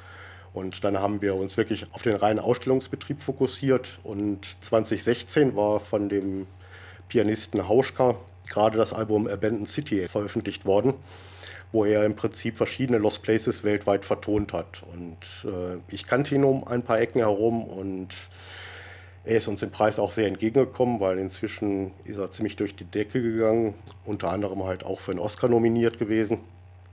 Und 0.56 0.84
dann 0.84 0.98
haben 0.98 1.20
wir 1.20 1.34
uns 1.34 1.58
wirklich 1.58 1.84
auf 1.92 2.00
den 2.00 2.16
reinen 2.16 2.38
Ausstellungsbetrieb 2.38 3.20
fokussiert. 3.20 4.00
Und 4.04 4.46
2016 4.64 5.54
war 5.54 5.80
von 5.80 6.08
dem 6.08 6.46
Pianisten 7.10 7.68
Hauschka 7.68 8.16
gerade 8.48 8.78
das 8.78 8.94
Album 8.94 9.26
Abandoned 9.26 9.68
City 9.68 10.08
veröffentlicht 10.08 10.64
worden, 10.64 10.94
wo 11.72 11.84
er 11.84 12.06
im 12.06 12.16
Prinzip 12.16 12.56
verschiedene 12.56 12.96
Lost 12.96 13.22
Places 13.22 13.64
weltweit 13.64 14.06
vertont 14.06 14.54
hat. 14.54 14.82
Und 14.94 15.46
äh, 15.46 15.76
ich 15.88 16.06
kannte 16.06 16.34
ihn 16.34 16.44
um 16.44 16.66
ein 16.66 16.82
paar 16.82 17.00
Ecken 17.00 17.18
herum 17.18 17.64
und 17.64 18.14
er 19.26 19.36
ist 19.36 19.48
uns 19.48 19.62
im 19.62 19.70
Preis 19.70 19.98
auch 19.98 20.12
sehr 20.12 20.26
entgegengekommen, 20.26 21.00
weil 21.00 21.18
inzwischen 21.18 21.90
ist 22.04 22.16
er 22.16 22.30
ziemlich 22.30 22.56
durch 22.56 22.74
die 22.74 22.84
Decke 22.84 23.20
gegangen, 23.20 23.74
unter 24.06 24.30
anderem 24.30 24.64
halt 24.64 24.86
auch 24.86 25.00
für 25.00 25.10
einen 25.10 25.20
Oscar 25.20 25.50
nominiert 25.50 25.98
gewesen. 25.98 26.38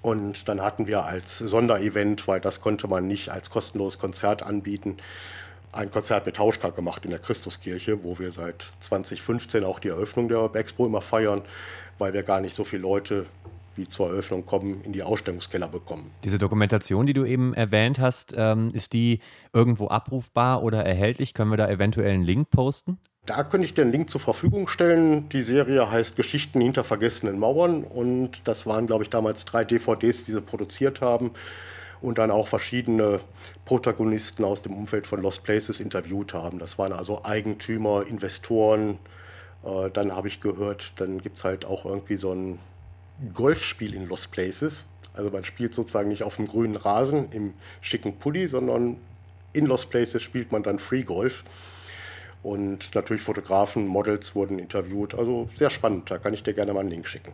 Und 0.03 0.49
dann 0.49 0.61
hatten 0.61 0.85
wir 0.85 1.05
als 1.05 1.39
Sonderevent, 1.39 2.27
weil 2.27 2.41
das 2.41 2.59
konnte 2.59 2.89
man 2.89 3.07
nicht 3.07 3.29
als 3.29 3.49
kostenloses 3.49 3.97
Konzert 3.97 4.43
anbieten, 4.43 4.97
ein 5.71 5.89
Konzert 5.91 6.25
mit 6.25 6.35
Tauschka 6.35 6.69
gemacht 6.69 7.05
in 7.05 7.09
der 7.09 7.19
Christuskirche, 7.19 8.03
wo 8.03 8.19
wir 8.19 8.31
seit 8.31 8.73
2015 8.81 9.63
auch 9.63 9.79
die 9.79 9.87
Eröffnung 9.87 10.27
der 10.27 10.51
Expo 10.53 10.85
immer 10.85 11.01
feiern, 11.01 11.41
weil 11.97 12.13
wir 12.13 12.21
gar 12.23 12.41
nicht 12.41 12.53
so 12.53 12.65
viele 12.65 12.81
Leute 12.81 13.25
wie 13.75 13.87
zur 13.87 14.09
Eröffnung 14.09 14.45
kommen, 14.45 14.81
in 14.83 14.91
die 14.91 15.01
Ausstellungskeller 15.01 15.69
bekommen. 15.69 16.11
Diese 16.25 16.37
Dokumentation, 16.37 17.07
die 17.07 17.13
du 17.13 17.25
eben 17.25 17.53
erwähnt 17.53 17.97
hast, 17.97 18.35
ähm, 18.37 18.69
ist 18.73 18.91
die 18.91 19.19
irgendwo 19.53 19.87
abrufbar 19.87 20.61
oder 20.63 20.85
erhältlich? 20.85 21.33
Können 21.33 21.49
wir 21.49 21.57
da 21.57 21.69
eventuell 21.69 22.11
einen 22.11 22.23
Link 22.23 22.49
posten? 22.51 22.99
Da 23.25 23.45
könnte 23.45 23.65
ich 23.65 23.73
dir 23.73 23.83
einen 23.83 23.93
Link 23.93 24.09
zur 24.09 24.19
Verfügung 24.19 24.67
stellen. 24.67 25.29
Die 25.29 25.43
Serie 25.43 25.89
heißt 25.89 26.17
Geschichten 26.17 26.59
hinter 26.59 26.83
vergessenen 26.83 27.39
Mauern 27.39 27.85
und 27.85 28.47
das 28.49 28.65
waren, 28.65 28.85
glaube 28.85 29.03
ich, 29.03 29.09
damals 29.09 29.45
drei 29.45 29.63
DVDs, 29.63 30.25
die 30.25 30.33
sie 30.33 30.41
produziert 30.41 30.99
haben 30.99 31.31
und 32.01 32.17
dann 32.17 32.31
auch 32.31 32.49
verschiedene 32.49 33.21
Protagonisten 33.63 34.43
aus 34.43 34.61
dem 34.61 34.73
Umfeld 34.73 35.07
von 35.07 35.21
Lost 35.21 35.45
Places 35.45 35.79
interviewt 35.79 36.33
haben. 36.33 36.59
Das 36.59 36.77
waren 36.77 36.91
also 36.91 37.23
Eigentümer, 37.23 38.05
Investoren. 38.05 38.99
Äh, 39.63 39.89
dann 39.91 40.13
habe 40.13 40.27
ich 40.27 40.41
gehört, 40.41 40.91
dann 40.97 41.21
gibt 41.21 41.37
es 41.37 41.45
halt 41.45 41.63
auch 41.63 41.85
irgendwie 41.85 42.17
so 42.17 42.33
ein 42.33 42.59
Golfspiel 43.33 43.93
in 43.93 44.05
Lost 44.05 44.33
Places. 44.33 44.83
Also 45.13 45.31
man 45.31 45.45
spielt 45.45 45.73
sozusagen 45.73 46.09
nicht 46.09 46.23
auf 46.23 46.35
dem 46.35 46.47
grünen 46.49 46.75
Rasen 46.75 47.31
im 47.31 47.53
schicken 47.79 48.17
Pulli, 48.17 48.49
sondern 48.49 48.97
in 49.53 49.65
Lost 49.65 49.91
Places 49.91 50.21
spielt 50.21 50.51
man 50.51 50.63
dann 50.63 50.77
Free 50.77 51.03
Golf. 51.03 51.45
Und 52.43 52.93
natürlich 52.93 53.23
Fotografen, 53.23 53.87
Models 53.87 54.35
wurden 54.35 54.59
interviewt. 54.59 55.15
Also 55.15 55.49
sehr 55.55 55.69
spannend. 55.69 56.11
Da 56.11 56.17
kann 56.17 56.33
ich 56.33 56.43
dir 56.43 56.53
gerne 56.53 56.73
mal 56.73 56.81
einen 56.81 56.89
Link 56.89 57.07
schicken. 57.07 57.31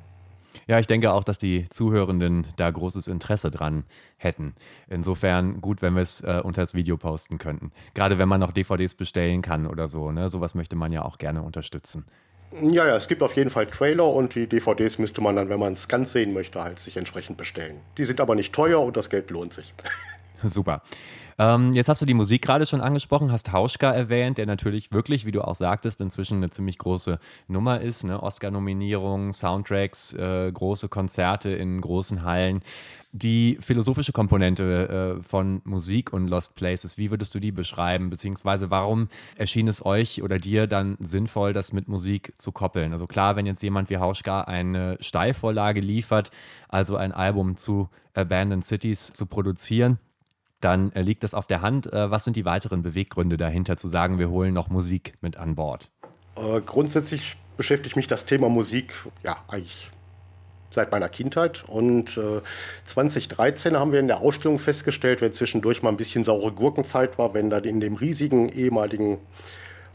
Ja, 0.68 0.78
ich 0.78 0.86
denke 0.86 1.12
auch, 1.12 1.24
dass 1.24 1.40
die 1.40 1.68
Zuhörenden 1.70 2.46
da 2.58 2.70
großes 2.70 3.08
Interesse 3.08 3.50
dran 3.50 3.86
hätten. 4.18 4.54
Insofern 4.88 5.62
gut, 5.62 5.82
wenn 5.82 5.96
wir 5.96 6.04
es 6.04 6.22
äh, 6.22 6.42
unter 6.44 6.62
das 6.62 6.76
Video 6.76 6.96
posten 6.96 7.40
könnten. 7.40 7.72
Gerade 7.96 8.20
wenn 8.20 8.30
man 8.30 8.40
noch 8.40 8.52
DVDs 8.52 8.94
bestellen 8.94 9.42
kann 9.42 9.66
oder 9.66 9.88
so. 9.88 10.12
Ne? 10.12 10.30
Sowas 10.30 10.54
möchte 10.54 10.76
man 10.76 10.92
ja 10.92 11.04
auch 11.04 11.18
gerne 11.18 11.42
unterstützen. 11.42 12.06
Ja, 12.52 12.88
ja, 12.88 12.96
es 12.96 13.08
gibt 13.08 13.22
auf 13.22 13.36
jeden 13.36 13.50
Fall 13.50 13.68
Trailer 13.68 14.08
und 14.08 14.34
die 14.34 14.48
DVDs 14.48 14.98
müsste 14.98 15.22
man 15.22 15.36
dann, 15.36 15.50
wenn 15.50 15.60
man 15.60 15.74
es 15.74 15.88
ganz 15.88 16.12
sehen 16.12 16.34
möchte, 16.34 16.64
halt 16.64 16.80
sich 16.80 16.98
entsprechend 16.98 17.38
bestellen. 17.38 17.78
Die 17.98 18.06
sind 18.06 18.20
aber 18.20 18.34
nicht 18.36 18.54
teuer 18.54 18.82
und 18.82 18.98
das 18.98 19.10
Geld 19.10 19.30
lohnt 19.30 19.54
sich. 19.54 19.74
Super. 20.44 20.82
Ähm, 21.40 21.74
jetzt 21.74 21.88
hast 21.88 22.02
du 22.02 22.06
die 22.06 22.14
Musik 22.14 22.42
gerade 22.42 22.66
schon 22.66 22.82
angesprochen, 22.82 23.32
hast 23.32 23.54
Hauschka 23.54 23.90
erwähnt, 23.90 24.38
der 24.38 24.46
natürlich 24.46 24.92
wirklich, 24.92 25.26
wie 25.26 25.32
du 25.32 25.42
auch 25.42 25.56
sagtest, 25.56 26.02
inzwischen 26.02 26.38
eine 26.38 26.50
ziemlich 26.50 26.78
große 26.78 27.18
Nummer 27.48 27.80
ist. 27.80 28.04
Ne? 28.04 28.22
Oscar-Nominierungen, 28.22 29.32
Soundtracks, 29.32 30.14
äh, 30.16 30.52
große 30.52 30.90
Konzerte 30.90 31.52
in 31.52 31.80
großen 31.80 32.24
Hallen. 32.24 32.62
Die 33.14 33.58
philosophische 33.62 34.12
Komponente 34.12 35.20
äh, 35.22 35.24
von 35.24 35.62
Musik 35.64 36.12
und 36.12 36.28
Lost 36.28 36.58
Places, 36.58 36.98
wie 36.98 37.10
würdest 37.10 37.34
du 37.34 37.40
die 37.40 37.54
beschreiben? 37.54 38.10
Beziehungsweise 38.10 38.70
warum 38.70 39.08
erschien 39.38 39.70
es 39.70 39.86
euch 39.86 40.22
oder 40.22 40.40
dir 40.40 40.68
dann 40.68 40.98
sinnvoll, 41.00 41.54
das 41.54 41.72
mit 41.72 41.88
Musik 41.88 42.34
zu 42.36 42.52
koppeln? 42.52 42.92
Also 42.92 43.08
klar, 43.08 43.38
wenn 43.38 43.46
jetzt 43.46 43.64
jemand 43.64 43.90
wie 43.90 43.98
Hauschka 43.98 44.42
eine 44.42 44.98
Steilvorlage 45.00 45.80
liefert, 45.80 46.32
also 46.68 46.98
ein 46.98 47.14
Album 47.14 47.56
zu 47.56 47.88
Abandoned 48.14 48.66
Cities 48.66 49.14
zu 49.14 49.26
produzieren, 49.26 50.00
dann 50.62 50.92
äh, 50.94 51.02
liegt 51.02 51.24
das 51.24 51.34
auf 51.34 51.48
der 51.48 51.62
Hand. 51.62 51.92
Äh, 51.92 52.12
was 52.12 52.24
sind 52.24 52.36
die 52.36 52.46
weiteren 52.46 52.82
Beweggründe 52.82 53.38
dahinter, 53.38 53.78
zu 53.78 53.88
sagen, 53.88 54.20
wir 54.20 54.30
holen 54.30 54.54
noch 54.54 54.70
Musik 54.70 55.14
mit 55.22 55.38
an 55.38 55.56
Bord? 55.56 55.90
Äh, 56.36 56.62
grundsätzlich 56.62 57.38
beschäftigt 57.58 57.96
mich 57.96 58.08
das 58.08 58.26
Thema 58.26 58.50
Musik 58.50 58.94
ja 59.24 59.38
eigentlich 59.48 59.90
seit 60.72 60.92
meiner 60.92 61.10
Kindheit. 61.10 61.64
Und 61.68 62.18
äh, 62.18 62.42
2013 62.86 63.78
haben 63.78 63.92
wir 63.92 64.00
in 64.00 64.08
der 64.08 64.22
Ausstellung 64.22 64.60
festgestellt, 64.60 65.22
wenn 65.22 65.34
zwischendurch 65.34 65.82
mal 65.82 65.90
ein 65.90 65.98
bisschen 65.98 66.24
saure 66.24 66.52
Gurkenzeit 66.52 67.18
war, 67.18 67.34
wenn 67.34 67.50
dann 67.50 67.64
in 67.64 67.80
dem 67.80 67.96
riesigen 67.96 68.50
ehemaligen 68.50 69.18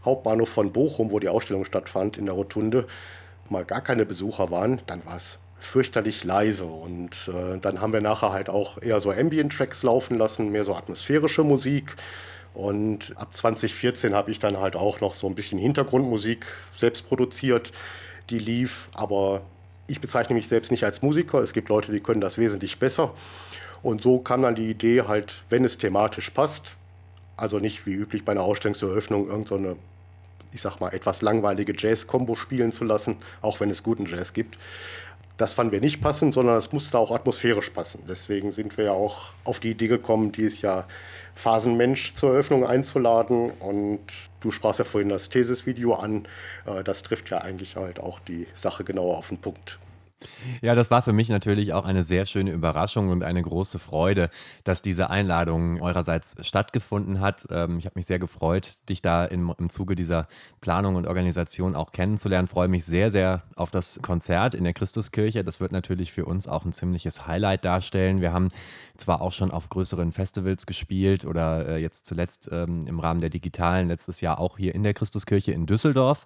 Hauptbahnhof 0.05 0.48
von 0.48 0.72
Bochum, 0.72 1.11
wo 1.11 1.18
die 1.18 1.29
Ausstellung 1.29 1.64
stattfand, 1.64 2.18
in 2.18 2.27
der 2.27 2.35
Rotunde, 2.35 2.87
mal 3.48 3.64
gar 3.64 3.81
keine 3.81 4.05
Besucher 4.05 4.50
waren, 4.50 4.81
dann 4.87 5.05
war 5.07 5.16
es 5.16 5.38
fürchterlich 5.64 6.24
leise. 6.24 6.64
Und 6.64 7.31
äh, 7.33 7.59
dann 7.59 7.81
haben 7.81 7.92
wir 7.92 8.00
nachher 8.00 8.33
halt 8.33 8.48
auch 8.48 8.81
eher 8.81 9.00
so 9.00 9.11
Ambient-Tracks 9.11 9.83
laufen 9.83 10.18
lassen, 10.18 10.50
mehr 10.50 10.64
so 10.64 10.74
atmosphärische 10.74 11.44
Musik. 11.44 11.96
Und 12.55 13.14
ab 13.16 13.35
2014 13.35 14.14
habe 14.14 14.31
ich 14.31 14.38
dann 14.38 14.59
halt 14.59 14.77
auch 14.77 15.00
noch 15.00 15.14
so 15.14 15.27
ein 15.27 15.35
bisschen 15.35 15.59
Hintergrundmusik 15.59 16.46
selbst 16.77 17.09
produziert, 17.09 17.72
die 18.31 18.38
lief. 18.38 18.88
Aber 18.94 19.42
ich 19.87 20.00
bezeichne 20.00 20.35
mich 20.35 20.48
selbst 20.48 20.70
nicht 20.70 20.85
als 20.85 21.03
Musiker. 21.03 21.40
Es 21.40 21.53
gibt 21.53 21.68
Leute, 21.68 21.92
die 21.92 22.00
können 22.00 22.20
das 22.20 22.38
wesentlich 22.38 22.79
besser. 22.79 23.12
Und 23.83 24.03
so 24.03 24.18
kam 24.18 24.42
dann 24.42 24.55
die 24.55 24.70
Idee 24.70 25.03
halt, 25.03 25.42
wenn 25.50 25.64
es 25.64 25.77
thematisch 25.77 26.31
passt, 26.31 26.77
also 27.37 27.59
nicht 27.59 27.87
wie 27.87 27.92
üblich 27.92 28.24
bei 28.24 28.33
einer 28.33 28.42
Ausstellungseröffnung 28.42 29.29
irgendeine, 29.29 29.77
ich 30.53 30.62
sag 30.62 30.81
mal, 30.81 30.94
etwas 30.94 31.20
langweilige 31.20 31.74
Jazz-Kombo 31.77 32.37
spielen 32.37 32.72
zu 32.72 32.85
lassen, 32.85 33.18
auch 33.42 33.61
wenn 33.61 33.68
es 33.68 33.83
guten 33.83 34.07
Jazz 34.07 34.33
gibt, 34.33 34.59
das 35.37 35.53
fanden 35.53 35.73
wir 35.73 35.81
nicht 35.81 36.01
passend, 36.01 36.35
sondern 36.35 36.57
es 36.57 36.73
musste 36.73 36.99
auch 36.99 37.11
atmosphärisch 37.11 37.70
passen. 37.70 38.05
Deswegen 38.09 38.53
sind 38.53 38.77
wir 38.77 38.85
ja 38.85 38.92
auch 38.92 39.33
auf 39.42 39.59
die 39.59 39.70
Idee 39.70 39.88
gekommen, 39.88 40.31
dieses 40.31 40.62
Jahr 40.62 40.87
Phasenmensch 41.35 42.14
zur 42.14 42.31
Eröffnung 42.31 42.64
einzuladen. 42.64 43.51
Und 43.59 44.01
du 44.40 44.53
sprachst 44.53 44.79
ja 44.79 44.85
vorhin 44.85 45.09
das 45.09 45.29
Thesis-Video 45.31 45.94
an. 45.94 46.29
Äh, 46.66 46.85
das 46.85 47.03
trifft 47.03 47.31
ja 47.31 47.38
eigentlich 47.38 47.75
halt 47.75 47.99
auch 47.99 48.20
die 48.20 48.47
Sache 48.55 48.85
genauer 48.85 49.18
auf 49.18 49.29
den 49.29 49.38
Punkt. 49.38 49.79
Ja, 50.62 50.74
das 50.74 50.90
war 50.90 51.03
für 51.03 51.12
mich 51.12 51.29
natürlich 51.29 51.72
auch 51.72 51.85
eine 51.85 52.05
sehr 52.05 52.27
schöne 52.27 52.50
Überraschung 52.50 53.09
und 53.09 53.22
eine 53.22 53.42
große 53.42 53.79
Freude, 53.79 54.31
dass 54.62 54.83
diese 54.83 55.11
Einladung 55.11 55.81
eurerseits 55.81 56.37
stattgefunden 56.46 57.20
hat. 57.20 57.46
Ähm, 57.50 57.79
ich 57.79 57.87
habe 57.87 57.98
mich 57.98 58.07
sehr 58.07 58.18
gefreut, 58.18 58.79
dich 58.88 59.03
da 59.03 59.24
im, 59.24 59.53
im 59.59 59.70
Zuge 59.70 59.94
dieser 59.94 60.29
Planung 60.61 60.96
und 60.96 61.07
Organisation 61.07 61.77
auch 61.77 61.92
kennenzulernen. 61.92 62.48
Freue 62.48 62.68
mich 62.68 62.85
sehr, 62.85 63.11
sehr 63.11 63.42
auf 63.57 63.70
das 63.70 64.00
Konzert 64.03 64.55
in 64.55 64.64
der 64.64 64.72
Christuskirche. 64.72 65.44
Das 65.44 65.61
wird 65.61 65.72
natürlich 65.72 66.12
für 66.12 66.24
uns 66.24 66.48
auch 66.48 66.64
ein 66.64 66.72
ziemliches 66.72 67.27
Highlight 67.27 67.64
darstellen. 67.64 68.20
Wir 68.20 68.33
haben 68.33 68.50
zwar 68.96 69.20
auch 69.20 69.33
schon 69.33 69.50
auf 69.50 69.68
größeren 69.68 70.12
Festivals 70.12 70.66
gespielt 70.66 71.24
oder 71.24 71.68
äh, 71.68 71.79
jetzt 71.79 72.07
zuletzt 72.07 72.48
ähm, 72.50 72.87
im 72.87 73.00
Rahmen 73.00 73.20
der 73.20 73.31
Digitalen 73.31 73.88
letztes 73.88 74.20
Jahr 74.20 74.38
auch 74.38 74.57
hier 74.57 74.74
in 74.74 74.83
der 74.83 74.94
Christuskirche 74.94 75.53
in 75.53 75.66
Düsseldorf. 75.66 76.24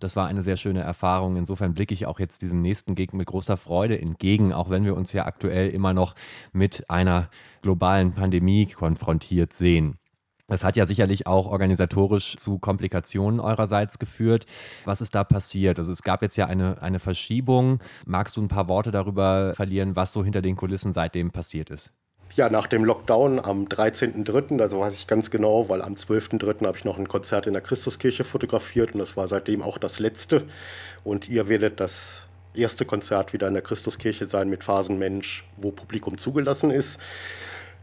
Das 0.00 0.16
war 0.16 0.26
eine 0.26 0.42
sehr 0.42 0.56
schöne 0.56 0.80
Erfahrung. 0.80 1.36
Insofern 1.36 1.74
blicke 1.74 1.94
ich 1.94 2.06
auch 2.06 2.20
jetzt 2.20 2.42
diesem 2.42 2.62
nächsten 2.62 2.94
Gig 2.94 3.12
mit 3.12 3.26
großer 3.26 3.56
Freude 3.56 4.00
entgegen, 4.00 4.52
auch 4.52 4.70
wenn 4.70 4.84
wir 4.84 4.96
uns 4.96 5.12
ja 5.12 5.26
aktuell 5.26 5.70
immer 5.70 5.92
noch 5.92 6.14
mit 6.52 6.88
einer 6.88 7.28
globalen 7.62 8.12
Pandemie 8.12 8.66
konfrontiert 8.66 9.54
sehen. 9.54 9.98
Das 10.48 10.64
hat 10.64 10.76
ja 10.76 10.86
sicherlich 10.86 11.26
auch 11.26 11.46
organisatorisch 11.46 12.36
zu 12.36 12.58
Komplikationen 12.58 13.38
eurerseits 13.38 13.98
geführt. 13.98 14.46
Was 14.86 15.02
ist 15.02 15.14
da 15.14 15.22
passiert? 15.22 15.78
Also 15.78 15.92
es 15.92 16.02
gab 16.02 16.22
jetzt 16.22 16.36
ja 16.36 16.46
eine, 16.46 16.80
eine 16.80 17.00
Verschiebung. 17.00 17.80
Magst 18.06 18.36
du 18.36 18.40
ein 18.40 18.48
paar 18.48 18.66
Worte 18.66 18.90
darüber 18.90 19.52
verlieren, 19.54 19.94
was 19.94 20.14
so 20.14 20.24
hinter 20.24 20.40
den 20.40 20.56
Kulissen 20.56 20.92
seitdem 20.92 21.32
passiert 21.32 21.68
ist? 21.68 21.92
Ja, 22.34 22.48
nach 22.50 22.66
dem 22.66 22.84
Lockdown 22.84 23.40
am 23.40 23.64
13.03., 23.64 24.60
also 24.60 24.80
weiß 24.80 24.94
ich 24.94 25.06
ganz 25.06 25.30
genau, 25.30 25.68
weil 25.68 25.82
am 25.82 25.94
12.03. 25.94 26.66
habe 26.66 26.76
ich 26.76 26.84
noch 26.84 26.98
ein 26.98 27.08
Konzert 27.08 27.46
in 27.46 27.52
der 27.52 27.62
Christuskirche 27.62 28.24
fotografiert 28.24 28.92
und 28.92 29.00
das 29.00 29.16
war 29.16 29.28
seitdem 29.28 29.62
auch 29.62 29.78
das 29.78 29.98
letzte. 29.98 30.44
Und 31.04 31.28
ihr 31.28 31.48
werdet 31.48 31.80
das 31.80 32.26
erste 32.54 32.84
Konzert 32.84 33.32
wieder 33.32 33.48
in 33.48 33.54
der 33.54 33.62
Christuskirche 33.62 34.26
sein 34.26 34.48
mit 34.48 34.64
Phasenmensch, 34.64 35.44
wo 35.56 35.70
Publikum 35.72 36.18
zugelassen 36.18 36.70
ist. 36.70 37.00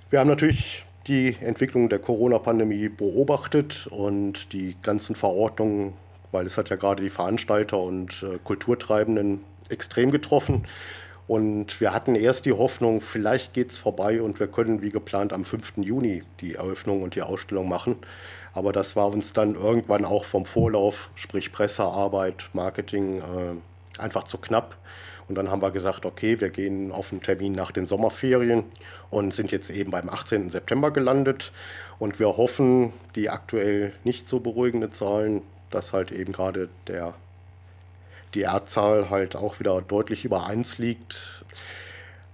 Wir 0.09 0.19
haben 0.19 0.29
natürlich 0.29 0.85
die 1.07 1.35
Entwicklung 1.39 1.89
der 1.89 1.99
Corona-Pandemie 1.99 2.89
beobachtet 2.89 3.87
und 3.87 4.53
die 4.53 4.75
ganzen 4.81 5.15
Verordnungen, 5.15 5.93
weil 6.31 6.45
es 6.45 6.57
hat 6.57 6.69
ja 6.69 6.75
gerade 6.75 7.03
die 7.03 7.09
Veranstalter 7.09 7.79
und 7.79 8.23
äh, 8.23 8.39
Kulturtreibenden 8.43 9.43
extrem 9.69 10.11
getroffen. 10.11 10.63
Und 11.27 11.81
wir 11.81 11.91
hatten 11.91 12.13
erst 12.13 12.45
die 12.45 12.53
Hoffnung, 12.53 13.01
vielleicht 13.01 13.53
geht 13.53 13.71
es 13.71 13.79
vorbei 13.79 14.21
und 14.21 14.39
wir 14.39 14.47
können 14.47 14.81
wie 14.83 14.89
geplant 14.89 15.33
am 15.33 15.43
5. 15.43 15.77
Juni 15.77 16.23
die 16.39 16.53
Eröffnung 16.53 17.01
und 17.01 17.15
die 17.15 17.23
Ausstellung 17.23 17.67
machen. 17.67 17.97
Aber 18.53 18.71
das 18.71 18.95
war 18.95 19.07
uns 19.07 19.33
dann 19.33 19.55
irgendwann 19.55 20.05
auch 20.05 20.23
vom 20.23 20.45
Vorlauf, 20.45 21.09
sprich 21.15 21.51
Pressearbeit, 21.51 22.49
Marketing, 22.53 23.17
äh, 23.17 24.01
einfach 24.01 24.23
zu 24.23 24.37
knapp. 24.37 24.77
Und 25.27 25.35
dann 25.35 25.49
haben 25.49 25.63
wir 25.63 25.71
gesagt, 25.71 26.05
okay, 26.05 26.39
wir 26.39 26.49
gehen 26.49 26.91
auf 26.91 27.11
einen 27.11 27.21
Termin 27.21 27.53
nach 27.53 27.71
den 27.71 27.87
Sommerferien 27.87 28.63
und 29.09 29.33
sind 29.33 29.51
jetzt 29.51 29.71
eben 29.71 29.89
beim 29.89 30.09
18. 30.09 30.51
September 30.51 30.91
gelandet. 30.91 31.51
Und 31.97 32.19
wir 32.19 32.37
hoffen, 32.37 32.93
die 33.15 33.31
aktuell 33.31 33.93
nicht 34.03 34.29
so 34.29 34.39
beruhigenden 34.39 34.91
Zahlen, 34.91 35.41
dass 35.71 35.93
halt 35.93 36.11
eben 36.11 36.33
gerade 36.33 36.69
der 36.87 37.15
die 38.35 38.43
R-Zahl 38.43 39.09
halt 39.09 39.35
auch 39.35 39.59
wieder 39.59 39.81
deutlich 39.81 40.25
über 40.25 40.45
1 40.45 40.77
liegt, 40.77 41.43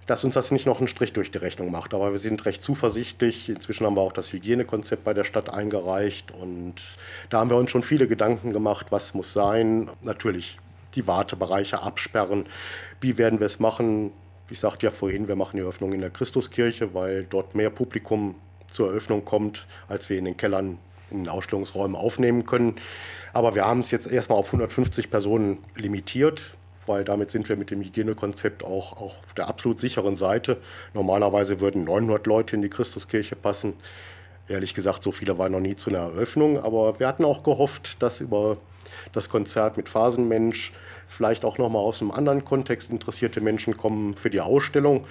dass 0.07 0.23
uns 0.23 0.33
das 0.33 0.51
nicht 0.51 0.65
noch 0.65 0.79
einen 0.79 0.87
Strich 0.87 1.13
durch 1.13 1.31
die 1.31 1.37
Rechnung 1.37 1.71
macht. 1.71 1.93
Aber 1.93 2.11
wir 2.11 2.19
sind 2.19 2.45
recht 2.45 2.63
zuversichtlich. 2.63 3.49
Inzwischen 3.49 3.85
haben 3.85 3.95
wir 3.95 4.01
auch 4.01 4.11
das 4.11 4.33
Hygienekonzept 4.33 5.03
bei 5.03 5.13
der 5.13 5.23
Stadt 5.23 5.49
eingereicht 5.49 6.31
und 6.31 6.75
da 7.29 7.39
haben 7.39 7.49
wir 7.49 7.57
uns 7.57 7.71
schon 7.71 7.83
viele 7.83 8.07
Gedanken 8.07 8.51
gemacht, 8.51 8.87
was 8.89 9.13
muss 9.13 9.31
sein. 9.31 9.89
Natürlich 10.01 10.57
die 10.95 11.07
Wartebereiche 11.07 11.81
absperren. 11.81 12.45
Wie 12.99 13.17
werden 13.17 13.39
wir 13.39 13.45
es 13.45 13.59
machen? 13.59 14.11
Ich 14.49 14.59
sagte 14.59 14.87
ja 14.87 14.91
vorhin, 14.91 15.29
wir 15.29 15.37
machen 15.37 15.55
die 15.55 15.61
Eröffnung 15.61 15.93
in 15.93 16.01
der 16.01 16.09
Christuskirche, 16.09 16.93
weil 16.93 17.23
dort 17.29 17.55
mehr 17.55 17.69
Publikum 17.69 18.35
zur 18.73 18.89
Eröffnung 18.89 19.23
kommt, 19.23 19.67
als 19.87 20.09
wir 20.09 20.17
in 20.17 20.25
den 20.25 20.35
Kellern 20.35 20.77
in 21.11 21.27
Ausstellungsräumen 21.27 21.95
aufnehmen 21.95 22.45
können. 22.45 22.75
Aber 23.33 23.55
wir 23.55 23.65
haben 23.65 23.79
es 23.79 23.91
jetzt 23.91 24.07
erstmal 24.07 24.39
auf 24.39 24.47
150 24.47 25.09
Personen 25.09 25.59
limitiert, 25.75 26.55
weil 26.85 27.03
damit 27.03 27.31
sind 27.31 27.47
wir 27.47 27.55
mit 27.55 27.71
dem 27.71 27.81
Hygienekonzept 27.81 28.63
auch, 28.63 28.93
auch 28.93 29.21
auf 29.23 29.33
der 29.37 29.47
absolut 29.47 29.79
sicheren 29.79 30.17
Seite. 30.17 30.57
Normalerweise 30.93 31.59
würden 31.59 31.83
900 31.85 32.25
Leute 32.27 32.55
in 32.55 32.61
die 32.61 32.69
Christuskirche 32.69 33.35
passen. 33.35 33.73
Ehrlich 34.47 34.73
gesagt, 34.73 35.03
so 35.03 35.11
viele 35.11 35.37
waren 35.37 35.53
noch 35.53 35.59
nie 35.59 35.75
zu 35.75 35.89
einer 35.89 35.99
Eröffnung, 35.99 36.59
aber 36.59 36.99
wir 36.99 37.07
hatten 37.07 37.23
auch 37.23 37.43
gehofft, 37.43 38.01
dass 38.01 38.19
über 38.19 38.57
das 39.13 39.29
Konzert 39.29 39.77
mit 39.77 39.87
Phasenmensch 39.87 40.73
vielleicht 41.07 41.45
auch 41.45 41.57
nochmal 41.57 41.83
aus 41.83 42.01
einem 42.01 42.11
anderen 42.11 42.43
Kontext 42.43 42.89
interessierte 42.89 43.39
Menschen 43.39 43.77
kommen 43.77 44.15
für 44.15 44.29
die 44.29 44.41
Ausstellung. 44.41 45.05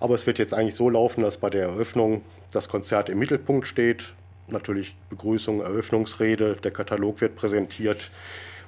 Aber 0.00 0.14
es 0.14 0.26
wird 0.26 0.38
jetzt 0.38 0.52
eigentlich 0.52 0.74
so 0.74 0.90
laufen, 0.90 1.22
dass 1.22 1.36
bei 1.36 1.48
der 1.48 1.62
Eröffnung 1.62 2.22
das 2.50 2.68
Konzert 2.68 3.08
im 3.08 3.18
Mittelpunkt 3.18 3.66
steht 3.66 4.14
natürlich 4.48 4.96
Begrüßung, 5.10 5.60
Eröffnungsrede, 5.60 6.56
der 6.56 6.70
Katalog 6.70 7.20
wird 7.20 7.36
präsentiert 7.36 8.10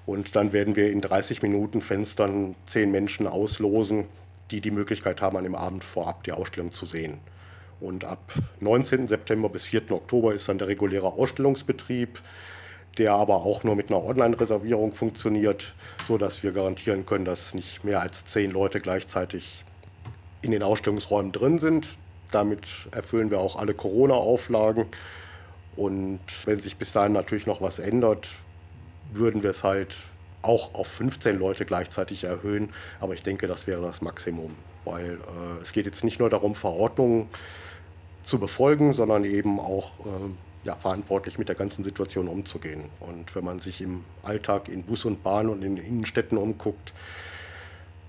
und 0.06 0.36
dann 0.36 0.52
werden 0.52 0.76
wir 0.76 0.90
in 0.90 1.00
30 1.00 1.42
Minuten 1.42 1.80
Fenstern 1.80 2.54
zehn 2.66 2.90
Menschen 2.90 3.26
auslosen, 3.26 4.04
die 4.50 4.60
die 4.60 4.70
Möglichkeit 4.70 5.22
haben, 5.22 5.36
an 5.36 5.44
dem 5.44 5.54
Abend 5.54 5.82
vorab 5.82 6.22
die 6.24 6.32
Ausstellung 6.32 6.72
zu 6.72 6.86
sehen. 6.86 7.18
Und 7.80 8.04
ab 8.04 8.32
19. 8.60 9.08
September 9.08 9.48
bis 9.48 9.64
4. 9.64 9.90
Oktober 9.90 10.34
ist 10.34 10.48
dann 10.48 10.58
der 10.58 10.68
reguläre 10.68 11.12
Ausstellungsbetrieb, 11.12 12.20
der 12.98 13.12
aber 13.12 13.44
auch 13.44 13.64
nur 13.64 13.74
mit 13.74 13.90
einer 13.90 14.04
Online-Reservierung 14.04 14.92
funktioniert, 14.92 15.74
sodass 16.06 16.42
wir 16.42 16.52
garantieren 16.52 17.04
können, 17.04 17.24
dass 17.24 17.54
nicht 17.54 17.82
mehr 17.82 18.00
als 18.00 18.24
zehn 18.24 18.50
Leute 18.50 18.80
gleichzeitig 18.80 19.64
in 20.42 20.52
den 20.52 20.62
Ausstellungsräumen 20.62 21.32
drin 21.32 21.58
sind. 21.58 21.98
Damit 22.30 22.88
erfüllen 22.92 23.30
wir 23.30 23.40
auch 23.40 23.56
alle 23.56 23.74
Corona-Auflagen. 23.74 24.86
Und 25.76 26.20
wenn 26.46 26.58
sich 26.58 26.78
bis 26.78 26.92
dahin 26.92 27.12
natürlich 27.12 27.46
noch 27.46 27.60
was 27.60 27.78
ändert, 27.78 28.30
würden 29.12 29.42
wir 29.42 29.50
es 29.50 29.64
halt 29.64 29.96
auch 30.42 30.74
auf 30.74 30.88
15 30.88 31.38
Leute 31.38 31.64
gleichzeitig 31.64 32.24
erhöhen. 32.24 32.72
Aber 33.00 33.14
ich 33.14 33.22
denke, 33.22 33.46
das 33.46 33.66
wäre 33.66 33.82
das 33.82 34.02
Maximum, 34.02 34.56
weil 34.84 35.20
äh, 35.22 35.62
es 35.62 35.72
geht 35.72 35.86
jetzt 35.86 36.04
nicht 36.04 36.20
nur 36.20 36.30
darum, 36.30 36.54
Verordnungen 36.54 37.30
zu 38.22 38.38
befolgen, 38.38 38.92
sondern 38.92 39.24
eben 39.24 39.58
auch 39.60 40.00
äh, 40.06 40.34
ja, 40.66 40.76
verantwortlich 40.76 41.38
mit 41.38 41.48
der 41.48 41.56
ganzen 41.56 41.84
Situation 41.84 42.28
umzugehen. 42.28 42.90
Und 42.98 43.34
wenn 43.34 43.44
man 43.44 43.60
sich 43.60 43.80
im 43.80 44.04
Alltag 44.22 44.68
in 44.68 44.84
Bus 44.84 45.04
und 45.04 45.22
Bahn 45.22 45.48
und 45.48 45.62
in 45.62 45.76
Innenstädten 45.76 46.38
umguckt, 46.38 46.94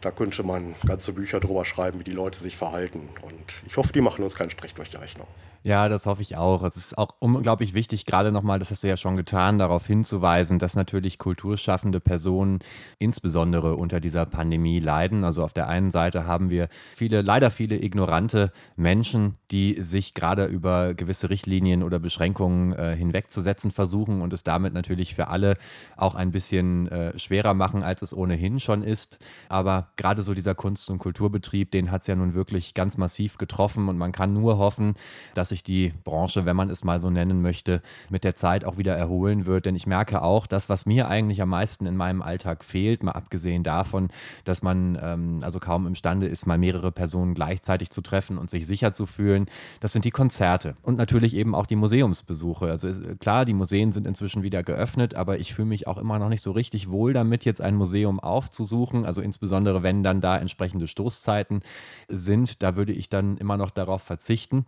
da 0.06 0.12
könnte 0.12 0.44
man 0.44 0.76
ganze 0.86 1.14
Bücher 1.14 1.40
drüber 1.40 1.66
schreiben, 1.66 2.00
wie 2.00 2.04
die 2.04 2.12
Leute 2.12 2.38
sich 2.38 2.56
verhalten. 2.56 3.10
Und 3.24 3.64
ich 3.66 3.76
hoffe, 3.76 3.92
die 3.92 4.02
machen 4.02 4.24
uns 4.24 4.36
keinen 4.36 4.52
Strich 4.52 4.76
durch 4.76 4.92
die 4.92 4.98
Rechnung. 4.98 5.26
Ja, 5.66 5.90
das 5.90 6.06
hoffe 6.06 6.22
ich 6.22 6.38
auch. 6.38 6.62
Es 6.62 6.76
ist 6.76 6.96
auch 6.96 7.16
unglaublich 7.18 7.74
wichtig, 7.74 8.06
gerade 8.06 8.32
nochmal, 8.32 8.60
das 8.60 8.70
hast 8.70 8.84
du 8.84 8.88
ja 8.88 8.98
schon 8.98 9.18
getan, 9.18 9.58
darauf 9.58 9.88
hinzuweisen, 9.88 10.60
dass 10.60 10.76
natürlich 10.76 11.18
kulturschaffende 11.18 12.00
Personen 12.00 12.60
insbesondere 13.00 13.76
unter 13.76 14.00
dieser 14.00 14.28
Pandemie 14.28 14.80
leiden. 14.80 15.24
Also 15.24 15.44
auf 15.44 15.54
der 15.54 15.68
einen 15.68 15.90
Seite 15.90 16.28
haben 16.28 16.52
wir 16.52 16.70
viele, 16.96 17.24
leider 17.24 17.50
viele 17.50 17.82
ignorante 17.82 18.52
Menschen, 18.76 19.40
die 19.50 19.82
sich 19.82 20.14
gerade 20.14 20.46
über 20.46 20.94
gewisse 20.94 21.32
Richtlinien 21.32 21.82
oder 21.82 21.98
Beschränkungen 21.98 22.74
äh, 22.74 22.96
hinwegzusetzen 22.96 23.72
versuchen 23.72 24.22
und 24.22 24.34
es 24.34 24.44
damit 24.44 24.76
natürlich 24.76 25.16
für 25.16 25.30
alle 25.30 25.56
auch 25.98 26.14
ein 26.14 26.30
bisschen 26.30 26.90
äh, 26.90 27.18
schwerer 27.18 27.56
machen, 27.56 27.82
als 27.82 28.04
es 28.04 28.16
ohnehin 28.16 28.60
schon 28.60 28.84
ist. 28.84 29.18
Aber 29.50 29.88
gerade 29.98 30.22
so 30.22 30.34
dieser 30.34 30.56
Kunst- 30.56 30.90
und 30.90 31.00
Kulturbetrieb, 31.00 31.72
den 31.72 31.92
hat 31.92 32.02
es 32.02 32.08
ja 32.08 32.16
nun 32.16 32.34
wirklich 32.34 32.74
ganz 32.74 32.98
massiv 32.98 33.38
getroffen 33.38 33.90
und 33.90 33.98
man 33.98 34.12
kann 34.12 34.34
nur 34.34 34.58
hoffen, 34.58 34.96
dass 35.34 35.50
sich 35.50 35.64
die 35.64 35.94
Branche, 36.04 36.46
wenn 36.46 36.56
man 36.56 36.70
es 36.70 36.84
mal 36.84 37.00
so 37.00 37.10
nennen 37.10 37.42
möchte, 37.42 37.82
mit 38.10 38.24
der 38.24 38.36
Zeit 38.36 38.66
auch 38.66 38.78
wieder 38.78 38.96
erholen 38.96 39.46
wird. 39.46 39.66
Denn 39.66 39.76
ich 39.76 39.88
merke 39.88 40.22
auch, 40.22 40.48
das, 40.48 40.70
was 40.70 40.86
mir 40.86 41.08
eigentlich 41.08 41.42
am 41.42 41.50
meisten 41.50 41.86
in 41.86 41.98
meinem 41.98 42.22
Alltag 42.22 42.64
fehlt, 42.64 43.04
mal 43.04 43.14
abgesehen 43.14 43.64
davon, 43.64 44.10
dass 44.44 44.62
man 44.62 44.98
ähm, 45.02 45.40
also 45.44 45.60
kaum 45.60 45.88
imstande 45.88 46.28
ist, 46.28 46.46
mal 46.46 46.58
mehrere 46.58 46.92
Personen 46.92 47.34
gleichzeitig 47.34 47.90
zu 47.92 48.02
treffen 48.02 48.38
und 48.38 48.50
sich 48.50 48.68
sicher 48.68 48.94
zu 48.94 49.06
fühlen, 49.06 49.48
das 49.80 49.94
sind 49.94 50.06
die 50.06 50.12
Konzerte 50.12 50.76
und 50.82 50.98
natürlich 50.98 51.36
eben 51.36 51.56
auch 51.56 51.66
die 51.66 51.76
Museumsbesuche. 51.76 52.66
Also 52.68 52.90
klar, 53.20 53.46
die 53.46 53.54
Museen 53.54 53.92
sind 53.92 54.08
inzwischen 54.08 54.44
wieder 54.44 54.64
geöffnet, 54.64 55.16
aber 55.16 55.40
ich 55.40 55.54
fühle 55.54 55.68
mich 55.68 55.88
auch 55.88 55.98
immer 55.98 56.20
noch 56.20 56.30
nicht 56.30 56.42
so 56.42 56.52
richtig 56.52 56.90
wohl 56.90 57.14
damit, 57.14 57.46
jetzt 57.46 57.62
ein 57.62 57.76
Museum 57.76 58.20
aufzusuchen. 58.20 59.06
Also 59.06 59.22
insbesondere, 59.22 59.84
wenn 59.86 60.04
dann 60.04 60.20
da 60.20 60.38
entsprechende 60.38 60.90
Stoßzeiten 60.90 61.62
sind, 62.10 62.62
da 62.62 62.76
würde 62.76 62.92
ich 62.92 63.08
dann 63.08 63.38
immer 63.38 63.56
noch 63.56 63.72
darauf 63.72 64.04
verzichten 64.04 64.66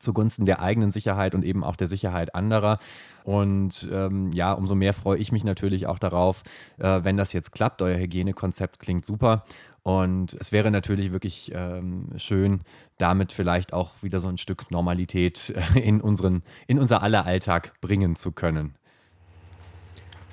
zugunsten 0.00 0.46
der 0.46 0.60
eigenen 0.60 0.92
Sicherheit 0.92 1.34
und 1.34 1.44
eben 1.44 1.64
auch 1.64 1.76
der 1.76 1.88
Sicherheit 1.88 2.34
anderer. 2.34 2.78
Und 3.24 3.88
ähm, 3.92 4.32
ja, 4.32 4.52
umso 4.52 4.74
mehr 4.74 4.92
freue 4.92 5.18
ich 5.18 5.32
mich 5.32 5.44
natürlich 5.44 5.86
auch 5.86 5.98
darauf, 5.98 6.42
äh, 6.78 7.00
wenn 7.02 7.16
das 7.16 7.32
jetzt 7.32 7.52
klappt. 7.52 7.80
Euer 7.82 7.98
Hygienekonzept 7.98 8.78
klingt 8.78 9.06
super. 9.06 9.44
Und 9.82 10.34
es 10.34 10.52
wäre 10.52 10.70
natürlich 10.70 11.12
wirklich 11.12 11.52
ähm, 11.54 12.08
schön, 12.16 12.60
damit 12.98 13.32
vielleicht 13.32 13.72
auch 13.72 14.02
wieder 14.02 14.20
so 14.20 14.28
ein 14.28 14.38
Stück 14.38 14.70
Normalität 14.70 15.54
in, 15.74 16.00
unseren, 16.00 16.42
in 16.66 16.78
unser 16.78 17.02
aller 17.02 17.24
Alltag 17.24 17.72
bringen 17.80 18.14
zu 18.16 18.32
können. 18.32 18.74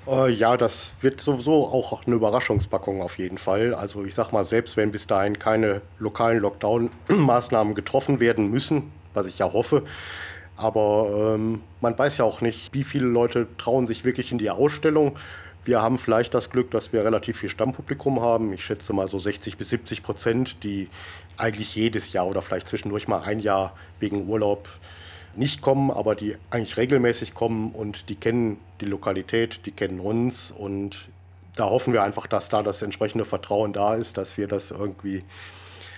Äh, 0.06 0.30
ja, 0.30 0.56
das 0.56 0.94
wird 1.00 1.20
sowieso 1.20 1.66
auch 1.66 2.06
eine 2.06 2.16
Überraschungspackung 2.16 3.02
auf 3.02 3.18
jeden 3.18 3.38
Fall. 3.38 3.74
Also 3.74 4.04
ich 4.04 4.14
sag 4.14 4.32
mal, 4.32 4.44
selbst 4.44 4.76
wenn 4.76 4.92
bis 4.92 5.06
dahin 5.06 5.38
keine 5.38 5.82
lokalen 5.98 6.40
Lockdown-Maßnahmen 6.40 7.74
getroffen 7.74 8.20
werden 8.20 8.50
müssen, 8.50 8.92
was 9.14 9.26
ich 9.26 9.38
ja 9.38 9.52
hoffe. 9.52 9.82
Aber 10.56 11.34
ähm, 11.34 11.62
man 11.80 11.98
weiß 11.98 12.18
ja 12.18 12.24
auch 12.24 12.40
nicht, 12.40 12.72
wie 12.72 12.84
viele 12.84 13.06
Leute 13.06 13.48
trauen 13.58 13.86
sich 13.86 14.04
wirklich 14.04 14.32
in 14.32 14.38
die 14.38 14.50
Ausstellung. 14.50 15.18
Wir 15.64 15.82
haben 15.82 15.98
vielleicht 15.98 16.32
das 16.34 16.50
Glück, 16.50 16.70
dass 16.70 16.92
wir 16.92 17.04
relativ 17.04 17.38
viel 17.38 17.48
Stammpublikum 17.50 18.20
haben. 18.22 18.52
Ich 18.52 18.64
schätze 18.64 18.92
mal 18.92 19.08
so 19.08 19.18
60 19.18 19.58
bis 19.58 19.70
70 19.70 20.02
Prozent, 20.02 20.62
die 20.62 20.88
eigentlich 21.36 21.74
jedes 21.74 22.12
Jahr 22.12 22.26
oder 22.28 22.40
vielleicht 22.40 22.68
zwischendurch 22.68 23.08
mal 23.08 23.22
ein 23.22 23.40
Jahr 23.40 23.74
wegen 23.98 24.28
Urlaub 24.28 24.68
nicht 25.36 25.62
kommen, 25.62 25.90
aber 25.90 26.14
die 26.14 26.36
eigentlich 26.50 26.76
regelmäßig 26.76 27.34
kommen 27.34 27.72
und 27.72 28.08
die 28.08 28.16
kennen 28.16 28.58
die 28.80 28.86
Lokalität, 28.86 29.66
die 29.66 29.72
kennen 29.72 30.00
uns 30.00 30.50
und 30.50 31.08
da 31.56 31.70
hoffen 31.70 31.92
wir 31.92 32.02
einfach, 32.02 32.26
dass 32.26 32.48
da 32.48 32.62
das 32.62 32.82
entsprechende 32.82 33.24
Vertrauen 33.24 33.72
da 33.72 33.94
ist, 33.94 34.16
dass 34.16 34.36
wir 34.36 34.46
das 34.46 34.70
irgendwie 34.70 35.24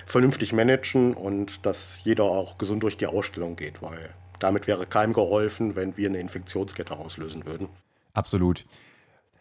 vernünftig 0.06 0.52
managen 0.52 1.14
und 1.14 1.66
dass 1.66 2.00
jeder 2.04 2.24
auch 2.24 2.58
gesund 2.58 2.82
durch 2.82 2.96
die 2.96 3.06
Ausstellung 3.06 3.56
geht, 3.56 3.82
weil 3.82 4.10
damit 4.38 4.66
wäre 4.66 4.86
keinem 4.86 5.12
geholfen, 5.12 5.76
wenn 5.76 5.96
wir 5.96 6.08
eine 6.08 6.20
Infektionskette 6.20 6.96
auslösen 6.96 7.44
würden. 7.44 7.68
Absolut. 8.14 8.64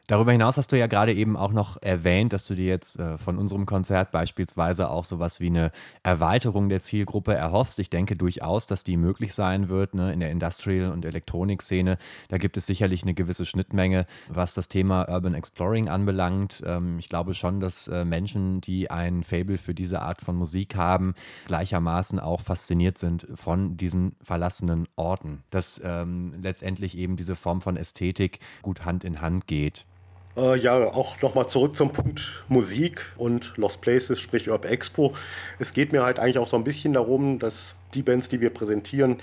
Darüber 0.07 0.31
hinaus 0.31 0.55
hast 0.55 0.71
du 0.71 0.79
ja 0.79 0.87
gerade 0.87 1.13
eben 1.13 1.35
auch 1.35 1.51
noch 1.51 1.81
erwähnt, 1.81 2.31
dass 2.31 2.47
du 2.47 2.55
dir 2.55 2.67
jetzt 2.67 2.97
äh, 2.97 3.17
von 3.17 3.37
unserem 3.37 3.65
Konzert 3.65 4.11
beispielsweise 4.11 4.89
auch 4.89 5.03
sowas 5.03 5.41
wie 5.41 5.47
eine 5.47 5.71
Erweiterung 6.01 6.69
der 6.69 6.81
Zielgruppe 6.81 7.33
erhoffst. 7.33 7.77
Ich 7.79 7.89
denke 7.89 8.15
durchaus, 8.15 8.67
dass 8.67 8.85
die 8.85 8.95
möglich 8.95 9.33
sein 9.33 9.67
wird 9.67 9.95
ne, 9.95 10.13
in 10.13 10.21
der 10.21 10.31
Industrial- 10.31 10.93
und 10.93 11.03
Elektronikszene. 11.03 11.97
Da 12.29 12.37
gibt 12.37 12.55
es 12.55 12.65
sicherlich 12.65 13.03
eine 13.03 13.15
gewisse 13.15 13.45
Schnittmenge, 13.45 14.05
was 14.29 14.53
das 14.53 14.69
Thema 14.69 15.09
Urban 15.09 15.33
Exploring 15.33 15.89
anbelangt. 15.89 16.63
Ähm, 16.65 16.99
ich 16.99 17.09
glaube 17.09 17.33
schon, 17.33 17.59
dass 17.59 17.89
äh, 17.89 18.05
Menschen, 18.05 18.61
die 18.61 18.89
ein 18.89 19.23
Fable 19.25 19.57
für 19.57 19.73
diese 19.73 20.01
Art 20.01 20.21
von 20.21 20.37
Musik 20.37 20.77
haben, 20.77 21.15
gleichermaßen 21.47 22.21
auch 22.21 22.39
fasziniert 22.39 22.97
sind 22.97 23.27
von 23.35 23.75
diesen 23.75 24.15
verlassenen 24.23 24.87
Orten. 24.95 25.43
Dass 25.49 25.81
ähm, 25.83 26.33
letztendlich 26.41 26.97
eben 26.97 27.17
diese 27.17 27.35
Form 27.35 27.59
von 27.59 27.75
Ästhetik 27.75 28.39
gut 28.61 28.85
Hand 28.85 29.03
in 29.03 29.19
Hand 29.19 29.47
geht. 29.47 29.85
Äh, 30.37 30.57
ja, 30.59 30.93
auch 30.93 31.19
nochmal 31.21 31.47
zurück 31.49 31.75
zum 31.75 31.91
Punkt 31.91 32.43
Musik 32.47 33.11
und 33.17 33.57
Lost 33.57 33.81
Places, 33.81 34.21
sprich 34.21 34.49
Urb 34.49 34.65
Expo. 34.65 35.13
Es 35.59 35.73
geht 35.73 35.91
mir 35.91 36.03
halt 36.03 36.19
eigentlich 36.19 36.37
auch 36.37 36.47
so 36.47 36.55
ein 36.57 36.63
bisschen 36.63 36.93
darum, 36.93 37.39
dass 37.39 37.75
die 37.95 38.03
Bands, 38.03 38.29
die 38.29 38.39
wir 38.39 38.51
präsentieren, 38.51 39.19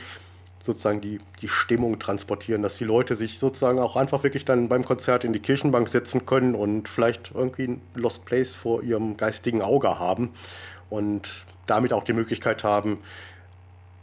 sozusagen 0.65 1.01
die, 1.01 1.21
die 1.41 1.49
Stimmung 1.49 1.99
transportieren, 2.01 2.63
dass 2.63 2.79
die 2.79 2.85
Leute 2.85 3.15
sich 3.15 3.39
sozusagen 3.39 3.79
auch 3.79 3.97
einfach 3.97 4.25
wirklich 4.25 4.45
dann 4.45 4.69
beim 4.69 4.85
Konzert 4.85 5.25
in 5.25 5.33
die 5.33 5.41
Kirchenbank 5.41 5.89
setzen 5.89 6.27
können 6.27 6.55
und 6.57 6.89
vielleicht 6.89 7.33
irgendwie 7.35 7.69
ein 7.69 7.83
Lost 7.95 8.25
Place 8.25 8.55
vor 8.55 8.83
ihrem 8.83 9.17
geistigen 9.17 9.63
Auge 9.63 9.99
haben 9.99 10.33
und 10.91 11.45
damit 11.67 11.93
auch 11.93 12.05
die 12.05 12.15
Möglichkeit 12.15 12.65
haben, 12.65 12.99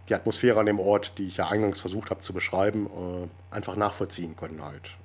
die 0.07 0.16
Atmosphäre 0.16 0.59
an 0.59 0.66
dem 0.68 0.80
Ort, 0.80 1.18
die 1.18 1.28
ich 1.28 1.38
ja 1.38 1.47
eingangs 1.49 1.80
versucht 1.80 2.09
habe 2.12 2.22
zu 2.22 2.34
beschreiben, 2.34 2.88
äh, 2.88 3.55
einfach 3.55 3.76
nachvollziehen 3.76 4.36
können 4.36 4.64
halt. 4.64 5.01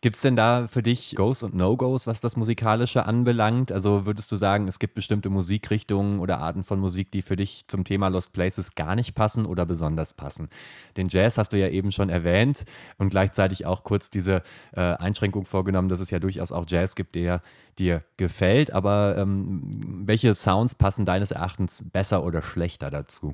Gibt 0.00 0.16
es 0.16 0.22
denn 0.22 0.36
da 0.36 0.68
für 0.68 0.82
dich 0.82 1.14
Goes 1.16 1.42
und 1.42 1.54
No-Gos, 1.54 2.06
was 2.06 2.20
das 2.20 2.36
Musikalische 2.36 3.04
anbelangt? 3.06 3.72
Also 3.72 4.06
würdest 4.06 4.30
du 4.30 4.36
sagen, 4.36 4.68
es 4.68 4.78
gibt 4.78 4.94
bestimmte 4.94 5.28
Musikrichtungen 5.28 6.20
oder 6.20 6.38
Arten 6.38 6.62
von 6.62 6.78
Musik, 6.78 7.10
die 7.10 7.22
für 7.22 7.36
dich 7.36 7.64
zum 7.66 7.84
Thema 7.84 8.08
Lost 8.08 8.32
Places 8.32 8.74
gar 8.74 8.94
nicht 8.94 9.14
passen 9.14 9.44
oder 9.44 9.66
besonders 9.66 10.14
passen? 10.14 10.48
Den 10.96 11.08
Jazz 11.08 11.36
hast 11.36 11.52
du 11.52 11.58
ja 11.58 11.68
eben 11.68 11.90
schon 11.90 12.10
erwähnt 12.10 12.64
und 12.98 13.08
gleichzeitig 13.08 13.66
auch 13.66 13.82
kurz 13.82 14.10
diese 14.10 14.42
äh, 14.72 14.80
Einschränkung 14.80 15.46
vorgenommen, 15.46 15.88
dass 15.88 16.00
es 16.00 16.10
ja 16.10 16.20
durchaus 16.20 16.52
auch 16.52 16.64
Jazz 16.68 16.94
gibt, 16.94 17.14
der 17.16 17.42
dir 17.78 18.04
gefällt. 18.16 18.72
Aber 18.72 19.16
ähm, 19.18 19.62
welche 20.06 20.34
Sounds 20.34 20.76
passen 20.76 21.06
deines 21.06 21.32
Erachtens 21.32 21.84
besser 21.92 22.24
oder 22.24 22.42
schlechter 22.42 22.90
dazu? 22.90 23.32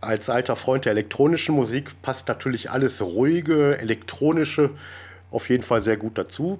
Als 0.00 0.30
alter 0.30 0.56
Freund 0.56 0.86
der 0.86 0.92
elektronischen 0.92 1.54
Musik 1.54 2.00
passt 2.00 2.28
natürlich 2.28 2.70
alles 2.70 3.02
ruhige, 3.02 3.78
elektronische 3.78 4.70
auf 5.30 5.48
jeden 5.48 5.62
Fall 5.62 5.82
sehr 5.82 5.96
gut 5.96 6.18
dazu. 6.18 6.58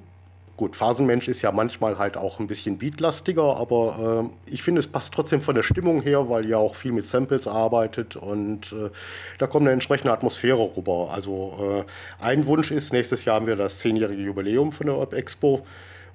Gut, 0.56 0.76
Phasenmensch 0.76 1.26
ist 1.26 1.40
ja 1.40 1.52
manchmal 1.52 1.96
halt 1.96 2.18
auch 2.18 2.38
ein 2.38 2.46
bisschen 2.46 2.76
beatlastiger, 2.76 3.56
aber 3.56 4.30
äh, 4.46 4.52
ich 4.52 4.62
finde, 4.62 4.80
es 4.80 4.86
passt 4.86 5.14
trotzdem 5.14 5.40
von 5.40 5.54
der 5.54 5.62
Stimmung 5.62 6.02
her, 6.02 6.28
weil 6.28 6.44
ihr 6.44 6.58
auch 6.58 6.74
viel 6.74 6.92
mit 6.92 7.06
Samples 7.06 7.48
arbeitet 7.48 8.16
und 8.16 8.72
äh, 8.72 8.90
da 9.38 9.46
kommt 9.46 9.62
eine 9.62 9.72
entsprechende 9.72 10.12
Atmosphäre 10.12 10.76
rüber. 10.76 11.12
Also 11.14 11.84
äh, 11.88 12.22
ein 12.22 12.46
Wunsch 12.46 12.70
ist, 12.70 12.92
nächstes 12.92 13.24
Jahr 13.24 13.36
haben 13.36 13.46
wir 13.46 13.56
das 13.56 13.78
zehnjährige 13.78 14.20
Jubiläum 14.20 14.70
von 14.70 14.86
der 14.86 14.96
Urb 14.96 15.14
Expo 15.14 15.64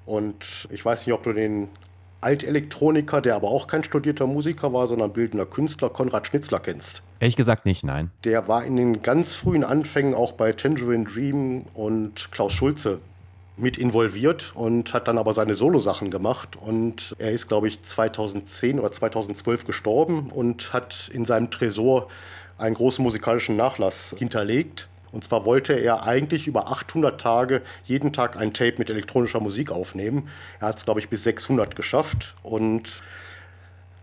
und 0.04 0.68
ich 0.70 0.84
weiß 0.84 1.06
nicht, 1.06 1.14
ob 1.14 1.24
du 1.24 1.32
den 1.32 1.68
Altelektroniker, 2.20 3.20
der 3.20 3.36
aber 3.36 3.48
auch 3.48 3.66
kein 3.66 3.84
studierter 3.84 4.26
Musiker 4.26 4.72
war, 4.72 4.86
sondern 4.86 5.12
bildender 5.12 5.46
Künstler, 5.46 5.90
Konrad 5.90 6.26
Schnitzler 6.26 6.60
kennst. 6.60 7.02
Ehrlich 7.20 7.36
gesagt 7.36 7.66
nicht, 7.66 7.84
nein. 7.84 8.10
Der 8.24 8.48
war 8.48 8.64
in 8.64 8.76
den 8.76 9.02
ganz 9.02 9.34
frühen 9.34 9.64
Anfängen 9.64 10.14
auch 10.14 10.32
bei 10.32 10.52
Tangerine 10.52 11.04
Dream 11.04 11.66
und 11.74 12.30
Klaus 12.32 12.52
Schulze 12.52 13.00
mit 13.56 13.78
involviert 13.78 14.52
und 14.54 14.92
hat 14.92 15.08
dann 15.08 15.18
aber 15.18 15.32
seine 15.32 15.54
Solo-Sachen 15.54 16.10
gemacht. 16.10 16.56
Und 16.56 17.16
er 17.18 17.32
ist, 17.32 17.48
glaube 17.48 17.68
ich, 17.68 17.82
2010 17.82 18.78
oder 18.78 18.92
2012 18.92 19.64
gestorben 19.64 20.30
und 20.30 20.72
hat 20.72 21.10
in 21.12 21.24
seinem 21.24 21.50
Tresor 21.50 22.08
einen 22.58 22.74
großen 22.74 23.02
musikalischen 23.02 23.56
Nachlass 23.56 24.14
hinterlegt. 24.18 24.88
Und 25.12 25.24
zwar 25.24 25.44
wollte 25.44 25.72
er 25.74 26.04
eigentlich 26.04 26.46
über 26.46 26.68
800 26.68 27.20
Tage 27.20 27.62
jeden 27.84 28.12
Tag 28.12 28.36
ein 28.36 28.52
Tape 28.52 28.74
mit 28.78 28.90
elektronischer 28.90 29.40
Musik 29.40 29.70
aufnehmen. 29.70 30.28
Er 30.60 30.68
hat 30.68 30.78
es, 30.78 30.84
glaube 30.84 31.00
ich, 31.00 31.08
bis 31.08 31.24
600 31.24 31.76
geschafft. 31.76 32.34
Und 32.42 33.02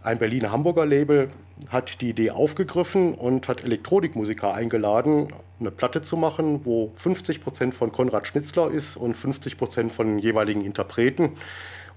ein 0.01 0.17
Berliner 0.19 0.51
Hamburger 0.51 0.85
Label 0.85 1.29
hat 1.69 2.01
die 2.01 2.09
Idee 2.09 2.31
aufgegriffen 2.31 3.13
und 3.13 3.47
hat 3.47 3.63
Elektronikmusiker 3.63 4.53
eingeladen, 4.53 5.33
eine 5.59 5.71
Platte 5.71 6.01
zu 6.01 6.17
machen, 6.17 6.65
wo 6.65 6.91
50 6.97 7.41
Prozent 7.41 7.73
von 7.73 7.91
Konrad 7.91 8.27
Schnitzler 8.27 8.69
ist 8.69 8.97
und 8.97 9.15
50 9.15 9.57
Prozent 9.57 9.91
von 9.91 10.19
jeweiligen 10.19 10.61
Interpreten. 10.61 11.37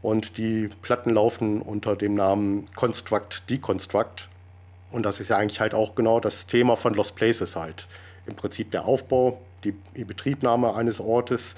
Und 0.03 0.39
die 0.39 0.69
Platten 0.83 1.11
laufen 1.11 1.63
unter 1.63 1.97
dem 1.97 2.15
Namen 2.15 2.67
Construct 2.77 3.51
Deconstruct 3.51 4.29
Und 4.93 5.05
das 5.05 5.19
ist 5.19 5.29
ja 5.29 5.37
eigentlich 5.39 5.61
halt 5.61 5.75
auch 5.75 5.95
genau 5.95 6.21
das 6.21 6.47
Thema 6.47 6.77
von 6.77 6.95
Lost 6.95 7.17
Places 7.17 7.57
halt. 7.57 7.89
Im 8.27 8.35
Prinzip 8.35 8.71
der 8.71 8.85
Aufbau, 8.85 9.41
die 9.65 10.05
Betriebnahme 10.05 10.75
eines 10.75 11.01
Ortes, 11.01 11.55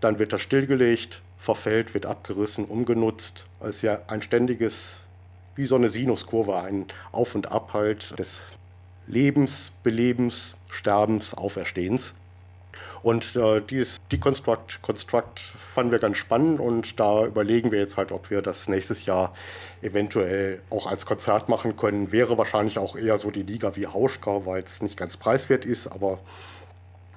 dann 0.00 0.18
wird 0.18 0.32
er 0.32 0.38
stillgelegt, 0.38 1.22
verfällt, 1.38 1.94
wird 1.94 2.06
abgerissen, 2.06 2.64
umgenutzt. 2.64 3.46
Es 3.60 3.76
ist 3.76 3.82
ja 3.82 4.00
ein 4.08 4.22
ständiges, 4.22 5.00
wie 5.54 5.66
so 5.66 5.76
eine 5.76 5.88
Sinuskurve, 5.88 6.60
ein 6.60 6.86
Auf 7.12 7.34
und 7.34 7.50
Ab 7.50 7.72
halt 7.72 8.18
des 8.18 8.42
Lebens, 9.06 9.72
Belebens, 9.82 10.56
Sterbens, 10.68 11.34
Auferstehens. 11.34 12.14
Und 13.02 13.36
äh, 13.36 13.60
dieses 13.60 13.98
Deconstruct 14.10 14.82
Construct 14.82 15.38
fanden 15.38 15.92
wir 15.92 15.98
ganz 15.98 16.16
spannend 16.16 16.58
und 16.58 16.98
da 16.98 17.24
überlegen 17.26 17.70
wir 17.70 17.78
jetzt 17.78 17.96
halt, 17.96 18.10
ob 18.10 18.30
wir 18.30 18.42
das 18.42 18.68
nächstes 18.68 19.06
Jahr 19.06 19.32
eventuell 19.82 20.60
auch 20.70 20.86
als 20.86 21.06
Konzert 21.06 21.48
machen 21.48 21.76
können. 21.76 22.10
Wäre 22.10 22.36
wahrscheinlich 22.36 22.78
auch 22.78 22.96
eher 22.96 23.18
so 23.18 23.30
die 23.30 23.44
Liga 23.44 23.76
wie 23.76 23.86
Hauschka, 23.86 24.44
weil 24.44 24.62
es 24.62 24.82
nicht 24.82 24.96
ganz 24.96 25.16
preiswert 25.16 25.64
ist, 25.64 25.86
aber 25.86 26.18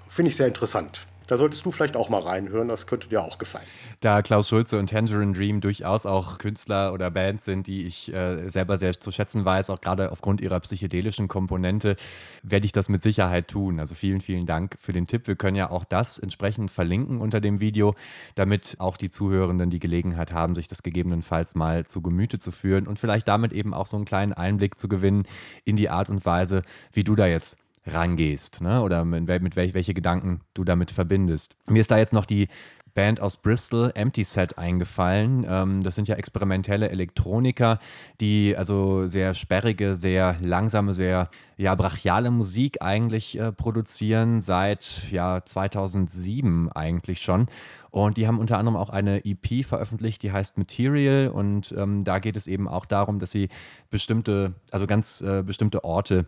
finde 0.08 0.30
ich 0.30 0.36
sehr 0.36 0.48
interessant. 0.48 1.08
Da 1.30 1.38
solltest 1.38 1.64
du 1.64 1.72
vielleicht 1.72 1.96
auch 1.96 2.10
mal 2.10 2.24
reinhören, 2.24 2.70
das 2.70 2.88
könnte 2.88 3.08
dir 3.08 3.22
auch 3.22 3.38
gefallen. 3.38 3.68
Da 4.00 4.24
Klaus 4.24 4.50
Schulze 4.50 4.80
und 4.80 4.90
Tangerine 4.90 5.34
Dream 5.34 5.62
durchaus 5.62 6.08
auch 6.08 6.40
Künstler 6.40 6.92
oder 6.92 7.12
Bands 7.12 7.46
sind, 7.46 7.68
die 7.68 7.86
ich 7.86 8.12
äh, 8.12 8.50
selber 8.50 8.80
sehr 8.80 9.00
zu 9.00 9.12
schätzen 9.12 9.46
weiß, 9.46 9.70
auch 9.70 9.80
gerade 9.80 10.12
aufgrund 10.12 10.42
ihrer 10.42 10.60
psychedelischen 10.60 11.28
Komponente, 11.28 11.98
werde 12.42 12.66
ich 12.66 12.72
das 12.72 12.90
mit 12.90 13.04
Sicherheit 13.04 13.48
tun. 13.48 13.80
Also 13.80 13.94
vielen, 13.94 14.22
vielen 14.22 14.48
Dank 14.48 14.76
für 14.82 14.92
den 14.92 15.06
Tipp. 15.06 15.28
Wir 15.28 15.36
können 15.36 15.56
ja 15.56 15.70
auch 15.70 15.86
das 15.86 16.18
entsprechend 16.18 16.72
verlinken 16.72 17.22
unter 17.22 17.40
dem 17.40 17.60
Video, 17.60 17.94
damit 18.34 18.78
auch 18.80 18.98
die 18.98 19.12
Zuhörenden 19.12 19.70
die 19.70 19.80
Gelegenheit 19.80 20.34
haben, 20.34 20.56
sich 20.56 20.68
das 20.68 20.82
gegebenenfalls 20.82 21.54
mal 21.54 21.86
zu 21.86 22.02
Gemüte 22.02 22.40
zu 22.40 22.52
führen 22.52 22.88
und 22.88 22.98
vielleicht 22.98 23.28
damit 23.28 23.54
eben 23.54 23.76
auch 23.76 23.86
so 23.86 23.98
einen 23.98 24.06
kleinen 24.06 24.34
Einblick 24.34 24.80
zu 24.80 24.88
gewinnen 24.88 25.28
in 25.64 25.76
die 25.76 25.92
Art 25.92 26.10
und 26.10 26.26
Weise, 26.26 26.64
wie 26.92 27.04
du 27.04 27.16
da 27.16 27.28
jetzt 27.28 27.60
rangehst 27.92 28.62
ne? 28.62 28.82
oder 28.82 29.06
mit, 29.06 29.28
mit 29.42 29.56
welch, 29.56 29.74
welche 29.74 29.94
Gedanken 29.94 30.42
du 30.54 30.64
damit 30.64 30.92
verbindest. 30.92 31.56
Mir 31.68 31.82
ist 31.82 31.92
da 31.92 31.98
jetzt 31.98 32.14
noch 32.14 32.26
die 32.26 32.48
Band 32.94 33.22
aus 33.22 33.38
Bristol, 33.38 33.92
Empty 33.96 34.24
Set, 34.24 34.58
eingefallen. 34.58 35.46
Ähm, 35.48 35.84
das 35.84 35.96
sind 35.96 36.08
ja 36.08 36.16
experimentelle 36.16 36.90
Elektroniker, 36.90 37.80
die 38.20 38.56
also 38.58 39.08
sehr 39.08 39.34
sperrige, 39.34 39.96
sehr 39.96 40.36
langsame, 40.42 40.94
sehr 40.94 41.30
ja, 41.58 41.76
brachiale 41.76 42.32
Musik 42.32 42.82
eigentlich 42.82 43.40
äh, 43.40 43.52
produzieren, 43.52 44.42
seit 44.42 45.04
ja, 45.12 45.44
2007 45.46 46.72
eigentlich 46.72 47.22
schon. 47.22 47.48
Und 47.92 48.18
die 48.18 48.28
haben 48.28 48.40
unter 48.40 48.58
anderem 48.58 48.76
auch 48.76 48.90
eine 48.90 49.26
EP 49.26 49.66
veröffentlicht, 49.66 50.22
die 50.22 50.32
heißt 50.32 50.58
Material. 50.58 51.30
Und 51.30 51.74
ähm, 51.78 52.04
da 52.04 52.20
geht 52.20 52.36
es 52.36 52.48
eben 52.48 52.68
auch 52.68 52.86
darum, 52.86 53.20
dass 53.20 53.32
sie 53.32 53.50
bestimmte, 53.90 54.54
also 54.72 54.88
ganz 54.88 55.22
äh, 55.22 55.42
bestimmte 55.44 55.84
Orte 55.84 56.26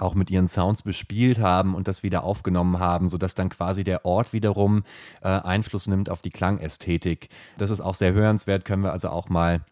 auch 0.00 0.14
mit 0.14 0.30
ihren 0.30 0.48
Sounds 0.48 0.82
bespielt 0.82 1.38
haben 1.38 1.74
und 1.74 1.88
das 1.88 2.02
wieder 2.02 2.24
aufgenommen 2.24 2.78
haben, 2.78 3.08
sodass 3.08 3.34
dann 3.34 3.48
quasi 3.48 3.84
der 3.84 4.04
Ort 4.04 4.32
wiederum 4.32 4.84
äh, 5.22 5.28
Einfluss 5.28 5.86
nimmt 5.86 6.10
auf 6.10 6.22
die 6.22 6.30
Klangästhetik. 6.30 7.28
Das 7.58 7.70
ist 7.70 7.80
auch 7.80 7.94
sehr 7.94 8.12
hörenswert, 8.12 8.64
können 8.64 8.82
wir 8.82 8.92
also 8.92 9.08
auch 9.10 9.28
mal 9.28 9.64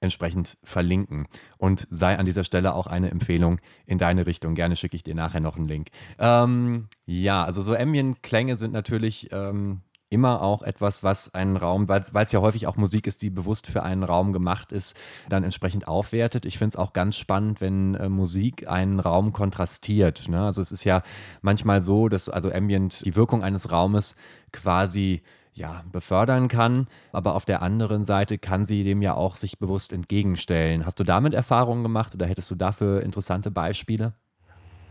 entsprechend 0.00 0.58
verlinken. 0.62 1.26
Und 1.56 1.88
sei 1.90 2.18
an 2.18 2.26
dieser 2.26 2.44
Stelle 2.44 2.74
auch 2.74 2.86
eine 2.86 3.10
Empfehlung 3.10 3.60
in 3.86 3.98
deine 3.98 4.26
Richtung. 4.26 4.54
Gerne 4.54 4.76
schicke 4.76 4.96
ich 4.96 5.02
dir 5.02 5.14
nachher 5.14 5.40
noch 5.40 5.56
einen 5.56 5.64
Link. 5.64 5.88
Ähm, 6.18 6.88
ja, 7.06 7.44
also 7.44 7.62
so 7.62 7.74
Ambient-Klänge 7.74 8.56
sind 8.56 8.72
natürlich 8.72 9.30
ähm, 9.32 9.80
immer 10.14 10.40
auch 10.42 10.62
etwas, 10.62 11.02
was 11.02 11.34
einen 11.34 11.56
Raum, 11.56 11.88
weil 11.88 12.00
es 12.00 12.32
ja 12.32 12.40
häufig 12.40 12.68
auch 12.68 12.76
Musik 12.76 13.08
ist, 13.08 13.20
die 13.20 13.30
bewusst 13.30 13.66
für 13.66 13.82
einen 13.82 14.04
Raum 14.04 14.32
gemacht 14.32 14.70
ist, 14.70 14.96
dann 15.28 15.42
entsprechend 15.42 15.88
aufwertet. 15.88 16.46
Ich 16.46 16.58
finde 16.58 16.68
es 16.68 16.76
auch 16.76 16.92
ganz 16.92 17.16
spannend, 17.16 17.60
wenn 17.60 17.96
äh, 17.96 18.08
Musik 18.08 18.70
einen 18.70 19.00
Raum 19.00 19.32
kontrastiert. 19.32 20.28
Ne? 20.28 20.40
Also 20.40 20.62
es 20.62 20.70
ist 20.70 20.84
ja 20.84 21.02
manchmal 21.42 21.82
so, 21.82 22.08
dass 22.08 22.28
also 22.28 22.50
Ambient 22.52 23.04
die 23.04 23.16
Wirkung 23.16 23.42
eines 23.42 23.72
Raumes 23.72 24.14
quasi 24.52 25.22
ja, 25.52 25.84
befördern 25.90 26.48
kann, 26.48 26.88
aber 27.12 27.34
auf 27.34 27.44
der 27.44 27.62
anderen 27.62 28.04
Seite 28.04 28.38
kann 28.38 28.66
sie 28.66 28.82
dem 28.82 29.02
ja 29.02 29.14
auch 29.14 29.36
sich 29.36 29.58
bewusst 29.58 29.92
entgegenstellen. 29.92 30.84
Hast 30.84 30.98
du 30.98 31.04
damit 31.04 31.34
Erfahrungen 31.34 31.82
gemacht 31.82 32.14
oder 32.14 32.26
hättest 32.26 32.50
du 32.50 32.54
dafür 32.54 33.02
interessante 33.02 33.50
Beispiele? 33.50 34.14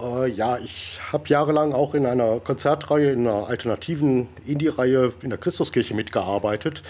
Äh, 0.01 0.29
ja, 0.29 0.57
ich 0.57 0.99
habe 1.11 1.27
jahrelang 1.29 1.73
auch 1.73 1.93
in 1.93 2.05
einer 2.05 2.39
Konzertreihe, 2.39 3.11
in 3.11 3.27
einer 3.27 3.47
alternativen 3.47 4.29
Indie-Reihe 4.45 5.13
in 5.21 5.29
der 5.29 5.39
Christuskirche 5.39 5.93
mitgearbeitet. 5.93 6.83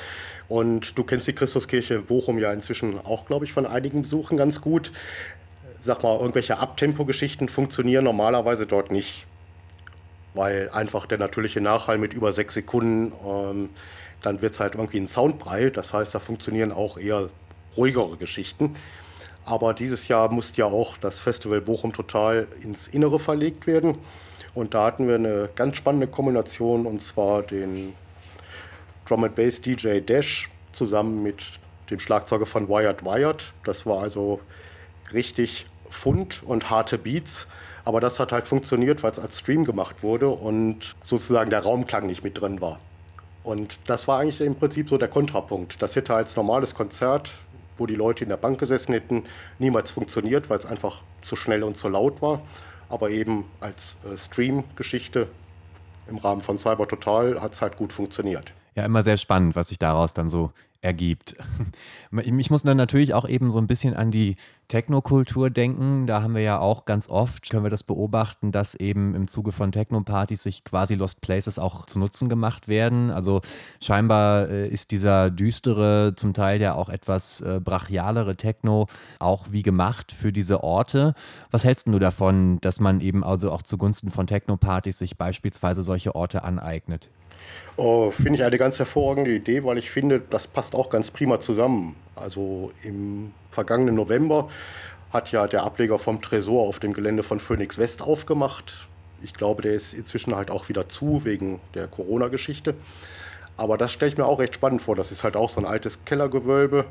Und 0.48 0.98
du 0.98 1.04
kennst 1.04 1.28
die 1.28 1.34
Christuskirche 1.34 2.02
Bochum 2.02 2.38
ja 2.38 2.52
inzwischen 2.52 3.00
auch, 3.06 3.26
glaube 3.26 3.46
ich, 3.46 3.54
von 3.54 3.66
einigen 3.66 4.04
Besuchen 4.04 4.38
ganz 4.38 4.62
gut. 4.62 4.92
Sag 5.82 6.04
mal, 6.04 6.18
irgendwelche 6.20 6.58
Abtempo-Geschichten 6.58 7.50
funktionieren 7.50 8.06
normalerweise 8.06 8.68
dort 8.68 8.92
nicht, 8.92 9.26
weil 10.34 10.70
einfach 10.72 11.06
der 11.06 11.18
natürliche 11.18 11.62
Nachhall 11.62 11.98
mit 11.98 12.14
über 12.14 12.32
sechs 12.34 12.54
Sekunden, 12.56 13.14
ähm, 13.26 13.70
dann 14.22 14.42
wird 14.42 14.54
es 14.54 14.60
halt 14.60 14.76
irgendwie 14.76 15.00
ein 15.00 15.08
Soundbrei. 15.08 15.70
Das 15.70 15.94
heißt, 15.94 16.16
da 16.16 16.20
funktionieren 16.20 16.72
auch 16.72 16.98
eher 16.98 17.30
ruhigere 17.76 18.18
Geschichten. 18.18 18.76
Aber 19.46 19.74
dieses 19.74 20.08
Jahr 20.08 20.32
musste 20.32 20.62
ja 20.62 20.66
auch 20.66 20.98
das 20.98 21.20
Festival 21.20 21.62
Bochum 21.62 21.92
total 21.94 22.48
ins 22.62 22.88
Innere 22.88 23.20
verlegt 23.20 23.68
werden. 23.68 23.98
Und 24.56 24.74
da 24.74 24.86
hatten 24.86 25.08
wir 25.08 25.16
eine 25.16 25.50
ganz 25.56 25.78
spannende 25.78 26.08
Kombination 26.08 26.86
und 26.86 27.04
zwar 27.04 27.42
den 27.42 27.94
Drum 29.06 29.24
and 29.24 29.36
Bass 29.36 29.62
DJ 29.62 30.00
Dash 30.00 30.50
zusammen 30.72 31.24
mit 31.24 31.60
dem 31.90 32.00
Schlagzeuger 32.00 32.46
von 32.46 32.70
Wired 32.70 33.04
Wired. 33.04 33.54
Das 33.66 33.86
war 33.86 34.02
also 34.02 34.40
richtig 35.12 35.66
Fund 35.90 36.42
und 36.46 36.70
harte 36.70 36.98
Beats. 36.98 37.48
Aber 37.86 38.00
das 38.00 38.20
hat 38.20 38.32
halt 38.32 38.48
funktioniert, 38.48 39.04
weil 39.04 39.12
es 39.12 39.20
als 39.20 39.40
Stream 39.40 39.66
gemacht 39.66 40.04
wurde 40.04 40.30
und 40.30 40.96
sozusagen 41.06 41.50
der 41.50 41.60
Raumklang 41.60 42.08
nicht 42.08 42.24
mit 42.24 42.40
drin 42.40 42.62
war. 42.62 42.80
Und 43.44 43.78
das 43.88 44.08
war 44.08 44.20
eigentlich 44.20 44.40
im 44.40 44.56
Prinzip 44.56 44.88
so 44.88 44.98
der 44.98 45.10
Kontrapunkt. 45.10 45.82
Das 45.82 45.98
hätte 45.98 46.14
als 46.14 46.38
normales 46.38 46.74
Konzert 46.74 47.34
wo 47.78 47.86
die 47.86 47.96
Leute 47.96 48.24
in 48.24 48.30
der 48.30 48.38
Bank 48.38 48.60
gesessen 48.60 48.94
hätten, 48.94 49.24
niemals 49.60 49.92
funktioniert, 49.92 50.50
weil 50.50 50.60
es 50.60 50.66
einfach 50.66 51.02
zu 51.22 51.36
schnell 51.36 51.64
und 51.64 51.78
zu 51.78 51.90
laut 51.90 52.22
war. 52.22 52.42
Aber 52.90 53.10
eben 53.10 53.46
als 53.60 53.98
äh, 54.06 54.18
Stream-Geschichte 54.18 55.28
im 56.08 56.18
Rahmen 56.18 56.42
von 56.42 56.58
Cyber 56.58 56.88
Total 56.88 57.42
hat 57.42 57.54
es 57.54 57.62
halt 57.62 57.78
gut 57.78 57.94
funktioniert. 57.94 58.54
Ja, 58.76 58.86
immer 58.86 59.04
sehr 59.04 59.18
spannend, 59.18 59.56
was 59.56 59.70
sich 59.70 59.80
daraus 59.80 60.14
dann 60.14 60.30
so 60.30 60.52
ergibt. 60.84 61.36
Ich 62.26 62.52
muss 62.52 62.62
dann 62.62 62.78
natürlich 62.78 63.16
auch 63.16 63.28
eben 63.28 63.52
so 63.52 63.58
ein 63.58 63.66
bisschen 63.66 63.96
an 63.96 64.12
die 64.12 64.36
Technokultur 64.68 65.50
denken. 65.50 66.06
Da 66.06 66.22
haben 66.22 66.36
wir 66.36 66.44
ja 66.44 66.60
auch 66.60 66.86
ganz 66.86 67.10
oft, 67.10 67.50
können 67.50 67.64
wir 67.64 67.72
das 67.72 67.82
beobachten, 67.82 68.52
dass 68.52 68.76
eben 68.76 69.16
im 69.16 69.28
Zuge 69.28 69.52
von 69.52 69.72
Techno-Partys 69.72 70.44
sich 70.44 70.64
quasi 70.64 70.94
Lost 70.94 71.22
Places 71.22 71.58
auch 71.58 71.88
zu 71.88 71.98
Nutzen 71.98 72.30
gemacht 72.30 72.68
werden. 72.68 73.10
Also 73.10 73.42
scheinbar 73.82 74.48
äh, 74.48 74.68
ist 74.68 74.92
dieser 74.92 75.32
düstere, 75.32 76.14
zum 76.16 76.36
Teil 76.36 76.62
ja 76.62 76.76
auch 76.76 76.90
etwas 76.90 77.42
äh, 77.42 77.60
brachialere 77.64 78.36
Techno 78.36 78.86
auch 79.18 79.48
wie 79.50 79.64
gemacht 79.64 80.12
für 80.12 80.32
diese 80.32 80.64
Orte. 80.64 81.16
Was 81.50 81.64
hältst 81.64 81.88
du 81.88 81.98
davon, 81.98 82.62
dass 82.62 82.80
man 82.80 83.02
eben 83.02 83.24
also 83.24 83.52
auch 83.52 83.64
zugunsten 83.64 84.12
von 84.12 84.28
Techno-Partys 84.28 85.00
sich 85.00 85.18
beispielsweise 85.18 85.82
solche 85.82 86.14
Orte 86.14 86.44
aneignet? 86.44 87.10
Oh, 87.76 88.12
finde 88.12 88.36
ich 88.36 88.44
eine 88.44 88.58
ganz 88.58 88.78
hervorragende 88.78 89.32
Idee, 89.32 89.64
weil 89.64 89.78
ich 89.78 89.90
finde, 89.90 90.22
das 90.30 90.48
passt 90.48 90.76
auch 90.76 90.90
ganz 90.90 91.10
prima 91.10 91.40
zusammen. 91.40 91.96
Also 92.16 92.72
im 92.84 93.34
vergangenen 93.50 93.96
November 93.96 94.50
hat 95.12 95.32
ja 95.32 95.48
der 95.48 95.64
Ableger 95.64 96.00
vom 96.00 96.22
Tresor 96.22 96.68
auf 96.68 96.80
dem 96.80 96.94
Gelände 96.94 97.24
von 97.24 97.40
Phoenix 97.40 97.78
West 97.78 98.02
aufgemacht. 98.02 98.88
Ich 99.22 99.34
glaube, 99.34 99.62
der 99.62 99.74
ist 99.74 99.94
inzwischen 99.94 100.36
halt 100.36 100.52
auch 100.52 100.70
wieder 100.70 100.90
zu 100.90 101.24
wegen 101.24 101.62
der 101.74 101.88
Corona-Geschichte. 101.88 102.76
Aber 103.58 103.78
das 103.78 103.92
stelle 103.92 104.12
ich 104.12 104.18
mir 104.18 104.26
auch 104.26 104.40
recht 104.40 104.56
spannend 104.56 104.82
vor. 104.82 104.96
Das 104.96 105.12
ist 105.12 105.24
halt 105.24 105.36
auch 105.36 105.50
so 105.50 105.60
ein 105.60 105.66
altes 105.66 106.06
Kellergewölbe. 106.06 106.86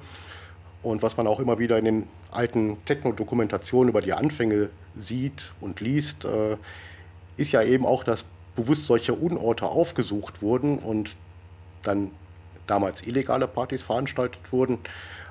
Und 0.82 1.02
was 1.02 1.16
man 1.16 1.26
auch 1.26 1.38
immer 1.38 1.58
wieder 1.58 1.78
in 1.78 1.84
den 1.84 2.08
alten 2.30 2.78
Techno-Dokumentationen 2.86 3.88
über 3.88 4.00
die 4.00 4.12
Anfänge 4.12 4.70
sieht 4.96 5.52
und 5.60 5.80
liest, 5.80 6.24
äh, 6.24 6.56
ist 7.36 7.52
ja 7.52 7.62
eben 7.62 7.86
auch, 7.86 8.02
dass 8.04 8.24
bewusst 8.54 8.86
solche 8.86 9.14
Unorte 9.14 9.66
aufgesucht 9.66 10.42
wurden 10.42 10.78
und 10.78 11.16
dann 11.82 12.12
damals 12.66 13.02
illegale 13.02 13.48
Partys 13.48 13.82
veranstaltet 13.82 14.52
wurden. 14.52 14.78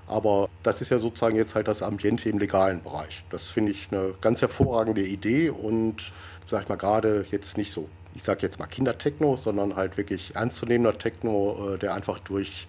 Aber 0.07 0.47
das 0.63 0.81
ist 0.81 0.89
ja 0.89 0.99
sozusagen 0.99 1.35
jetzt 1.37 1.55
halt 1.55 1.67
das 1.67 1.81
Ambiente 1.81 2.29
im 2.29 2.37
legalen 2.39 2.81
Bereich. 2.83 3.25
Das 3.29 3.47
finde 3.47 3.71
ich 3.71 3.91
eine 3.91 4.13
ganz 4.21 4.41
hervorragende 4.41 5.05
Idee 5.05 5.49
und 5.49 6.11
sag 6.47 6.63
ich 6.63 6.69
mal 6.69 6.75
gerade 6.75 7.25
jetzt 7.31 7.57
nicht 7.57 7.71
so, 7.71 7.89
ich 8.13 8.23
sage 8.23 8.41
jetzt 8.41 8.59
mal 8.59 8.67
Kindertechno, 8.67 9.35
sondern 9.37 9.75
halt 9.75 9.97
wirklich 9.97 10.35
ernstzunehmender 10.35 10.97
Techno, 10.97 11.75
äh, 11.75 11.77
der 11.79 11.93
einfach 11.93 12.19
durch 12.19 12.67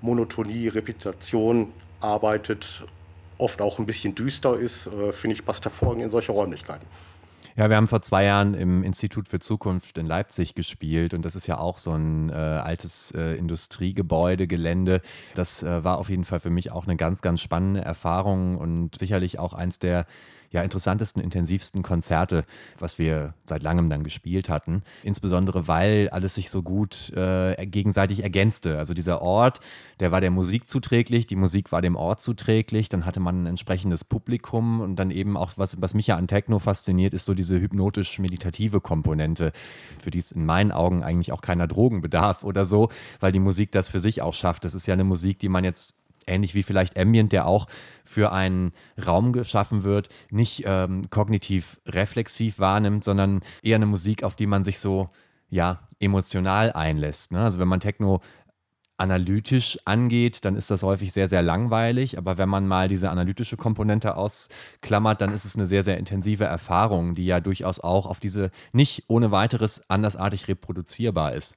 Monotonie, 0.00 0.68
Reputation 0.68 1.74
arbeitet, 2.00 2.84
oft 3.38 3.60
auch 3.62 3.78
ein 3.78 3.86
bisschen 3.86 4.14
düster 4.14 4.56
ist, 4.58 4.86
äh, 4.86 5.12
finde 5.12 5.34
ich 5.34 5.44
passt 5.44 5.64
hervorragend 5.64 6.04
in 6.04 6.10
solche 6.10 6.32
Räumlichkeiten. 6.32 6.88
Ja, 7.54 7.68
wir 7.68 7.76
haben 7.76 7.88
vor 7.88 8.00
zwei 8.00 8.24
Jahren 8.24 8.54
im 8.54 8.82
Institut 8.82 9.28
für 9.28 9.38
Zukunft 9.38 9.98
in 9.98 10.06
Leipzig 10.06 10.54
gespielt 10.54 11.12
und 11.12 11.22
das 11.22 11.36
ist 11.36 11.46
ja 11.46 11.58
auch 11.58 11.78
so 11.78 11.92
ein 11.92 12.30
äh, 12.30 12.32
altes 12.32 13.12
äh, 13.12 13.34
Industriegebäude, 13.34 14.46
Gelände. 14.46 15.02
Das 15.34 15.62
äh, 15.62 15.84
war 15.84 15.98
auf 15.98 16.08
jeden 16.08 16.24
Fall 16.24 16.40
für 16.40 16.48
mich 16.48 16.70
auch 16.70 16.86
eine 16.86 16.96
ganz, 16.96 17.20
ganz 17.20 17.42
spannende 17.42 17.82
Erfahrung 17.82 18.56
und 18.56 18.96
sicherlich 18.96 19.38
auch 19.38 19.52
eins 19.52 19.78
der 19.78 20.06
ja, 20.52 20.62
interessantesten, 20.62 21.22
intensivsten 21.22 21.82
Konzerte, 21.82 22.44
was 22.78 22.98
wir 22.98 23.34
seit 23.44 23.62
langem 23.62 23.90
dann 23.90 24.04
gespielt 24.04 24.48
hatten. 24.48 24.82
Insbesondere, 25.02 25.66
weil 25.66 26.10
alles 26.10 26.34
sich 26.34 26.50
so 26.50 26.62
gut 26.62 27.10
äh, 27.14 27.66
gegenseitig 27.66 28.22
ergänzte. 28.22 28.78
Also 28.78 28.94
dieser 28.94 29.22
Ort, 29.22 29.60
der 30.00 30.12
war 30.12 30.20
der 30.20 30.30
Musik 30.30 30.68
zuträglich, 30.68 31.26
die 31.26 31.36
Musik 31.36 31.72
war 31.72 31.80
dem 31.80 31.96
Ort 31.96 32.22
zuträglich, 32.22 32.88
dann 32.88 33.06
hatte 33.06 33.20
man 33.20 33.42
ein 33.42 33.46
entsprechendes 33.46 34.04
Publikum 34.04 34.80
und 34.80 34.96
dann 34.96 35.10
eben 35.10 35.36
auch, 35.36 35.52
was, 35.56 35.80
was 35.80 35.94
mich 35.94 36.06
ja 36.06 36.16
an 36.16 36.28
Techno 36.28 36.58
fasziniert, 36.58 37.14
ist 37.14 37.24
so 37.24 37.34
diese 37.34 37.58
hypnotisch-meditative 37.58 38.80
Komponente, 38.80 39.52
für 40.02 40.10
die 40.10 40.18
es 40.18 40.32
in 40.32 40.44
meinen 40.44 40.70
Augen 40.70 41.02
eigentlich 41.02 41.32
auch 41.32 41.40
keiner 41.40 41.66
Drogen 41.66 42.02
bedarf 42.02 42.44
oder 42.44 42.66
so, 42.66 42.90
weil 43.20 43.32
die 43.32 43.40
Musik 43.40 43.72
das 43.72 43.88
für 43.88 44.00
sich 44.00 44.20
auch 44.20 44.34
schafft. 44.34 44.64
Das 44.64 44.74
ist 44.74 44.86
ja 44.86 44.92
eine 44.92 45.04
Musik, 45.04 45.38
die 45.38 45.48
man 45.48 45.64
jetzt 45.64 45.96
ähnlich 46.26 46.54
wie 46.54 46.62
vielleicht 46.62 46.98
Ambient, 46.98 47.32
der 47.32 47.46
auch 47.46 47.66
für 48.04 48.32
einen 48.32 48.72
Raum 49.04 49.32
geschaffen 49.32 49.84
wird, 49.84 50.08
nicht 50.30 50.64
ähm, 50.66 51.02
kognitiv 51.10 51.80
reflexiv 51.86 52.58
wahrnimmt, 52.58 53.04
sondern 53.04 53.40
eher 53.62 53.76
eine 53.76 53.86
Musik, 53.86 54.24
auf 54.24 54.36
die 54.36 54.46
man 54.46 54.64
sich 54.64 54.78
so 54.78 55.10
ja 55.48 55.88
emotional 56.00 56.72
einlässt. 56.72 57.32
Ne? 57.32 57.42
Also 57.42 57.58
wenn 57.58 57.68
man 57.68 57.80
Techno 57.80 58.20
analytisch 59.02 59.78
angeht, 59.84 60.44
dann 60.44 60.54
ist 60.54 60.70
das 60.70 60.84
häufig 60.84 61.12
sehr, 61.12 61.26
sehr 61.26 61.42
langweilig. 61.42 62.18
Aber 62.18 62.38
wenn 62.38 62.48
man 62.48 62.68
mal 62.68 62.88
diese 62.88 63.10
analytische 63.10 63.56
Komponente 63.56 64.16
ausklammert, 64.16 65.20
dann 65.20 65.34
ist 65.34 65.44
es 65.44 65.56
eine 65.56 65.66
sehr, 65.66 65.82
sehr 65.82 65.98
intensive 65.98 66.44
Erfahrung, 66.44 67.16
die 67.16 67.26
ja 67.26 67.40
durchaus 67.40 67.80
auch 67.80 68.06
auf 68.06 68.20
diese 68.20 68.50
nicht 68.72 69.04
ohne 69.08 69.32
weiteres 69.32 69.90
andersartig 69.90 70.46
reproduzierbar 70.46 71.34
ist. 71.34 71.56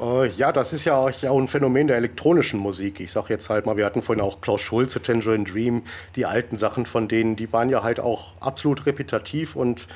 Äh, 0.00 0.28
ja, 0.30 0.52
das 0.52 0.72
ist 0.72 0.84
ja 0.84 0.96
auch, 0.96 1.38
ein 1.38 1.48
Phänomen 1.48 1.86
der 1.86 1.96
elektronischen 1.96 2.60
Musik. 2.60 3.00
Ich 3.00 3.12
sage 3.12 3.28
jetzt 3.30 3.48
halt 3.48 3.66
mal, 3.66 3.76
wir 3.76 3.84
hatten 3.84 4.02
vorhin 4.02 4.22
auch 4.24 4.40
Klaus 4.40 4.60
Schulze, 4.60 5.00
Tangerine 5.02 5.44
Dream, 5.44 5.82
die 6.16 6.26
alten 6.26 6.56
Sachen 6.56 6.86
von 6.86 7.08
denen, 7.08 7.36
die 7.36 7.52
waren 7.52 7.70
ja 7.70 7.82
halt 7.82 8.00
auch 8.00 8.34
absolut 8.40 8.86
repetitiv 8.86 9.56
und 9.56 9.86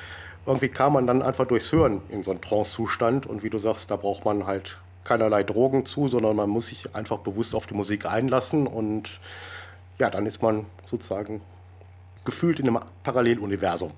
irgendwie 0.47 0.69
kam 0.69 0.95
man 0.95 1.07
dann 1.07 1.23
einfach 1.23 1.47
durchs 1.47 1.73
Hören 1.73 2.01
in 2.09 2.23
so 2.23 2.31
einen 2.31 2.41
Trance-Zustand. 2.41 3.27
Und 3.27 3.43
wie 3.43 3.51
du 3.51 3.59
sagst, 3.59 3.91
da 3.91 3.97
braucht 3.97 4.25
man 4.25 4.47
halt 4.47 4.79
keinerlei 5.05 5.43
Drogen 5.43 5.85
zu, 5.85 6.09
sondern 6.09 6.37
man 6.37 6.49
muss 6.49 6.69
sich 6.69 6.95
einfach 6.95 7.19
bewusst 7.19 7.55
auf 7.55 7.67
die 7.67 7.75
Musik 7.75 8.07
einlassen 8.07 8.67
und 8.67 9.21
ja, 9.99 10.11
dann 10.11 10.27
ist 10.27 10.43
man 10.43 10.67
sozusagen 10.87 11.41
gefühlt 12.25 12.61
in 12.61 12.69
einem 12.69 12.81
Paralleluniversum 13.03 13.93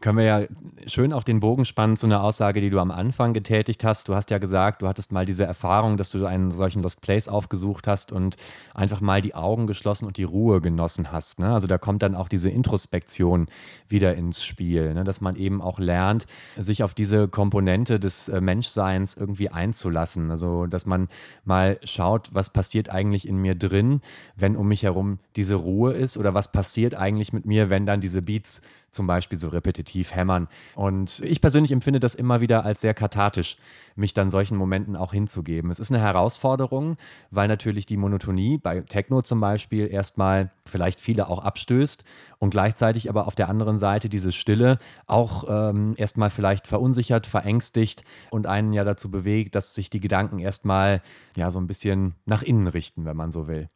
können 0.00 0.16
wir 0.16 0.24
ja 0.24 0.46
schön 0.86 1.12
auch 1.12 1.24
den 1.24 1.40
Bogen 1.40 1.66
spannen 1.66 1.96
zu 1.96 2.06
einer 2.06 2.22
Aussage, 2.22 2.60
die 2.62 2.70
du 2.70 2.78
am 2.78 2.90
Anfang 2.90 3.34
getätigt 3.34 3.84
hast. 3.84 4.08
Du 4.08 4.14
hast 4.14 4.30
ja 4.30 4.38
gesagt, 4.38 4.80
du 4.80 4.88
hattest 4.88 5.12
mal 5.12 5.26
diese 5.26 5.44
Erfahrung, 5.44 5.98
dass 5.98 6.08
du 6.08 6.24
einen 6.24 6.52
solchen 6.52 6.82
Lost 6.82 7.02
Place 7.02 7.28
aufgesucht 7.28 7.86
hast 7.86 8.10
und 8.10 8.36
einfach 8.74 9.02
mal 9.02 9.20
die 9.20 9.34
Augen 9.34 9.66
geschlossen 9.66 10.06
und 10.06 10.16
die 10.16 10.24
Ruhe 10.24 10.62
genossen 10.62 11.12
hast. 11.12 11.38
Ne? 11.38 11.52
Also 11.52 11.66
da 11.66 11.76
kommt 11.76 12.02
dann 12.02 12.14
auch 12.14 12.28
diese 12.28 12.48
Introspektion 12.48 13.48
wieder 13.88 14.14
ins 14.14 14.42
Spiel, 14.42 14.94
ne? 14.94 15.04
dass 15.04 15.20
man 15.20 15.36
eben 15.36 15.60
auch 15.60 15.78
lernt, 15.78 16.26
sich 16.56 16.82
auf 16.82 16.94
diese 16.94 17.28
Komponente 17.28 18.00
des 18.00 18.28
äh, 18.28 18.40
Menschseins 18.40 19.16
irgendwie 19.16 19.50
einzulassen. 19.50 20.30
Also 20.30 20.66
dass 20.66 20.86
man 20.86 21.08
mal 21.44 21.78
schaut, 21.84 22.30
was 22.32 22.50
passiert 22.50 22.88
eigentlich 22.88 23.28
in 23.28 23.36
mir 23.36 23.54
drin, 23.54 24.00
wenn 24.34 24.56
um 24.56 24.68
mich 24.68 24.82
herum 24.82 25.18
diese 25.36 25.56
Ruhe 25.56 25.92
ist 25.92 26.16
oder 26.16 26.32
was 26.32 26.50
passiert 26.50 26.94
eigentlich 26.94 27.34
mit 27.34 27.44
mir, 27.44 27.68
wenn 27.68 27.84
dann 27.84 28.00
diese 28.00 28.22
Beats 28.22 28.62
zum 28.90 29.06
Beispiel 29.06 29.38
so 29.38 29.48
repetitiv 29.48 30.14
hämmern. 30.14 30.48
Und 30.74 31.20
ich 31.20 31.40
persönlich 31.40 31.72
empfinde 31.72 32.00
das 32.00 32.14
immer 32.14 32.40
wieder 32.40 32.64
als 32.64 32.80
sehr 32.80 32.94
kathartisch, 32.94 33.56
mich 33.96 34.14
dann 34.14 34.30
solchen 34.30 34.56
Momenten 34.56 34.96
auch 34.96 35.12
hinzugeben. 35.12 35.70
Es 35.70 35.80
ist 35.80 35.90
eine 35.90 36.00
Herausforderung, 36.00 36.96
weil 37.30 37.48
natürlich 37.48 37.86
die 37.86 37.96
Monotonie 37.96 38.58
bei 38.58 38.80
Techno 38.80 39.22
zum 39.22 39.40
Beispiel 39.40 39.86
erstmal 39.86 40.50
vielleicht 40.66 41.00
viele 41.00 41.28
auch 41.28 41.40
abstößt 41.44 42.04
und 42.38 42.50
gleichzeitig 42.50 43.08
aber 43.08 43.26
auf 43.26 43.34
der 43.34 43.48
anderen 43.48 43.78
Seite 43.78 44.08
diese 44.08 44.32
Stille 44.32 44.78
auch 45.06 45.44
ähm, 45.48 45.94
erstmal 45.96 46.30
vielleicht 46.30 46.66
verunsichert, 46.66 47.26
verängstigt 47.26 48.02
und 48.30 48.46
einen 48.46 48.72
ja 48.72 48.84
dazu 48.84 49.10
bewegt, 49.10 49.54
dass 49.54 49.74
sich 49.74 49.90
die 49.90 50.00
Gedanken 50.00 50.38
erstmal 50.38 51.02
ja 51.36 51.50
so 51.50 51.60
ein 51.60 51.66
bisschen 51.66 52.14
nach 52.24 52.42
innen 52.42 52.66
richten, 52.66 53.04
wenn 53.04 53.16
man 53.16 53.32
so 53.32 53.46
will. 53.46 53.68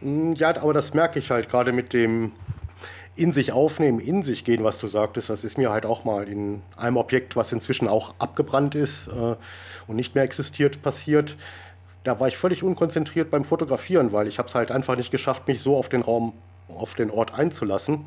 Ja, 0.00 0.56
aber 0.60 0.74
das 0.74 0.94
merke 0.94 1.18
ich 1.18 1.30
halt 1.30 1.48
gerade 1.48 1.72
mit 1.72 1.92
dem 1.92 2.32
in 3.14 3.32
sich 3.32 3.52
aufnehmen, 3.52 3.98
in 3.98 4.22
sich 4.22 4.44
gehen, 4.44 4.62
was 4.62 4.76
du 4.78 4.88
sagtest, 4.88 5.30
das 5.30 5.42
ist 5.42 5.56
mir 5.56 5.70
halt 5.70 5.86
auch 5.86 6.04
mal 6.04 6.28
in 6.28 6.62
einem 6.76 6.98
Objekt, 6.98 7.34
was 7.34 7.50
inzwischen 7.52 7.88
auch 7.88 8.14
abgebrannt 8.18 8.74
ist 8.74 9.06
äh, 9.08 9.36
und 9.86 9.96
nicht 9.96 10.14
mehr 10.14 10.24
existiert, 10.24 10.82
passiert. 10.82 11.36
Da 12.04 12.20
war 12.20 12.28
ich 12.28 12.36
völlig 12.36 12.62
unkonzentriert 12.62 13.30
beim 13.30 13.44
Fotografieren, 13.44 14.12
weil 14.12 14.28
ich 14.28 14.38
habe 14.38 14.48
es 14.48 14.54
halt 14.54 14.70
einfach 14.70 14.96
nicht 14.96 15.10
geschafft, 15.10 15.48
mich 15.48 15.62
so 15.62 15.76
auf 15.76 15.88
den 15.88 16.02
Raum, 16.02 16.34
auf 16.68 16.94
den 16.94 17.10
Ort 17.10 17.32
einzulassen 17.34 18.06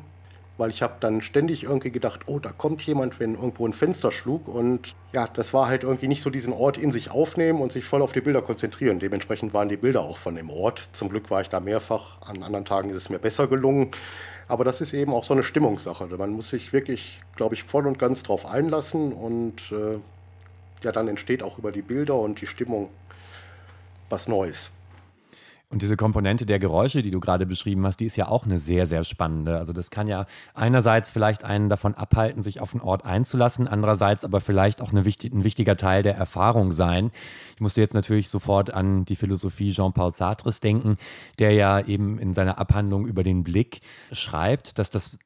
weil 0.60 0.70
ich 0.70 0.82
habe 0.82 0.96
dann 1.00 1.22
ständig 1.22 1.64
irgendwie 1.64 1.90
gedacht, 1.90 2.20
oh, 2.26 2.38
da 2.38 2.52
kommt 2.52 2.82
jemand, 2.82 3.18
wenn 3.18 3.34
irgendwo 3.34 3.66
ein 3.66 3.72
Fenster 3.72 4.12
schlug 4.12 4.46
und 4.46 4.94
ja, 5.14 5.26
das 5.26 5.54
war 5.54 5.68
halt 5.68 5.84
irgendwie 5.84 6.06
nicht 6.06 6.22
so 6.22 6.28
diesen 6.28 6.52
Ort 6.52 6.76
in 6.76 6.92
sich 6.92 7.10
aufnehmen 7.10 7.62
und 7.62 7.72
sich 7.72 7.86
voll 7.86 8.02
auf 8.02 8.12
die 8.12 8.20
Bilder 8.20 8.42
konzentrieren. 8.42 8.98
Dementsprechend 8.98 9.54
waren 9.54 9.70
die 9.70 9.78
Bilder 9.78 10.02
auch 10.02 10.18
von 10.18 10.34
dem 10.34 10.50
Ort. 10.50 10.90
Zum 10.92 11.08
Glück 11.08 11.30
war 11.30 11.40
ich 11.40 11.48
da 11.48 11.60
mehrfach, 11.60 12.20
an 12.20 12.42
anderen 12.42 12.66
Tagen 12.66 12.90
ist 12.90 12.96
es 12.96 13.08
mir 13.08 13.18
besser 13.18 13.46
gelungen. 13.48 13.90
Aber 14.48 14.64
das 14.64 14.82
ist 14.82 14.92
eben 14.92 15.14
auch 15.14 15.24
so 15.24 15.32
eine 15.32 15.42
Stimmungssache. 15.42 16.06
Man 16.18 16.32
muss 16.32 16.50
sich 16.50 16.74
wirklich, 16.74 17.22
glaube 17.36 17.54
ich, 17.54 17.62
voll 17.62 17.86
und 17.86 17.98
ganz 17.98 18.22
drauf 18.22 18.44
einlassen 18.44 19.14
und 19.14 19.72
äh, 19.72 19.98
ja, 20.84 20.92
dann 20.92 21.08
entsteht 21.08 21.42
auch 21.42 21.56
über 21.56 21.72
die 21.72 21.82
Bilder 21.82 22.16
und 22.16 22.38
die 22.42 22.46
Stimmung 22.46 22.90
was 24.10 24.28
Neues. 24.28 24.72
Und 25.70 25.82
diese 25.82 25.96
Komponente 25.96 26.46
der 26.46 26.58
Geräusche, 26.58 27.00
die 27.00 27.12
du 27.12 27.20
gerade 27.20 27.46
beschrieben 27.46 27.86
hast, 27.86 28.00
die 28.00 28.06
ist 28.06 28.16
ja 28.16 28.26
auch 28.26 28.44
eine 28.44 28.58
sehr, 28.58 28.88
sehr 28.88 29.04
spannende. 29.04 29.56
Also 29.56 29.72
das 29.72 29.90
kann 29.90 30.08
ja 30.08 30.26
einerseits 30.52 31.10
vielleicht 31.10 31.44
einen 31.44 31.68
davon 31.68 31.94
abhalten, 31.94 32.42
sich 32.42 32.60
auf 32.60 32.74
einen 32.74 32.82
Ort 32.82 33.04
einzulassen, 33.04 33.68
andererseits 33.68 34.24
aber 34.24 34.40
vielleicht 34.40 34.82
auch 34.82 34.92
wichtig, 34.92 35.32
ein 35.32 35.44
wichtiger 35.44 35.76
Teil 35.76 36.02
der 36.02 36.16
Erfahrung 36.16 36.72
sein. 36.72 37.12
Ich 37.54 37.60
musste 37.60 37.80
jetzt 37.80 37.94
natürlich 37.94 38.30
sofort 38.30 38.74
an 38.74 39.04
die 39.04 39.14
Philosophie 39.14 39.70
Jean-Paul 39.72 40.12
Sartres 40.12 40.58
denken, 40.58 40.96
der 41.38 41.52
ja 41.52 41.78
eben 41.78 42.18
in 42.18 42.34
seiner 42.34 42.58
Abhandlung 42.58 43.06
über 43.06 43.22
den 43.22 43.44
Blick 43.44 43.80
schreibt, 44.10 44.76
dass 44.76 44.90
das 44.90 45.18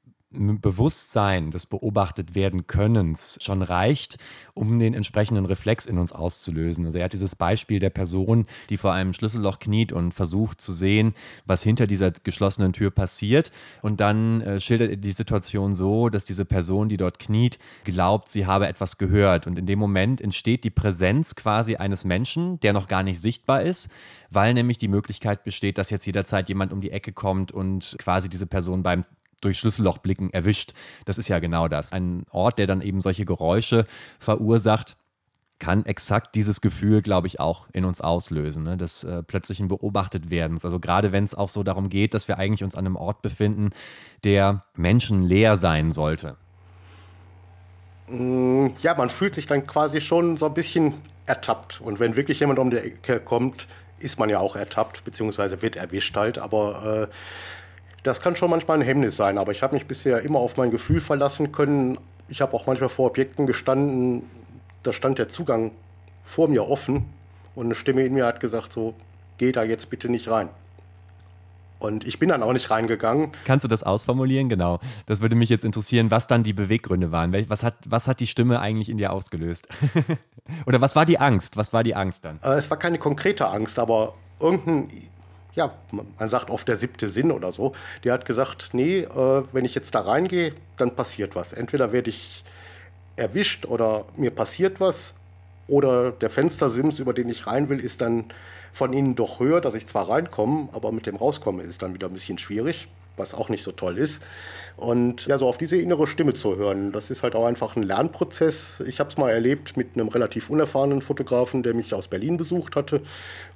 Bewusstsein 0.60 1.50
des 1.50 1.66
beobachtet 1.66 2.34
werden 2.34 2.66
Könnens 2.66 3.38
schon 3.40 3.62
reicht, 3.62 4.18
um 4.54 4.78
den 4.78 4.94
entsprechenden 4.94 5.46
Reflex 5.46 5.86
in 5.86 5.98
uns 5.98 6.12
auszulösen. 6.12 6.86
Also 6.86 6.98
er 6.98 7.04
hat 7.04 7.12
dieses 7.12 7.36
Beispiel 7.36 7.80
der 7.80 7.90
Person, 7.90 8.46
die 8.70 8.76
vor 8.76 8.92
einem 8.92 9.12
Schlüsselloch 9.12 9.58
kniet 9.58 9.92
und 9.92 10.12
versucht 10.12 10.60
zu 10.60 10.72
sehen, 10.72 11.14
was 11.44 11.62
hinter 11.62 11.86
dieser 11.86 12.10
geschlossenen 12.10 12.72
Tür 12.72 12.90
passiert. 12.90 13.50
Und 13.82 14.00
dann 14.00 14.40
äh, 14.40 14.60
schildert 14.60 14.90
er 14.90 14.96
die 14.96 15.12
Situation 15.12 15.74
so, 15.74 16.08
dass 16.08 16.24
diese 16.24 16.44
Person, 16.44 16.88
die 16.88 16.96
dort 16.96 17.18
kniet, 17.18 17.58
glaubt, 17.84 18.30
sie 18.30 18.46
habe 18.46 18.68
etwas 18.68 18.98
gehört. 18.98 19.46
Und 19.46 19.58
in 19.58 19.66
dem 19.66 19.78
Moment 19.78 20.20
entsteht 20.20 20.64
die 20.64 20.70
Präsenz 20.70 21.34
quasi 21.34 21.76
eines 21.76 22.04
Menschen, 22.04 22.60
der 22.60 22.72
noch 22.72 22.86
gar 22.86 23.02
nicht 23.02 23.20
sichtbar 23.20 23.62
ist, 23.62 23.90
weil 24.30 24.54
nämlich 24.54 24.78
die 24.78 24.88
Möglichkeit 24.88 25.44
besteht, 25.44 25.78
dass 25.78 25.90
jetzt 25.90 26.06
jederzeit 26.06 26.48
jemand 26.48 26.72
um 26.72 26.80
die 26.80 26.90
Ecke 26.90 27.12
kommt 27.12 27.52
und 27.52 27.96
quasi 27.98 28.28
diese 28.28 28.46
Person 28.46 28.82
beim 28.82 29.04
durch 29.44 29.58
Schlüssellochblicken 29.58 30.32
erwischt. 30.32 30.72
Das 31.04 31.18
ist 31.18 31.28
ja 31.28 31.38
genau 31.38 31.68
das. 31.68 31.92
Ein 31.92 32.24
Ort, 32.30 32.58
der 32.58 32.66
dann 32.66 32.80
eben 32.80 33.00
solche 33.00 33.24
Geräusche 33.24 33.84
verursacht, 34.18 34.96
kann 35.58 35.86
exakt 35.86 36.34
dieses 36.34 36.60
Gefühl, 36.60 37.00
glaube 37.00 37.26
ich, 37.26 37.40
auch 37.40 37.66
in 37.72 37.84
uns 37.84 38.00
auslösen, 38.00 38.64
ne? 38.64 38.76
des 38.76 39.04
äh, 39.04 39.22
plötzlichen 39.22 39.68
Beobachtetwerdens. 39.68 40.64
Also 40.64 40.80
gerade 40.80 41.12
wenn 41.12 41.24
es 41.24 41.34
auch 41.34 41.48
so 41.48 41.62
darum 41.62 41.88
geht, 41.88 42.12
dass 42.12 42.28
wir 42.28 42.38
eigentlich 42.38 42.64
uns 42.64 42.74
an 42.74 42.86
einem 42.86 42.96
Ort 42.96 43.22
befinden, 43.22 43.70
der 44.24 44.64
menschenleer 44.74 45.56
sein 45.56 45.92
sollte. 45.92 46.36
Mm, 48.08 48.68
ja, 48.82 48.94
man 48.94 49.08
fühlt 49.08 49.34
sich 49.34 49.46
dann 49.46 49.66
quasi 49.66 50.00
schon 50.00 50.36
so 50.36 50.46
ein 50.46 50.54
bisschen 50.54 50.94
ertappt. 51.26 51.80
Und 51.80 52.00
wenn 52.00 52.16
wirklich 52.16 52.40
jemand 52.40 52.58
um 52.58 52.70
die 52.70 52.78
Ecke 52.78 53.20
kommt, 53.20 53.68
ist 53.98 54.18
man 54.18 54.28
ja 54.28 54.40
auch 54.40 54.56
ertappt, 54.56 55.04
beziehungsweise 55.04 55.62
wird 55.62 55.76
erwischt 55.76 56.16
halt. 56.16 56.38
Aber 56.38 57.08
äh, 57.10 57.14
das 58.04 58.20
kann 58.20 58.36
schon 58.36 58.50
manchmal 58.50 58.78
ein 58.78 58.82
Hemmnis 58.86 59.16
sein, 59.16 59.38
aber 59.38 59.50
ich 59.50 59.62
habe 59.62 59.74
mich 59.74 59.86
bisher 59.86 60.20
immer 60.22 60.38
auf 60.38 60.56
mein 60.56 60.70
Gefühl 60.70 61.00
verlassen 61.00 61.50
können. 61.52 61.98
Ich 62.28 62.40
habe 62.40 62.54
auch 62.54 62.66
manchmal 62.66 62.90
vor 62.90 63.08
Objekten 63.08 63.46
gestanden, 63.46 64.22
da 64.82 64.92
stand 64.92 65.18
der 65.18 65.28
Zugang 65.28 65.72
vor 66.22 66.48
mir 66.48 66.68
offen 66.68 67.06
und 67.54 67.66
eine 67.66 67.74
Stimme 67.74 68.04
in 68.04 68.14
mir 68.14 68.26
hat 68.26 68.40
gesagt, 68.40 68.72
so, 68.72 68.94
geh 69.38 69.52
da 69.52 69.64
jetzt 69.64 69.88
bitte 69.88 70.10
nicht 70.10 70.30
rein. 70.30 70.50
Und 71.78 72.06
ich 72.06 72.18
bin 72.18 72.28
dann 72.28 72.42
auch 72.42 72.52
nicht 72.52 72.70
reingegangen. 72.70 73.32
Kannst 73.44 73.64
du 73.64 73.68
das 73.68 73.82
ausformulieren? 73.82 74.48
Genau. 74.48 74.80
Das 75.06 75.20
würde 75.20 75.34
mich 75.34 75.48
jetzt 75.48 75.64
interessieren, 75.64 76.10
was 76.10 76.26
dann 76.26 76.42
die 76.42 76.52
Beweggründe 76.52 77.10
waren. 77.10 77.34
Was 77.48 77.62
hat, 77.62 77.74
was 77.86 78.06
hat 78.06 78.20
die 78.20 78.26
Stimme 78.26 78.60
eigentlich 78.60 78.88
in 78.88 78.96
dir 78.96 79.12
ausgelöst? 79.12 79.68
Oder 80.66 80.80
was 80.80 80.96
war 80.96 81.04
die 81.04 81.18
Angst? 81.18 81.56
Was 81.56 81.72
war 81.72 81.82
die 81.82 81.94
Angst 81.94 82.24
dann? 82.24 82.38
Äh, 82.42 82.54
es 82.54 82.70
war 82.70 82.78
keine 82.78 82.98
konkrete 82.98 83.48
Angst, 83.48 83.78
aber 83.78 84.14
irgendein 84.40 84.88
ja, 85.54 85.72
man 85.90 86.30
sagt 86.30 86.50
oft 86.50 86.66
der 86.66 86.76
siebte 86.76 87.08
Sinn 87.08 87.30
oder 87.30 87.52
so, 87.52 87.74
der 88.02 88.12
hat 88.12 88.24
gesagt, 88.24 88.70
nee, 88.72 89.00
äh, 89.00 89.42
wenn 89.52 89.64
ich 89.64 89.74
jetzt 89.74 89.94
da 89.94 90.00
reingehe, 90.00 90.54
dann 90.76 90.96
passiert 90.96 91.36
was. 91.36 91.52
Entweder 91.52 91.92
werde 91.92 92.10
ich 92.10 92.44
erwischt 93.16 93.66
oder 93.66 94.06
mir 94.16 94.30
passiert 94.30 94.80
was 94.80 95.14
oder 95.68 96.10
der 96.10 96.30
Fenstersims, 96.30 96.98
über 96.98 97.14
den 97.14 97.28
ich 97.28 97.46
rein 97.46 97.68
will, 97.68 97.78
ist 97.78 98.00
dann 98.00 98.26
von 98.72 98.92
innen 98.92 99.14
doch 99.14 99.38
höher, 99.38 99.60
dass 99.60 99.74
ich 99.74 99.86
zwar 99.86 100.08
reinkomme, 100.08 100.68
aber 100.72 100.90
mit 100.90 101.06
dem 101.06 101.16
Rauskommen 101.16 101.64
ist 101.64 101.82
dann 101.82 101.94
wieder 101.94 102.08
ein 102.08 102.12
bisschen 102.12 102.38
schwierig. 102.38 102.88
Was 103.16 103.34
auch 103.34 103.48
nicht 103.48 103.62
so 103.62 103.72
toll 103.72 103.98
ist. 103.98 104.22
Und 104.76 105.26
ja, 105.26 105.38
so 105.38 105.46
auf 105.46 105.58
diese 105.58 105.76
innere 105.76 106.06
Stimme 106.06 106.34
zu 106.34 106.56
hören, 106.56 106.90
das 106.90 107.10
ist 107.10 107.22
halt 107.22 107.36
auch 107.36 107.46
einfach 107.46 107.76
ein 107.76 107.84
Lernprozess. 107.84 108.82
Ich 108.86 108.98
habe 108.98 109.08
es 109.10 109.16
mal 109.16 109.30
erlebt 109.30 109.76
mit 109.76 109.94
einem 109.94 110.08
relativ 110.08 110.50
unerfahrenen 110.50 111.00
Fotografen, 111.00 111.62
der 111.62 111.74
mich 111.74 111.94
aus 111.94 112.08
Berlin 112.08 112.36
besucht 112.36 112.74
hatte. 112.74 113.00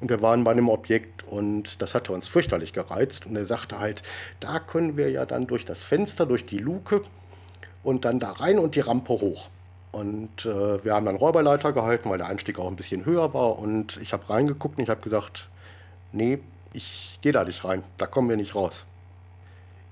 Und 0.00 0.10
der 0.10 0.22
war 0.22 0.34
in 0.34 0.42
meinem 0.42 0.68
Objekt 0.68 1.26
und 1.26 1.82
das 1.82 1.94
hatte 1.94 2.12
uns 2.12 2.28
fürchterlich 2.28 2.72
gereizt. 2.72 3.26
Und 3.26 3.34
er 3.36 3.44
sagte 3.44 3.80
halt, 3.80 4.02
da 4.40 4.60
können 4.60 4.96
wir 4.96 5.10
ja 5.10 5.26
dann 5.26 5.46
durch 5.46 5.64
das 5.64 5.82
Fenster, 5.82 6.24
durch 6.24 6.46
die 6.46 6.58
Luke 6.58 7.02
und 7.82 8.04
dann 8.04 8.20
da 8.20 8.30
rein 8.32 8.58
und 8.58 8.76
die 8.76 8.80
Rampe 8.80 9.14
hoch. 9.14 9.48
Und 9.90 10.44
äh, 10.44 10.84
wir 10.84 10.94
haben 10.94 11.06
dann 11.06 11.16
Räuberleiter 11.16 11.72
gehalten, 11.72 12.10
weil 12.10 12.18
der 12.18 12.28
Einstieg 12.28 12.58
auch 12.58 12.68
ein 12.68 12.76
bisschen 12.76 13.04
höher 13.04 13.34
war. 13.34 13.58
Und 13.58 13.98
ich 14.02 14.12
habe 14.12 14.28
reingeguckt 14.28 14.78
und 14.78 14.84
ich 14.84 14.90
habe 14.90 15.00
gesagt, 15.00 15.48
nee, 16.12 16.38
ich 16.72 17.18
gehe 17.22 17.32
da 17.32 17.44
nicht 17.44 17.64
rein, 17.64 17.82
da 17.96 18.06
kommen 18.06 18.28
wir 18.28 18.36
nicht 18.36 18.54
raus. 18.54 18.86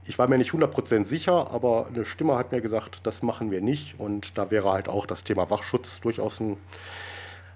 Ich 0.09 0.19
war 0.19 0.29
mir 0.29 0.39
nicht 0.39 0.53
100% 0.53 1.05
sicher, 1.05 1.51
aber 1.51 1.87
eine 1.87 2.05
Stimme 2.05 2.37
hat 2.37 2.53
mir 2.53 2.61
gesagt, 2.61 3.01
das 3.03 3.23
machen 3.23 3.51
wir 3.51 3.61
nicht. 3.61 3.99
Und 3.99 4.39
da 4.39 4.51
wäre 4.51 4.71
halt 4.71 4.89
auch 4.89 5.07
das 5.07 5.25
Thema 5.25 5.51
Wachschutz 5.51 6.01
durchaus 6.01 6.41
ein, 6.41 6.57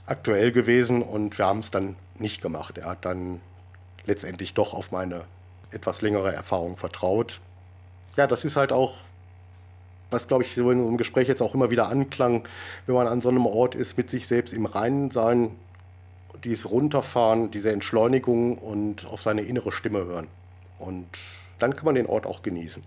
aktuell 0.06 0.50
gewesen. 0.50 1.02
Und 1.02 1.38
wir 1.38 1.46
haben 1.46 1.60
es 1.60 1.70
dann 1.70 1.96
nicht 2.16 2.42
gemacht. 2.42 2.76
Er 2.78 2.86
hat 2.86 3.04
dann 3.04 3.40
letztendlich 4.06 4.54
doch 4.54 4.74
auf 4.74 4.90
meine 4.90 5.24
etwas 5.70 6.02
längere 6.02 6.34
Erfahrung 6.34 6.76
vertraut. 6.76 7.40
Ja, 8.16 8.26
das 8.26 8.44
ist 8.44 8.56
halt 8.56 8.72
auch, 8.72 8.94
was 10.10 10.26
glaube 10.26 10.42
ich 10.42 10.52
so 10.52 10.70
in 10.70 10.78
unserem 10.78 10.96
Gespräch 10.96 11.28
jetzt 11.28 11.42
auch 11.42 11.54
immer 11.54 11.70
wieder 11.70 11.88
anklang, 11.88 12.42
wenn 12.86 12.96
man 12.96 13.06
an 13.06 13.20
so 13.20 13.28
einem 13.28 13.46
Ort 13.46 13.76
ist, 13.76 13.96
mit 13.96 14.10
sich 14.10 14.26
selbst 14.26 14.52
im 14.52 14.66
Reinen 14.66 15.12
sein, 15.12 15.52
dieses 16.42 16.68
Runterfahren, 16.68 17.52
diese 17.52 17.70
Entschleunigung 17.70 18.58
und 18.58 19.06
auf 19.06 19.22
seine 19.22 19.42
innere 19.42 19.70
Stimme 19.70 20.04
hören. 20.04 20.26
Und 20.80 21.06
dann 21.62 21.76
kann 21.76 21.84
man 21.84 21.94
den 21.94 22.06
Ort 22.06 22.26
auch 22.26 22.42
genießen. 22.42 22.82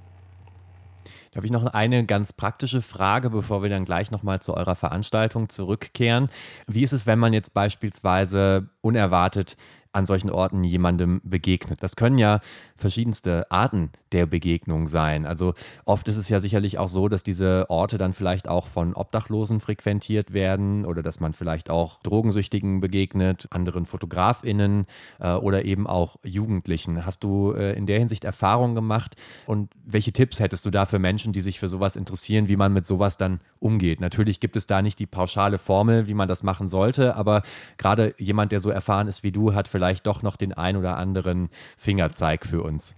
Da 1.32 1.38
habe 1.38 1.48
ich 1.48 1.52
noch 1.52 1.66
eine 1.66 2.06
ganz 2.06 2.32
praktische 2.32 2.84
Frage, 2.84 3.32
bevor 3.32 3.64
wir 3.64 3.70
dann 3.70 3.86
gleich 3.86 4.12
nochmal 4.12 4.42
zu 4.42 4.54
eurer 4.54 4.76
Veranstaltung 4.76 5.50
zurückkehren. 5.50 6.30
Wie 6.68 6.84
ist 6.84 6.94
es, 6.94 7.08
wenn 7.08 7.18
man 7.18 7.34
jetzt 7.34 7.56
beispielsweise 7.56 8.70
unerwartet 8.82 9.58
an 9.94 10.06
solchen 10.06 10.30
Orten 10.30 10.64
jemandem 10.64 11.22
begegnet. 11.24 11.82
Das 11.82 11.96
können 11.96 12.18
ja 12.18 12.42
verschiedenste 12.76 13.50
Arten 13.52 13.92
der 14.12 14.26
Begegnung 14.26 14.88
sein. 14.88 15.26
Also 15.26 15.54
oft 15.86 16.08
ist 16.08 16.18
es 16.18 16.30
ja 16.30 16.40
sicherlich 16.40 16.78
auch 16.78 16.90
so, 16.90 17.08
dass 17.08 17.24
diese 17.24 17.70
Orte 17.70 17.98
dann 17.98 18.14
vielleicht 18.14 18.48
auch 18.48 18.68
von 18.68 18.94
Obdachlosen 18.94 19.62
frequentiert 19.62 20.34
werden 20.34 20.86
oder 20.86 21.04
dass 21.04 21.20
man 21.20 21.34
vielleicht 21.34 21.70
auch 21.70 22.00
Drogensüchtigen 22.02 22.82
begegnet, 22.82 23.48
anderen 23.52 23.86
Fotografinnen 23.86 24.86
äh, 25.20 25.34
oder 25.34 25.66
eben 25.66 25.88
auch 25.88 26.18
Jugendlichen. 26.24 27.06
Hast 27.06 27.24
du 27.24 27.54
äh, 27.54 27.74
in 27.74 27.86
der 27.86 28.00
Hinsicht 28.00 28.24
Erfahrungen 28.24 28.76
gemacht 28.76 29.16
und 29.46 29.72
welche 29.86 30.12
Tipps 30.12 30.40
hättest 30.40 30.66
du 30.66 30.72
da 30.72 30.86
für 30.86 31.00
Menschen, 31.00 31.34
die 31.34 31.42
sich 31.42 31.60
für 31.60 31.70
sowas 31.70 31.96
interessieren, 31.96 32.48
wie 32.48 32.56
man 32.56 32.74
mit 32.74 32.88
sowas 32.88 33.18
dann 33.18 33.40
umgeht? 33.64 34.02
Natürlich 34.02 34.40
gibt 34.40 34.56
es 34.56 34.68
da 34.68 34.82
nicht 34.82 35.00
die 35.00 35.06
pauschale 35.06 35.58
Formel, 35.58 36.08
wie 36.08 36.14
man 36.14 36.28
das 36.28 36.44
machen 36.44 36.68
sollte, 36.68 37.16
aber 37.16 37.44
gerade 37.78 38.14
jemand, 38.18 38.52
der 38.52 38.60
so 38.60 38.70
erfahren 38.70 39.08
ist 39.08 39.24
wie 39.24 39.32
du, 39.32 39.54
hat 39.54 39.68
vielleicht 39.68 40.06
doch 40.06 40.22
noch 40.22 40.36
den 40.36 40.54
ein 40.54 40.78
oder 40.78 40.98
anderen 40.98 41.50
Fingerzeig 41.78 42.46
für 42.46 42.62
uns. 42.62 42.96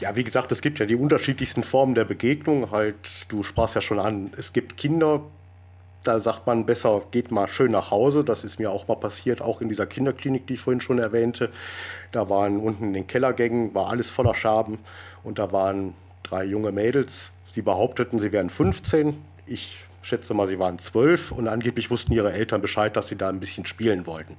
Ja, 0.00 0.16
wie 0.16 0.24
gesagt, 0.24 0.50
es 0.50 0.62
gibt 0.62 0.78
ja 0.78 0.86
die 0.86 0.96
unterschiedlichsten 0.96 1.62
Formen 1.62 1.94
der 1.94 2.06
Begegnung. 2.06 2.70
Halt, 2.70 3.26
du 3.28 3.42
sprachst 3.42 3.74
ja 3.74 3.82
schon 3.82 3.98
an, 3.98 4.30
es 4.36 4.52
gibt 4.52 4.76
Kinder, 4.76 5.20
da 6.04 6.18
sagt 6.18 6.46
man 6.46 6.64
besser, 6.64 7.02
geht 7.10 7.30
mal 7.30 7.46
schön 7.46 7.72
nach 7.72 7.90
Hause. 7.90 8.24
Das 8.24 8.44
ist 8.44 8.58
mir 8.58 8.70
auch 8.70 8.88
mal 8.88 8.94
passiert, 8.94 9.42
auch 9.42 9.60
in 9.60 9.68
dieser 9.68 9.86
Kinderklinik, 9.86 10.46
die 10.46 10.54
ich 10.54 10.60
vorhin 10.60 10.80
schon 10.80 10.98
erwähnte. 10.98 11.50
Da 12.12 12.30
waren 12.30 12.58
unten 12.58 12.84
in 12.84 12.92
den 12.94 13.06
Kellergängen, 13.06 13.74
war 13.74 13.90
alles 13.90 14.10
voller 14.10 14.34
Schaben 14.34 14.78
und 15.22 15.38
da 15.38 15.52
waren 15.52 15.94
drei 16.22 16.44
junge 16.44 16.72
Mädels. 16.72 17.30
Sie 17.50 17.62
behaupteten, 17.62 18.20
sie 18.20 18.32
wären 18.32 18.48
15. 18.48 19.16
Ich 19.46 19.78
schätze 20.02 20.34
mal, 20.34 20.48
sie 20.48 20.58
waren 20.58 20.78
12 20.78 21.32
und 21.32 21.48
angeblich 21.48 21.90
wussten 21.90 22.12
ihre 22.12 22.32
Eltern 22.32 22.60
Bescheid, 22.60 22.96
dass 22.96 23.08
sie 23.08 23.16
da 23.16 23.28
ein 23.28 23.40
bisschen 23.40 23.66
spielen 23.66 24.06
wollten. 24.06 24.36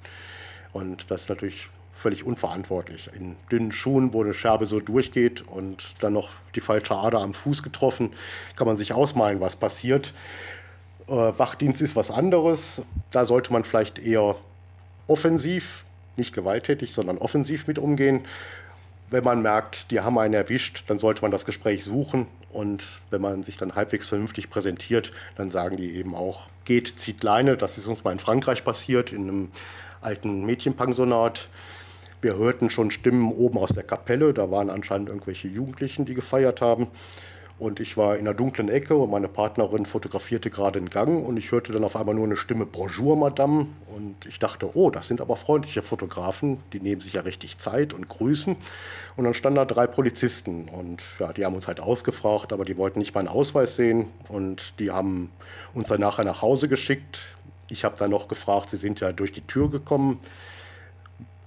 Und 0.74 1.12
das 1.12 1.22
ist 1.22 1.30
natürlich 1.30 1.70
völlig 2.02 2.26
unverantwortlich. 2.26 3.10
In 3.14 3.36
dünnen 3.52 3.72
Schuhen, 3.72 4.12
wo 4.14 4.24
eine 4.24 4.34
Scherbe 4.34 4.66
so 4.66 4.80
durchgeht 4.80 5.48
und 5.48 6.02
dann 6.02 6.14
noch 6.14 6.30
die 6.56 6.62
falsche 6.62 6.96
Ader 6.96 7.20
am 7.20 7.34
Fuß 7.34 7.62
getroffen, 7.62 8.12
kann 8.56 8.68
man 8.68 8.78
sich 8.78 8.94
ausmalen, 8.94 9.40
was 9.40 9.56
passiert. 9.56 10.14
Äh, 11.08 11.12
Wachdienst 11.12 11.82
ist 11.82 11.96
was 11.96 12.10
anderes. 12.10 12.82
Da 13.12 13.26
sollte 13.26 13.54
man 13.54 13.64
vielleicht 13.64 14.00
eher 14.00 14.36
offensiv, 15.08 15.86
nicht 16.18 16.34
gewalttätig, 16.34 16.94
sondern 16.94 17.18
offensiv 17.20 17.68
mit 17.68 17.78
umgehen. 17.78 18.26
Wenn 19.12 19.24
man 19.24 19.42
merkt, 19.42 19.92
die 19.92 20.00
haben 20.00 20.18
einen 20.18 20.34
erwischt, 20.34 20.86
dann 20.88 20.98
sollte 20.98 21.22
man 21.22 21.32
das 21.32 21.46
Gespräch 21.46 21.84
suchen. 21.84 22.28
Und 22.52 23.02
wenn 23.10 23.22
man 23.22 23.44
sich 23.44 23.58
dann 23.58 23.76
halbwegs 23.76 24.10
vernünftig 24.10 24.50
präsentiert, 24.50 25.12
dann 25.36 25.52
sagen 25.52 25.78
die 25.78 25.96
eben 25.96 26.16
auch, 26.16 26.48
geht, 26.66 27.00
zieht 27.00 27.24
Leine. 27.24 27.58
Das 27.58 27.78
ist 27.78 27.88
uns 27.88 28.04
mal 28.04 28.12
in 28.12 28.20
Frankreich 28.20 28.64
passiert, 28.64 29.14
in 29.14 29.24
einem 29.24 29.52
alten 30.02 30.46
Mädchenpensionat. 30.46 31.48
Wir 32.22 32.36
hörten 32.36 32.70
schon 32.70 32.92
Stimmen 32.92 33.32
oben 33.32 33.58
aus 33.58 33.70
der 33.70 33.84
Kapelle. 33.84 34.34
Da 34.34 34.52
waren 34.52 34.70
anscheinend 34.70 35.10
irgendwelche 35.10 35.48
Jugendlichen, 35.48 36.06
die 36.06 36.14
gefeiert 36.14 36.62
haben. 36.62 36.88
Und 37.62 37.80
ich 37.80 37.96
war 37.96 38.16
in 38.16 38.22
einer 38.22 38.34
dunklen 38.34 38.70
Ecke 38.70 38.96
und 38.96 39.12
meine 39.12 39.28
Partnerin 39.28 39.86
fotografierte 39.86 40.50
gerade 40.50 40.80
den 40.80 40.90
Gang 40.90 41.24
und 41.24 41.38
ich 41.38 41.52
hörte 41.52 41.72
dann 41.72 41.84
auf 41.84 41.96
einmal 41.96 42.16
nur 42.16 42.26
eine 42.26 42.36
Stimme 42.36 42.66
Bonjour, 42.66 43.16
Madame. 43.16 43.68
Und 43.96 44.26
ich 44.26 44.40
dachte, 44.40 44.76
oh, 44.76 44.90
das 44.90 45.08
sind 45.08 45.22
aber 45.22 45.36
freundliche 45.36 45.84
Fotografen, 45.84 46.58
die 46.74 46.80
nehmen 46.80 47.02
sich 47.02 47.14
ja 47.14 47.22
richtig 47.22 47.60
Zeit 47.60 47.94
und 47.94 48.10
grüßen. 48.10 48.56
Und 49.16 49.24
dann 49.24 49.36
standen 49.36 49.58
da 49.58 49.66
drei 49.66 49.86
Polizisten 49.86 50.70
und 50.70 51.04
ja, 51.20 51.34
die 51.34 51.46
haben 51.46 51.54
uns 51.54 51.68
halt 51.68 51.80
ausgefragt, 51.80 52.52
aber 52.52 52.66
die 52.66 52.78
wollten 52.78 52.98
nicht 52.98 53.14
meinen 53.14 53.28
Ausweis 53.28 53.76
sehen 53.76 54.08
und 54.30 54.80
die 54.80 54.90
haben 54.90 55.30
uns 55.76 55.88
dann 55.88 56.02
nachher 56.02 56.26
nach 56.26 56.42
Hause 56.42 56.68
geschickt. 56.68 57.38
Ich 57.70 57.84
habe 57.84 57.96
dann 57.96 58.10
noch 58.10 58.28
gefragt, 58.28 58.72
Sie 58.72 58.78
sind 58.78 59.02
ja 59.02 59.12
durch 59.12 59.34
die 59.34 59.46
Tür 59.46 59.70
gekommen. 59.70 60.20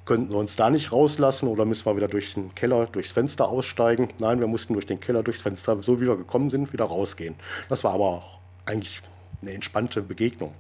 Könnten 0.04 0.30
Sie 0.30 0.36
uns 0.36 0.54
da 0.54 0.68
nicht 0.68 0.92
rauslassen 0.92 1.48
oder 1.48 1.64
müssen 1.64 1.86
wir 1.86 1.96
wieder 1.96 2.08
durch 2.08 2.34
den 2.34 2.54
Keller, 2.54 2.86
durchs 2.86 3.12
Fenster 3.12 3.48
aussteigen? 3.48 4.08
Nein, 4.20 4.38
wir 4.38 4.46
mussten 4.46 4.74
durch 4.74 4.84
den 4.84 5.00
Keller, 5.00 5.22
durchs 5.22 5.40
Fenster, 5.40 5.82
so 5.82 5.98
wie 5.98 6.06
wir 6.06 6.16
gekommen 6.16 6.50
sind, 6.50 6.74
wieder 6.74 6.84
rausgehen. 6.84 7.34
Das 7.70 7.84
war 7.84 7.94
aber 7.94 8.04
auch 8.04 8.38
eigentlich 8.66 9.00
eine 9.40 9.52
entspannte 9.52 10.02
Begegnung, 10.02 10.52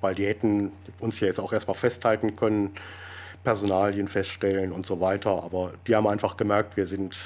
weil 0.00 0.14
die 0.14 0.26
hätten 0.26 0.72
uns 1.00 1.20
ja 1.20 1.26
jetzt 1.26 1.38
auch 1.38 1.52
erstmal 1.52 1.76
festhalten 1.76 2.34
können, 2.34 2.70
Personalien 3.44 4.08
feststellen 4.08 4.72
und 4.72 4.86
so 4.86 5.00
weiter. 5.00 5.42
Aber 5.42 5.74
die 5.86 5.94
haben 5.94 6.06
einfach 6.06 6.38
gemerkt, 6.38 6.78
wir 6.78 6.86
sind 6.86 7.18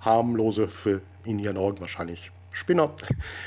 harmlose 0.00 0.66
für 0.66 1.00
in 1.22 1.38
ihren 1.38 1.58
Augen 1.58 1.80
wahrscheinlich 1.80 2.32
Spinner, 2.50 2.90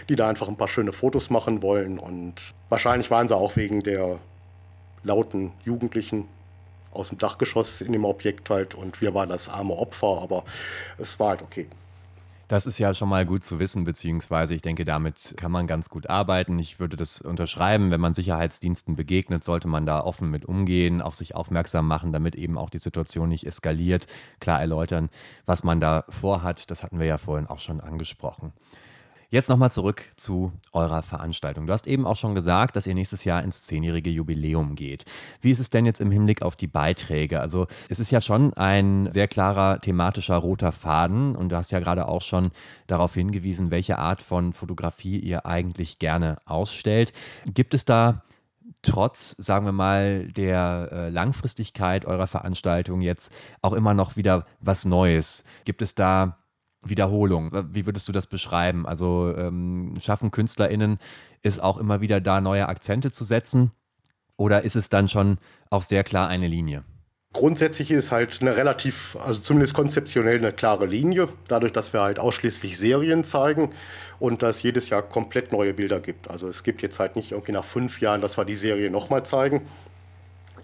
die 0.08 0.16
da 0.16 0.30
einfach 0.30 0.48
ein 0.48 0.56
paar 0.56 0.68
schöne 0.70 0.94
Fotos 0.94 1.30
machen 1.30 1.62
wollen. 1.62 2.00
Und 2.00 2.54
wahrscheinlich 2.70 3.12
waren 3.12 3.28
sie 3.28 3.36
auch 3.36 3.58
wegen 3.58 3.82
der 3.82 4.20
lauten 5.04 5.52
Jugendlichen 5.64 6.26
aus 6.92 7.10
dem 7.10 7.18
Dachgeschoss 7.18 7.82
in 7.82 7.92
dem 7.92 8.06
Objekt 8.06 8.50
halt 8.50 8.76
und 8.76 9.02
wir 9.02 9.14
waren 9.14 9.30
das 9.30 9.50
arme 9.50 9.76
Opfer, 9.76 10.22
aber 10.22 10.44
es 10.98 11.20
war 11.20 11.30
halt 11.30 11.42
okay. 11.42 11.68
Das 12.50 12.66
ist 12.66 12.80
ja 12.80 12.96
schon 12.96 13.10
mal 13.10 13.28
gut 13.28 13.46
zu 13.46 13.60
wissen, 13.60 13.84
beziehungsweise 13.84 14.56
ich 14.56 14.64
denke, 14.64 14.84
damit 14.84 15.36
kann 15.38 15.52
man 15.52 15.68
ganz 15.68 15.88
gut 15.90 16.10
arbeiten. 16.10 16.58
Ich 16.58 16.80
würde 16.80 16.98
das 16.98 17.22
unterschreiben, 17.22 17.92
wenn 17.92 18.02
man 18.02 18.16
Sicherheitsdiensten 18.16 18.96
begegnet, 18.96 19.44
sollte 19.44 19.68
man 19.68 19.86
da 19.86 20.02
offen 20.02 20.32
mit 20.32 20.46
umgehen, 20.46 21.00
auf 21.00 21.16
sich 21.16 21.36
aufmerksam 21.36 21.88
machen, 21.88 22.12
damit 22.12 22.34
eben 22.34 22.58
auch 22.58 22.72
die 22.72 22.80
Situation 22.80 23.30
nicht 23.30 23.46
eskaliert, 23.46 24.08
klar 24.40 24.60
erläutern, 24.60 25.12
was 25.46 25.64
man 25.64 25.80
da 25.80 26.06
vorhat. 26.10 26.72
Das 26.72 26.82
hatten 26.82 26.98
wir 26.98 27.06
ja 27.06 27.20
vorhin 27.20 27.46
auch 27.46 27.60
schon 27.60 27.82
angesprochen. 27.82 28.52
Jetzt 29.32 29.48
nochmal 29.48 29.72
zurück 29.72 30.06
zu 30.16 30.54
eurer 30.74 31.04
Veranstaltung. 31.04 31.68
Du 31.68 31.74
hast 31.74 31.86
eben 31.86 32.08
auch 32.08 32.16
schon 32.16 32.34
gesagt, 32.34 32.76
dass 32.76 32.88
ihr 32.88 32.96
nächstes 32.96 33.26
Jahr 33.26 33.44
ins 33.44 33.62
zehnjährige 33.62 34.10
Jubiläum 34.10 34.74
geht. 34.74 35.06
Wie 35.40 35.52
ist 35.52 35.60
es 35.60 35.70
denn 35.70 35.86
jetzt 35.86 36.02
im 36.02 36.10
Hinblick 36.10 36.42
auf 36.42 36.56
die 36.56 36.66
Beiträge? 36.66 37.40
Also 37.40 37.68
es 37.90 38.00
ist 38.00 38.10
ja 38.10 38.22
schon 38.22 38.56
ein 38.56 39.08
sehr 39.08 39.28
klarer 39.28 39.82
thematischer 39.82 40.38
roter 40.38 40.72
Faden 40.72 41.36
und 41.36 41.50
du 41.50 41.58
hast 41.58 41.72
ja 41.72 41.78
gerade 41.78 42.08
auch 42.08 42.24
schon 42.24 42.50
darauf 42.88 43.14
hingewiesen, 43.14 43.70
welche 43.70 44.00
Art 44.00 44.24
von 44.24 44.52
Fotografie 44.52 45.20
ihr 45.20 45.46
eigentlich 45.46 46.00
gerne 46.00 46.40
ausstellt. 46.46 47.14
Gibt 47.46 47.76
es 47.76 47.86
da 47.86 48.24
trotz, 48.82 49.36
sagen 49.38 49.68
wir 49.68 49.74
mal, 49.74 50.28
der 50.30 50.90
äh, 50.92 51.10
Langfristigkeit 51.10 52.06
eurer 52.06 52.26
Veranstaltung 52.26 53.02
jetzt 53.02 53.32
auch 53.62 53.74
immer 53.74 53.94
noch 53.94 54.16
wieder 54.16 54.48
was 54.60 54.86
Neues? 54.86 55.44
Gibt 55.66 55.84
es 55.84 55.94
da 55.94 56.40
Wiederholung. 56.82 57.52
Wie 57.74 57.86
würdest 57.86 58.08
du 58.08 58.12
das 58.12 58.28
beschreiben? 58.28 58.86
Also 58.86 59.34
ähm, 59.36 59.94
schaffen 60.02 60.32
KünstlerInnen 60.32 60.98
es 61.44 61.60
auch 61.60 61.78
immer 61.78 62.02
wieder 62.02 62.22
da 62.22 62.42
neue 62.42 62.68
Akzente 62.68 63.12
zu 63.12 63.26
setzen? 63.26 63.72
Oder 64.38 64.64
ist 64.64 64.76
es 64.76 64.90
dann 64.90 65.10
schon 65.10 65.38
auch 65.70 65.84
sehr 65.84 66.04
klar 66.04 66.30
eine 66.30 66.48
Linie? 66.48 66.84
Grundsätzlich 67.32 67.92
ist 67.92 68.12
halt 68.12 68.40
eine 68.42 68.56
relativ, 68.56 69.16
also 69.24 69.40
zumindest 69.40 69.76
konzeptionell 69.76 70.38
eine 70.38 70.52
klare 70.52 70.88
Linie, 70.88 71.28
dadurch, 71.48 71.72
dass 71.72 71.94
wir 71.94 72.02
halt 72.02 72.18
ausschließlich 72.18 72.76
Serien 72.78 73.24
zeigen 73.24 73.72
und 74.18 74.42
dass 74.42 74.64
jedes 74.64 74.90
Jahr 74.90 75.04
komplett 75.04 75.52
neue 75.52 75.76
Bilder 75.76 76.00
gibt. 76.00 76.28
Also 76.28 76.48
es 76.48 76.64
gibt 76.64 76.82
jetzt 76.82 77.00
halt 77.00 77.16
nicht 77.16 77.34
irgendwie 77.34 77.52
nach 77.52 77.66
fünf 77.66 78.02
Jahren, 78.02 78.22
dass 78.22 78.38
wir 78.38 78.46
die 78.46 78.56
Serie 78.56 78.90
nochmal 78.90 79.24
zeigen. 79.24 79.62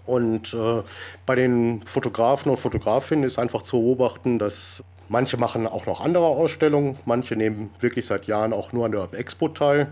Und 0.06 0.54
äh, 0.54 0.82
bei 1.24 1.36
den 1.36 1.82
Fotografen 1.84 2.50
und 2.50 2.56
Fotografinnen 2.56 3.24
ist 3.24 3.38
einfach 3.38 3.62
zu 3.62 3.80
beobachten, 3.80 4.40
dass 4.40 4.82
Manche 5.08 5.36
machen 5.36 5.66
auch 5.66 5.86
noch 5.86 6.00
andere 6.00 6.26
Ausstellungen, 6.26 6.98
manche 7.04 7.36
nehmen 7.36 7.70
wirklich 7.80 8.06
seit 8.06 8.26
Jahren 8.26 8.52
auch 8.52 8.72
nur 8.72 8.86
an 8.86 8.92
der 8.92 9.08
Expo 9.12 9.48
teil. 9.48 9.88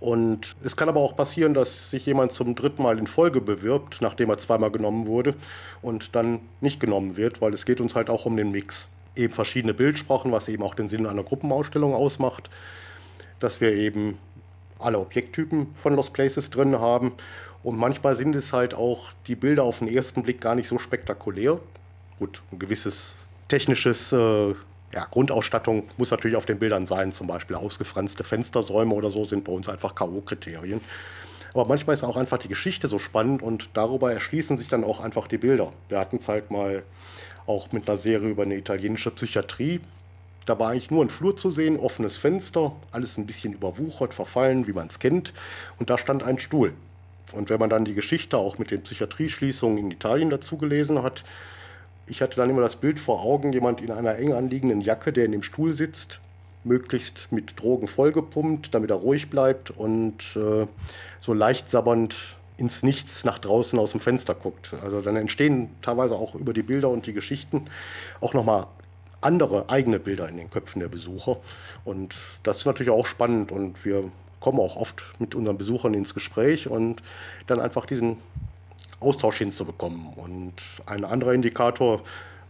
Und 0.00 0.56
es 0.64 0.76
kann 0.76 0.88
aber 0.88 1.00
auch 1.00 1.16
passieren, 1.16 1.54
dass 1.54 1.90
sich 1.90 2.06
jemand 2.06 2.32
zum 2.32 2.56
dritten 2.56 2.82
Mal 2.82 2.98
in 2.98 3.06
Folge 3.06 3.40
bewirbt, 3.40 3.98
nachdem 4.00 4.30
er 4.30 4.38
zweimal 4.38 4.72
genommen 4.72 5.06
wurde 5.06 5.34
und 5.80 6.16
dann 6.16 6.40
nicht 6.60 6.80
genommen 6.80 7.16
wird, 7.16 7.40
weil 7.40 7.54
es 7.54 7.66
geht 7.66 7.80
uns 7.80 7.94
halt 7.94 8.10
auch 8.10 8.26
um 8.26 8.36
den 8.36 8.50
Mix. 8.50 8.88
Eben 9.14 9.32
verschiedene 9.32 9.74
Bildsprachen, 9.74 10.32
was 10.32 10.48
eben 10.48 10.64
auch 10.64 10.74
den 10.74 10.88
Sinn 10.88 11.06
einer 11.06 11.22
Gruppenausstellung 11.22 11.94
ausmacht, 11.94 12.50
dass 13.38 13.60
wir 13.60 13.72
eben 13.74 14.18
alle 14.80 14.98
Objekttypen 14.98 15.68
von 15.74 15.94
Lost 15.94 16.14
Places 16.14 16.50
drin 16.50 16.80
haben. 16.80 17.12
Und 17.62 17.78
manchmal 17.78 18.16
sind 18.16 18.34
es 18.34 18.52
halt 18.52 18.74
auch 18.74 19.12
die 19.28 19.36
Bilder 19.36 19.62
auf 19.62 19.78
den 19.78 19.88
ersten 19.88 20.24
Blick 20.24 20.40
gar 20.40 20.56
nicht 20.56 20.66
so 20.66 20.78
spektakulär. 20.78 21.60
Gut, 22.18 22.42
ein 22.50 22.58
gewisses 22.58 23.14
technisches 23.52 24.12
äh, 24.12 24.54
ja, 24.94 25.06
Grundausstattung 25.10 25.84
muss 25.98 26.10
natürlich 26.10 26.38
auf 26.38 26.46
den 26.46 26.58
Bildern 26.58 26.86
sein, 26.86 27.12
zum 27.12 27.26
Beispiel 27.26 27.54
ausgefranste 27.54 28.24
Fenstersäume 28.24 28.94
oder 28.94 29.10
so 29.10 29.24
sind 29.24 29.44
bei 29.44 29.52
uns 29.52 29.68
einfach 29.68 29.94
K.O.-Kriterien. 29.94 30.80
Aber 31.52 31.66
manchmal 31.66 31.92
ist 31.92 32.02
auch 32.02 32.16
einfach 32.16 32.38
die 32.38 32.48
Geschichte 32.48 32.88
so 32.88 32.98
spannend 32.98 33.42
und 33.42 33.68
darüber 33.74 34.10
erschließen 34.10 34.56
sich 34.56 34.68
dann 34.68 34.84
auch 34.84 35.00
einfach 35.00 35.26
die 35.26 35.36
Bilder. 35.36 35.70
Wir 35.90 35.98
hatten 35.98 36.16
es 36.16 36.28
halt 36.28 36.50
mal 36.50 36.82
auch 37.46 37.70
mit 37.72 37.86
einer 37.86 37.98
Serie 37.98 38.30
über 38.30 38.44
eine 38.44 38.56
italienische 38.56 39.10
Psychiatrie. 39.10 39.80
Da 40.46 40.58
war 40.58 40.70
eigentlich 40.70 40.90
nur 40.90 41.04
ein 41.04 41.10
Flur 41.10 41.36
zu 41.36 41.50
sehen, 41.50 41.78
offenes 41.78 42.16
Fenster, 42.16 42.74
alles 42.90 43.18
ein 43.18 43.26
bisschen 43.26 43.52
überwuchert, 43.52 44.14
verfallen, 44.14 44.66
wie 44.66 44.72
man 44.72 44.86
es 44.86 44.98
kennt. 44.98 45.34
Und 45.78 45.90
da 45.90 45.98
stand 45.98 46.22
ein 46.22 46.38
Stuhl. 46.38 46.72
Und 47.32 47.50
wenn 47.50 47.60
man 47.60 47.68
dann 47.68 47.84
die 47.84 47.94
Geschichte 47.94 48.38
auch 48.38 48.56
mit 48.56 48.70
den 48.70 48.82
Psychiatrieschließungen 48.82 49.76
in 49.76 49.90
Italien 49.90 50.30
dazu 50.30 50.56
gelesen 50.56 51.02
hat, 51.02 51.22
ich 52.06 52.20
hatte 52.22 52.36
dann 52.36 52.50
immer 52.50 52.62
das 52.62 52.76
Bild 52.76 52.98
vor 52.98 53.22
Augen, 53.22 53.52
jemand 53.52 53.80
in 53.80 53.90
einer 53.90 54.16
eng 54.16 54.32
anliegenden 54.32 54.80
Jacke, 54.80 55.12
der 55.12 55.24
in 55.24 55.32
dem 55.32 55.42
Stuhl 55.42 55.74
sitzt, 55.74 56.20
möglichst 56.64 57.30
mit 57.30 57.60
Drogen 57.60 57.88
vollgepumpt, 57.88 58.74
damit 58.74 58.90
er 58.90 58.96
ruhig 58.96 59.30
bleibt 59.30 59.70
und 59.70 60.36
äh, 60.36 60.66
so 61.20 61.32
leicht 61.32 61.70
sabbernd 61.70 62.36
ins 62.56 62.82
Nichts 62.82 63.24
nach 63.24 63.38
draußen 63.38 63.78
aus 63.78 63.92
dem 63.92 64.00
Fenster 64.00 64.34
guckt. 64.34 64.74
Also 64.82 65.00
dann 65.00 65.16
entstehen 65.16 65.70
teilweise 65.82 66.14
auch 66.14 66.34
über 66.34 66.52
die 66.52 66.62
Bilder 66.62 66.90
und 66.90 67.06
die 67.06 67.12
Geschichten 67.12 67.66
auch 68.20 68.34
nochmal 68.34 68.66
andere 69.20 69.68
eigene 69.68 69.98
Bilder 69.98 70.28
in 70.28 70.36
den 70.36 70.50
Köpfen 70.50 70.80
der 70.80 70.88
Besucher. 70.88 71.38
Und 71.84 72.16
das 72.42 72.58
ist 72.58 72.66
natürlich 72.66 72.90
auch 72.90 73.06
spannend 73.06 73.52
und 73.52 73.84
wir 73.84 74.04
kommen 74.40 74.60
auch 74.60 74.76
oft 74.76 75.02
mit 75.18 75.34
unseren 75.34 75.56
Besuchern 75.56 75.94
ins 75.94 76.14
Gespräch 76.14 76.68
und 76.68 77.02
dann 77.46 77.60
einfach 77.60 77.86
diesen 77.86 78.18
Austausch 79.00 79.38
hinzubekommen. 79.38 80.12
Und 80.16 80.54
ein 80.86 81.04
anderer 81.04 81.32
Indikator, 81.32 82.02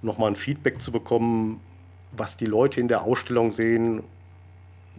nochmal 0.02 0.30
ein 0.30 0.36
Feedback 0.36 0.80
zu 0.82 0.92
bekommen, 0.92 1.60
was 2.12 2.36
die 2.36 2.46
Leute 2.46 2.80
in 2.80 2.88
der 2.88 3.02
Ausstellung 3.02 3.52
sehen. 3.52 4.02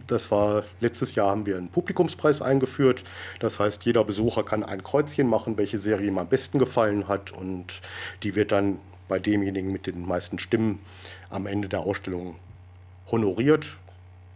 Das 0.06 0.30
war 0.30 0.64
letztes 0.80 1.14
Jahr 1.14 1.30
haben 1.30 1.46
wir 1.46 1.56
einen 1.56 1.68
Publikumspreis 1.68 2.42
eingeführt. 2.42 3.04
Das 3.38 3.60
heißt, 3.60 3.84
jeder 3.84 4.04
Besucher 4.04 4.42
kann 4.42 4.64
ein 4.64 4.82
Kreuzchen 4.82 5.28
machen, 5.28 5.56
welche 5.56 5.78
Serie 5.78 6.08
ihm 6.08 6.18
am 6.18 6.28
besten 6.28 6.58
gefallen 6.58 7.06
hat. 7.08 7.32
Und 7.32 7.80
die 8.22 8.34
wird 8.34 8.52
dann 8.52 8.78
bei 9.08 9.18
demjenigen 9.18 9.70
mit 9.70 9.86
den 9.86 10.06
meisten 10.06 10.38
Stimmen 10.38 10.80
am 11.30 11.46
Ende 11.46 11.68
der 11.68 11.80
Ausstellung 11.80 12.36
honoriert 13.10 13.78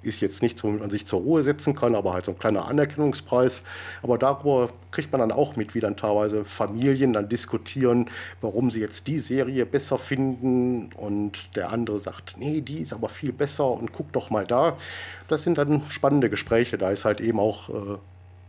ist 0.03 0.21
jetzt 0.21 0.43
nichts, 0.43 0.63
womit 0.63 0.81
man 0.81 0.91
sich 0.91 1.07
zur 1.07 1.21
Ruhe 1.21 1.43
setzen 1.43 1.75
kann, 1.75 1.95
aber 1.95 2.13
halt 2.13 2.27
so 2.27 2.33
ein 2.33 2.39
kleiner 2.39 2.67
Anerkennungspreis. 2.67 3.63
Aber 4.03 4.17
darüber 4.17 4.71
kriegt 4.91 5.11
man 5.11 5.21
dann 5.21 5.33
auch 5.33 5.57
mit, 5.57 5.75
wie 5.75 5.81
dann 5.81 5.97
teilweise 5.97 6.45
Familien 6.45 7.13
dann 7.13 7.29
diskutieren, 7.29 8.09
warum 8.41 8.71
sie 8.71 8.81
jetzt 8.81 9.07
die 9.09 9.19
Serie 9.19 9.67
besser 9.67 9.99
finden 9.99 10.91
und 10.95 11.57
der 11.57 11.71
andere 11.71 11.99
sagt, 11.99 12.37
nee, 12.39 12.61
die 12.61 12.79
ist 12.79 12.93
aber 12.93 13.09
viel 13.09 13.33
besser 13.33 13.71
und 13.71 13.93
guck 13.93 14.13
doch 14.13 14.31
mal 14.31 14.47
da. 14.47 14.77
Das 15.27 15.43
sind 15.43 15.59
dann 15.59 15.83
spannende 15.89 16.31
Gespräche. 16.31 16.79
Da 16.79 16.91
ist 16.91 17.05
halt 17.05 17.21
eben 17.21 17.41
auch, 17.41 17.69
äh, 17.69 17.99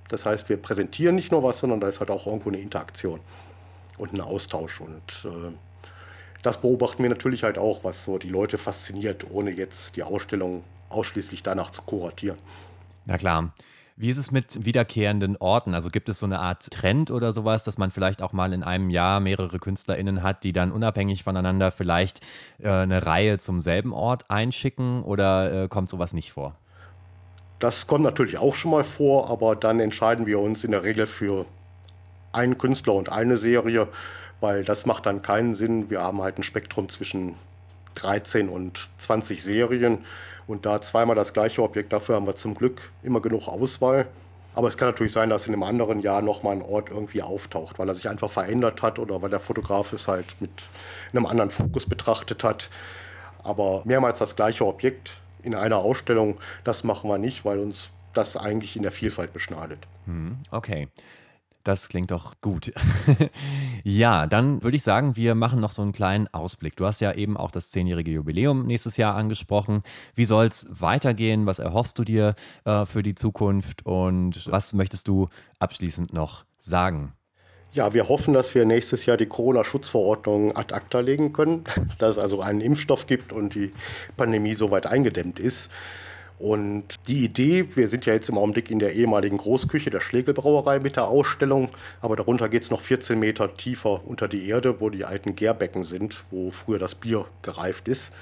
das 0.10 0.26
heißt, 0.26 0.50
wir 0.50 0.58
präsentieren 0.58 1.16
nicht 1.16 1.32
nur 1.32 1.42
was, 1.42 1.60
sondern 1.60 1.80
da 1.80 1.88
ist 1.88 2.00
halt 2.00 2.12
auch 2.12 2.28
irgendwo 2.28 2.50
eine 2.50 2.60
Interaktion 2.60 3.20
und 3.98 4.14
ein 4.14 4.22
Austausch 4.22 4.82
und 4.82 5.26
äh, 5.26 5.52
das 6.42 6.62
beobachten 6.62 7.04
wir 7.04 7.10
natürlich 7.10 7.44
halt 7.44 7.58
auch, 7.58 7.84
was 7.84 8.06
so 8.06 8.18
die 8.18 8.30
Leute 8.30 8.58
fasziniert, 8.58 9.26
ohne 9.30 9.52
jetzt 9.52 9.98
die 9.98 10.04
Ausstellung 10.04 10.64
ausschließlich 10.90 11.44
danach 11.44 11.72
zu 11.72 11.82
kuratieren. 11.82 12.38
Na 13.06 13.18
klar. 13.18 13.54
Wie 14.02 14.10
ist 14.10 14.18
es 14.18 14.32
mit 14.32 14.64
wiederkehrenden 14.64 15.36
Orten? 15.36 15.74
Also 15.74 15.90
gibt 15.90 16.08
es 16.08 16.20
so 16.20 16.26
eine 16.26 16.40
Art 16.40 16.72
Trend 16.72 17.12
oder 17.12 17.34
sowas, 17.34 17.66
dass 17.66 17.78
man 17.78 17.92
vielleicht 17.92 18.22
auch 18.22 18.32
mal 18.32 18.54
in 18.54 18.64
einem 18.64 18.90
Jahr 18.90 19.20
mehrere 19.20 19.60
KünstlerInnen 19.60 20.24
hat, 20.24 20.46
die 20.46 20.54
dann 20.54 20.72
unabhängig 20.72 21.26
voneinander 21.26 21.70
vielleicht 21.70 22.22
äh, 22.60 22.70
eine 22.70 23.06
Reihe 23.06 23.40
zum 23.40 23.60
selben 23.60 23.92
Ort 23.92 24.32
einschicken 24.32 25.04
oder 25.04 25.64
äh, 25.64 25.68
kommt 25.68 25.90
sowas 25.90 26.14
nicht 26.14 26.32
vor? 26.32 26.56
Das 27.60 27.88
kommt 27.88 28.06
natürlich 28.06 28.38
auch 28.38 28.56
schon 28.56 28.72
mal 28.72 28.86
vor, 28.86 29.30
aber 29.30 29.58
dann 29.58 29.82
entscheiden 29.82 30.26
wir 30.26 30.40
uns 30.40 30.64
in 30.64 30.72
der 30.72 30.84
Regel 30.84 31.06
für 31.06 31.46
einen 32.32 32.58
Künstler 32.58 32.94
und 32.94 33.12
eine 33.12 33.36
Serie, 33.36 33.90
weil 34.40 34.64
das 34.64 34.86
macht 34.86 35.08
dann 35.08 35.22
keinen 35.22 35.56
Sinn. 35.56 35.90
Wir 35.90 36.00
haben 36.00 36.22
halt 36.22 36.38
ein 36.38 36.44
Spektrum 36.44 36.88
zwischen 36.88 37.36
13 37.96 38.48
und 38.48 38.90
20 39.00 39.44
Serien 39.44 40.06
und 40.50 40.66
da 40.66 40.82
zweimal 40.82 41.16
das 41.16 41.34
gleiche 41.34 41.62
Objekt, 41.62 41.94
dafür 41.94 42.16
haben 42.16 42.26
wir 42.26 42.36
zum 42.36 42.56
Glück 42.56 42.92
immer 43.04 43.22
genug 43.22 43.48
Auswahl. 43.48 44.08
Aber 44.56 44.68
es 44.68 44.78
kann 44.78 44.88
natürlich 44.88 45.14
sein, 45.14 45.30
dass 45.30 45.46
in 45.46 45.54
einem 45.54 45.62
anderen 45.62 46.02
Jahr 46.02 46.24
nochmal 46.24 46.56
ein 46.56 46.64
Ort 46.64 46.90
irgendwie 46.90 47.22
auftaucht, 47.22 47.78
weil 47.78 47.88
er 47.88 47.94
sich 47.94 48.10
einfach 48.10 48.32
verändert 48.32 48.82
hat 48.82 48.98
oder 48.98 49.22
weil 49.22 49.30
der 49.30 49.40
Fotograf 49.40 49.94
es 49.94 50.08
halt 50.08 50.36
mit 50.40 50.50
einem 51.14 51.28
anderen 51.28 51.52
Fokus 51.52 51.86
betrachtet 51.86 52.44
hat. 52.44 52.70
Aber 53.44 53.84
mehrmals 53.86 54.18
das 54.18 54.36
gleiche 54.36 54.66
Objekt 54.66 55.22
in 55.44 55.54
einer 55.54 55.78
Ausstellung, 55.78 56.40
das 56.64 56.84
machen 56.84 57.12
wir 57.12 57.20
nicht, 57.20 57.46
weil 57.46 57.60
uns 57.60 57.92
das 58.14 58.36
eigentlich 58.36 58.76
in 58.76 58.82
der 58.82 58.92
Vielfalt 58.92 59.32
beschneidet. 59.34 59.88
Hm, 60.08 60.40
okay. 60.50 60.88
Das 61.64 61.90
klingt 61.90 62.12
doch 62.12 62.40
gut. 62.42 62.72
ja, 63.84 64.28
dann 64.28 64.64
würde 64.64 64.78
ich 64.78 64.84
sagen, 64.84 65.18
wir 65.18 65.36
machen 65.36 65.60
noch 65.60 65.72
so 65.72 65.82
einen 65.82 65.92
kleinen 65.92 66.28
Ausblick. 66.30 66.78
Du 66.78 66.86
hast 66.86 67.02
ja 67.02 67.14
eben 67.14 67.36
auch 67.36 67.52
das 67.52 67.70
zehnjährige 67.70 68.12
Jubiläum 68.12 68.66
nächstes 68.66 68.96
Jahr 68.96 69.16
angesprochen. 69.16 69.84
Wie 70.16 70.26
soll 70.26 70.48
es 70.48 70.68
weitergehen? 70.70 71.46
Was 71.46 71.60
erhoffst 71.60 72.00
du 72.00 72.06
dir 72.06 72.36
äh, 72.64 72.86
für 72.86 73.04
die 73.04 73.16
Zukunft? 73.16 73.86
Und 73.86 74.50
was 74.50 74.74
möchtest 74.74 75.10
du 75.10 75.28
abschließend 75.60 76.14
noch 76.14 76.46
sagen? 76.60 77.14
Ja, 77.72 77.94
wir 77.94 78.10
hoffen, 78.10 78.34
dass 78.34 78.56
wir 78.56 78.66
nächstes 78.66 79.06
Jahr 79.06 79.18
die 79.18 79.28
Corona-Schutzverordnung 79.28 80.56
ad 80.56 80.74
acta 80.74 81.02
legen 81.02 81.34
können, 81.34 81.66
dass 82.00 82.18
es 82.18 82.18
also 82.18 82.42
einen 82.42 82.62
Impfstoff 82.62 83.06
gibt 83.06 83.32
und 83.34 83.54
die 83.54 83.72
Pandemie 84.18 84.56
soweit 84.56 84.88
eingedämmt 84.88 85.40
ist. 85.40 85.70
Und 86.40 86.96
die 87.08 87.26
Idee, 87.26 87.68
wir 87.76 87.90
sind 87.90 88.06
ja 88.06 88.14
jetzt 88.14 88.30
im 88.30 88.38
Augenblick 88.38 88.72
in 88.72 88.80
der 88.80 88.94
ehemaligen 88.94 89.38
Großküche 89.38 89.90
der 89.90 90.00
Schlegelbrauerei 90.00 90.80
mit 90.80 90.96
der 90.96 91.06
Ausstellung, 91.06 91.70
aber 92.00 92.16
darunter 92.16 92.48
geht 92.48 92.64
es 92.64 92.72
noch 92.72 92.82
14 92.82 93.20
Meter 93.20 93.56
tiefer 93.58 94.02
unter 94.08 94.30
die 94.30 94.48
Erde, 94.48 94.80
wo 94.80 94.90
die 94.90 95.04
alten 95.04 95.36
Gärbecken 95.36 95.84
sind, 95.84 96.24
wo 96.32 96.52
früher 96.52 96.80
das 96.80 96.96
Bier 96.96 97.26
gereift 97.42 97.90
ist. 97.90 98.14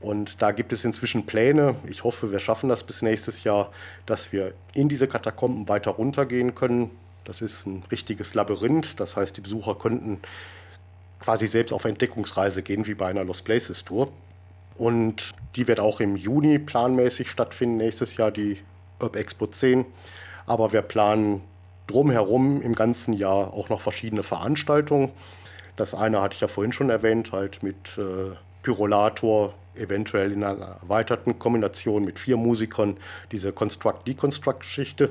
Und 0.00 0.42
da 0.42 0.50
gibt 0.50 0.72
es 0.72 0.84
inzwischen 0.84 1.24
Pläne. 1.24 1.76
Ich 1.88 2.02
hoffe, 2.02 2.32
wir 2.32 2.40
schaffen 2.40 2.68
das 2.68 2.82
bis 2.82 3.02
nächstes 3.02 3.44
Jahr, 3.44 3.70
dass 4.04 4.32
wir 4.32 4.52
in 4.74 4.88
diese 4.88 5.06
Katakomben 5.06 5.68
weiter 5.68 5.92
runtergehen 5.92 6.56
können. 6.56 6.90
Das 7.22 7.40
ist 7.40 7.64
ein 7.68 7.84
richtiges 7.92 8.34
Labyrinth. 8.34 8.98
Das 8.98 9.14
heißt, 9.14 9.36
die 9.36 9.42
Besucher 9.42 9.76
könnten 9.76 10.20
quasi 11.20 11.46
selbst 11.46 11.72
auf 11.72 11.84
Entdeckungsreise 11.84 12.62
gehen, 12.64 12.84
wie 12.88 12.94
bei 12.94 13.06
einer 13.06 13.22
Lost 13.22 13.44
Places 13.44 13.84
Tour. 13.84 14.08
Und 14.82 15.30
die 15.54 15.68
wird 15.68 15.78
auch 15.78 16.00
im 16.00 16.16
Juni 16.16 16.58
planmäßig 16.58 17.30
stattfinden, 17.30 17.76
nächstes 17.76 18.16
Jahr 18.16 18.32
die 18.32 18.58
Urb 18.98 19.14
Expo 19.14 19.46
10. 19.46 19.86
Aber 20.46 20.72
wir 20.72 20.82
planen 20.82 21.40
drumherum 21.86 22.60
im 22.60 22.74
ganzen 22.74 23.12
Jahr 23.12 23.54
auch 23.54 23.68
noch 23.68 23.80
verschiedene 23.80 24.24
Veranstaltungen. 24.24 25.12
Das 25.76 25.94
eine 25.94 26.20
hatte 26.20 26.34
ich 26.34 26.40
ja 26.40 26.48
vorhin 26.48 26.72
schon 26.72 26.90
erwähnt, 26.90 27.30
halt 27.30 27.62
mit 27.62 27.96
äh, 27.96 28.34
Pyrolator, 28.64 29.54
eventuell 29.76 30.32
in 30.32 30.42
einer 30.42 30.78
erweiterten 30.82 31.38
Kombination 31.38 32.04
mit 32.04 32.18
vier 32.18 32.36
Musikern, 32.36 32.96
diese 33.30 33.52
Construct-Deconstruct-Geschichte. 33.52 35.10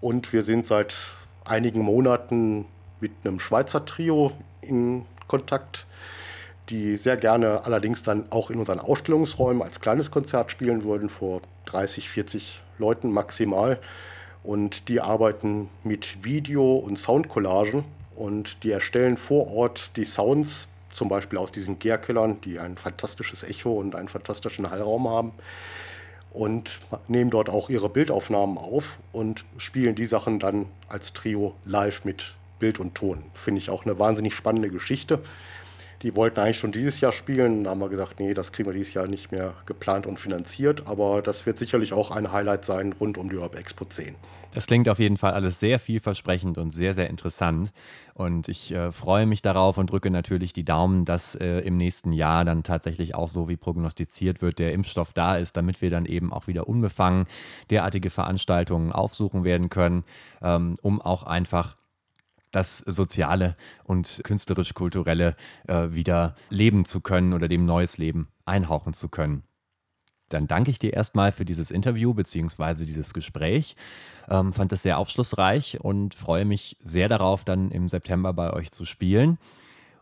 Und 0.00 0.32
wir 0.32 0.42
sind 0.42 0.66
seit 0.66 0.96
einigen 1.44 1.82
Monaten 1.82 2.66
mit 2.98 3.12
einem 3.22 3.38
Schweizer 3.38 3.86
Trio 3.86 4.32
in 4.62 5.06
Kontakt, 5.28 5.86
die 6.70 6.96
sehr 6.96 7.16
gerne 7.16 7.64
allerdings 7.64 8.02
dann 8.02 8.30
auch 8.30 8.50
in 8.50 8.58
unseren 8.58 8.78
Ausstellungsräumen 8.78 9.62
als 9.62 9.80
kleines 9.80 10.10
Konzert 10.10 10.50
spielen 10.50 10.84
würden, 10.84 11.08
vor 11.08 11.42
30, 11.66 12.08
40 12.08 12.60
Leuten 12.78 13.10
maximal. 13.10 13.78
Und 14.42 14.88
die 14.88 15.00
arbeiten 15.00 15.68
mit 15.84 16.24
Video- 16.24 16.76
und 16.76 16.98
Soundcollagen 16.98 17.84
und 18.16 18.62
die 18.62 18.70
erstellen 18.70 19.16
vor 19.16 19.50
Ort 19.52 19.96
die 19.96 20.04
Sounds, 20.04 20.68
zum 20.94 21.08
Beispiel 21.08 21.38
aus 21.38 21.52
diesen 21.52 21.78
Gärkellern, 21.78 22.40
die 22.40 22.58
ein 22.58 22.76
fantastisches 22.76 23.42
Echo 23.42 23.72
und 23.72 23.94
einen 23.94 24.08
fantastischen 24.08 24.70
Hallraum 24.70 25.08
haben. 25.08 25.32
Und 26.32 26.80
nehmen 27.08 27.30
dort 27.30 27.48
auch 27.48 27.68
ihre 27.70 27.88
Bildaufnahmen 27.88 28.56
auf 28.56 28.98
und 29.12 29.44
spielen 29.58 29.96
die 29.96 30.06
Sachen 30.06 30.38
dann 30.38 30.66
als 30.88 31.12
Trio 31.12 31.54
live 31.64 32.04
mit 32.04 32.36
Bild 32.60 32.78
und 32.78 32.94
Ton. 32.94 33.24
Finde 33.34 33.58
ich 33.58 33.68
auch 33.68 33.84
eine 33.84 33.98
wahnsinnig 33.98 34.34
spannende 34.34 34.70
Geschichte 34.70 35.20
Die 36.02 36.16
wollten 36.16 36.40
eigentlich 36.40 36.58
schon 36.58 36.72
dieses 36.72 37.00
Jahr 37.00 37.12
spielen. 37.12 37.68
Haben 37.68 37.80
wir 37.80 37.88
gesagt, 37.88 38.20
nee, 38.20 38.32
das 38.32 38.52
kriegen 38.52 38.68
wir 38.68 38.72
dieses 38.72 38.94
Jahr 38.94 39.06
nicht 39.06 39.32
mehr 39.32 39.54
geplant 39.66 40.06
und 40.06 40.18
finanziert. 40.18 40.86
Aber 40.86 41.20
das 41.20 41.44
wird 41.44 41.58
sicherlich 41.58 41.92
auch 41.92 42.10
ein 42.10 42.32
Highlight 42.32 42.64
sein 42.64 42.94
rund 42.98 43.18
um 43.18 43.28
die 43.28 43.36
Urb 43.36 43.54
Expo 43.54 43.84
10. 43.84 44.14
Das 44.52 44.66
klingt 44.66 44.88
auf 44.88 44.98
jeden 44.98 45.16
Fall 45.16 45.32
alles 45.32 45.60
sehr 45.60 45.78
vielversprechend 45.78 46.58
und 46.58 46.72
sehr, 46.72 46.94
sehr 46.94 47.08
interessant. 47.08 47.70
Und 48.14 48.48
ich 48.48 48.72
äh, 48.72 48.90
freue 48.90 49.24
mich 49.24 49.42
darauf 49.42 49.78
und 49.78 49.90
drücke 49.90 50.10
natürlich 50.10 50.52
die 50.52 50.64
Daumen, 50.64 51.04
dass 51.04 51.36
äh, 51.36 51.60
im 51.60 51.76
nächsten 51.76 52.12
Jahr 52.12 52.44
dann 52.44 52.64
tatsächlich 52.64 53.14
auch 53.14 53.28
so 53.28 53.48
wie 53.48 53.56
prognostiziert 53.56 54.42
wird, 54.42 54.58
der 54.58 54.72
Impfstoff 54.72 55.12
da 55.12 55.36
ist, 55.36 55.56
damit 55.56 55.80
wir 55.82 55.90
dann 55.90 56.04
eben 56.04 56.32
auch 56.32 56.48
wieder 56.48 56.66
unbefangen 56.66 57.26
derartige 57.70 58.10
Veranstaltungen 58.10 58.90
aufsuchen 58.90 59.44
werden 59.44 59.70
können, 59.70 60.04
ähm, 60.42 60.76
um 60.82 61.00
auch 61.00 61.22
einfach 61.22 61.76
das 62.52 62.78
Soziale 62.78 63.54
und 63.84 64.20
künstlerisch-kulturelle 64.24 65.36
äh, 65.68 65.88
wieder 65.90 66.34
leben 66.48 66.84
zu 66.84 67.00
können 67.00 67.32
oder 67.32 67.48
dem 67.48 67.66
neues 67.66 67.98
Leben 67.98 68.28
einhauchen 68.44 68.94
zu 68.94 69.08
können. 69.08 69.44
Dann 70.30 70.46
danke 70.46 70.70
ich 70.70 70.78
dir 70.78 70.92
erstmal 70.92 71.32
für 71.32 71.44
dieses 71.44 71.70
Interview 71.70 72.14
bzw. 72.14 72.84
dieses 72.84 73.12
Gespräch. 73.12 73.76
Ähm, 74.28 74.52
fand 74.52 74.72
es 74.72 74.82
sehr 74.82 74.98
aufschlussreich 74.98 75.80
und 75.80 76.14
freue 76.14 76.44
mich 76.44 76.76
sehr 76.82 77.08
darauf, 77.08 77.44
dann 77.44 77.70
im 77.70 77.88
September 77.88 78.32
bei 78.32 78.52
euch 78.52 78.70
zu 78.72 78.84
spielen. 78.84 79.38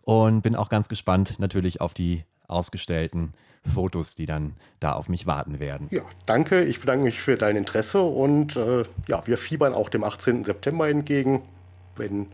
Und 0.02 0.42
bin 0.42 0.56
auch 0.56 0.68
ganz 0.68 0.88
gespannt 0.88 1.38
natürlich 1.38 1.80
auf 1.80 1.92
die 1.94 2.24
ausgestellten 2.46 3.34
Fotos, 3.74 4.14
die 4.14 4.26
dann 4.26 4.54
da 4.80 4.92
auf 4.92 5.08
mich 5.08 5.26
warten 5.26 5.60
werden. 5.60 5.88
Ja, 5.90 6.02
danke. 6.26 6.64
Ich 6.64 6.80
bedanke 6.80 7.04
mich 7.04 7.20
für 7.20 7.36
dein 7.36 7.56
Interesse 7.56 8.00
und 8.02 8.56
äh, 8.56 8.84
ja, 9.06 9.26
wir 9.26 9.36
fiebern 9.36 9.74
auch 9.74 9.88
dem 9.88 10.04
18. 10.04 10.44
September 10.44 10.88
entgegen, 10.88 11.42
wenn 11.98 12.26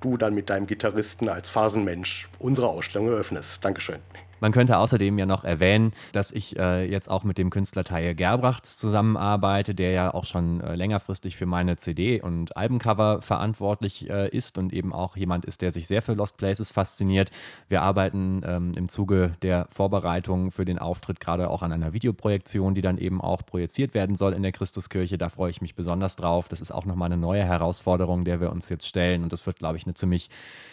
du 0.00 0.16
dann 0.16 0.34
mit 0.34 0.50
deinem 0.50 0.66
Gitarristen 0.66 1.28
als 1.28 1.48
Phasenmensch 1.48 2.28
unsere 2.38 2.68
Ausstellung 2.68 3.08
eröffnest. 3.08 3.64
Dankeschön. 3.64 4.00
Man 4.42 4.50
könnte 4.50 4.78
außerdem 4.78 5.20
ja 5.20 5.24
noch 5.24 5.44
erwähnen, 5.44 5.92
dass 6.10 6.32
ich 6.32 6.58
äh, 6.58 6.84
jetzt 6.90 7.08
auch 7.08 7.22
mit 7.22 7.38
dem 7.38 7.48
Künstler 7.48 7.84
Taye 7.84 8.16
Gerbracht 8.16 8.66
zusammenarbeite, 8.66 9.72
der 9.72 9.92
ja 9.92 10.12
auch 10.12 10.24
schon 10.24 10.60
äh, 10.60 10.74
längerfristig 10.74 11.36
für 11.36 11.46
meine 11.46 11.76
CD- 11.76 12.20
und 12.20 12.56
Albencover 12.56 13.22
verantwortlich 13.22 14.10
äh, 14.10 14.28
ist 14.30 14.58
und 14.58 14.72
eben 14.72 14.92
auch 14.92 15.16
jemand 15.16 15.44
ist, 15.44 15.62
der 15.62 15.70
sich 15.70 15.86
sehr 15.86 16.02
für 16.02 16.14
Lost 16.14 16.38
Places 16.38 16.72
fasziniert. 16.72 17.30
Wir 17.68 17.82
arbeiten 17.82 18.42
ähm, 18.44 18.72
im 18.74 18.88
Zuge 18.88 19.30
der 19.42 19.68
Vorbereitung 19.70 20.50
für 20.50 20.64
den 20.64 20.80
Auftritt 20.80 21.20
gerade 21.20 21.48
auch 21.48 21.62
an 21.62 21.70
einer 21.70 21.92
Videoprojektion, 21.92 22.74
die 22.74 22.82
dann 22.82 22.98
eben 22.98 23.20
auch 23.20 23.46
projiziert 23.46 23.94
werden 23.94 24.16
soll 24.16 24.32
in 24.32 24.42
der 24.42 24.50
Christuskirche. 24.50 25.18
Da 25.18 25.28
freue 25.28 25.50
ich 25.52 25.62
mich 25.62 25.76
besonders 25.76 26.16
drauf. 26.16 26.48
Das 26.48 26.60
ist 26.60 26.72
auch 26.72 26.84
nochmal 26.84 27.12
eine 27.12 27.16
neue 27.16 27.44
Herausforderung, 27.44 28.24
der 28.24 28.40
wir 28.40 28.50
uns 28.50 28.68
jetzt 28.68 28.88
stellen 28.88 29.22
und 29.22 29.32
das 29.32 29.46
wird, 29.46 29.60
glaube 29.60 29.76
ich, 29.76 29.86
eine 29.86 29.94
ziemlich, 29.94 30.30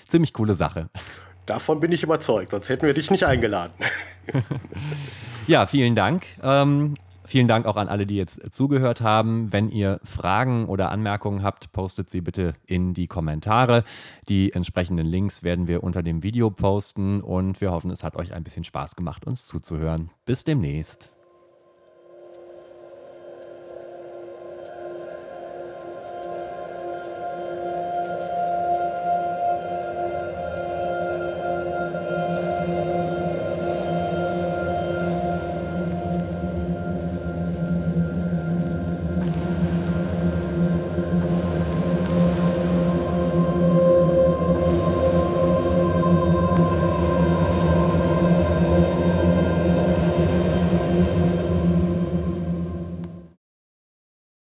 ziemlich 0.07 0.33
coole 0.33 0.55
Sache. 0.55 0.89
Davon 1.49 1.79
bin 1.79 1.91
ich 1.91 2.03
überzeugt, 2.03 2.51
sonst 2.51 2.69
hätten 2.69 2.85
wir 2.85 2.93
dich 2.93 3.09
nicht 3.09 3.23
eingeladen. 3.23 3.73
ja, 5.47 5.65
vielen 5.65 5.95
Dank. 5.95 6.23
Ähm, 6.43 6.93
vielen 7.25 7.47
Dank 7.47 7.65
auch 7.65 7.75
an 7.75 7.87
alle, 7.87 8.05
die 8.05 8.17
jetzt 8.17 8.53
zugehört 8.53 9.01
haben. 9.01 9.51
Wenn 9.51 9.71
ihr 9.71 9.99
Fragen 10.03 10.67
oder 10.67 10.91
Anmerkungen 10.91 11.41
habt, 11.41 11.71
postet 11.71 12.11
sie 12.11 12.21
bitte 12.21 12.53
in 12.67 12.93
die 12.93 13.07
Kommentare. 13.07 13.83
Die 14.27 14.53
entsprechenden 14.53 15.07
Links 15.07 15.41
werden 15.41 15.67
wir 15.67 15.81
unter 15.81 16.03
dem 16.03 16.21
Video 16.21 16.51
posten 16.51 17.19
und 17.19 17.59
wir 17.61 17.71
hoffen, 17.71 17.89
es 17.89 18.03
hat 18.03 18.15
euch 18.15 18.31
ein 18.31 18.43
bisschen 18.43 18.63
Spaß 18.63 18.95
gemacht, 18.95 19.25
uns 19.25 19.47
zuzuhören. 19.47 20.11
Bis 20.25 20.43
demnächst. 20.43 21.09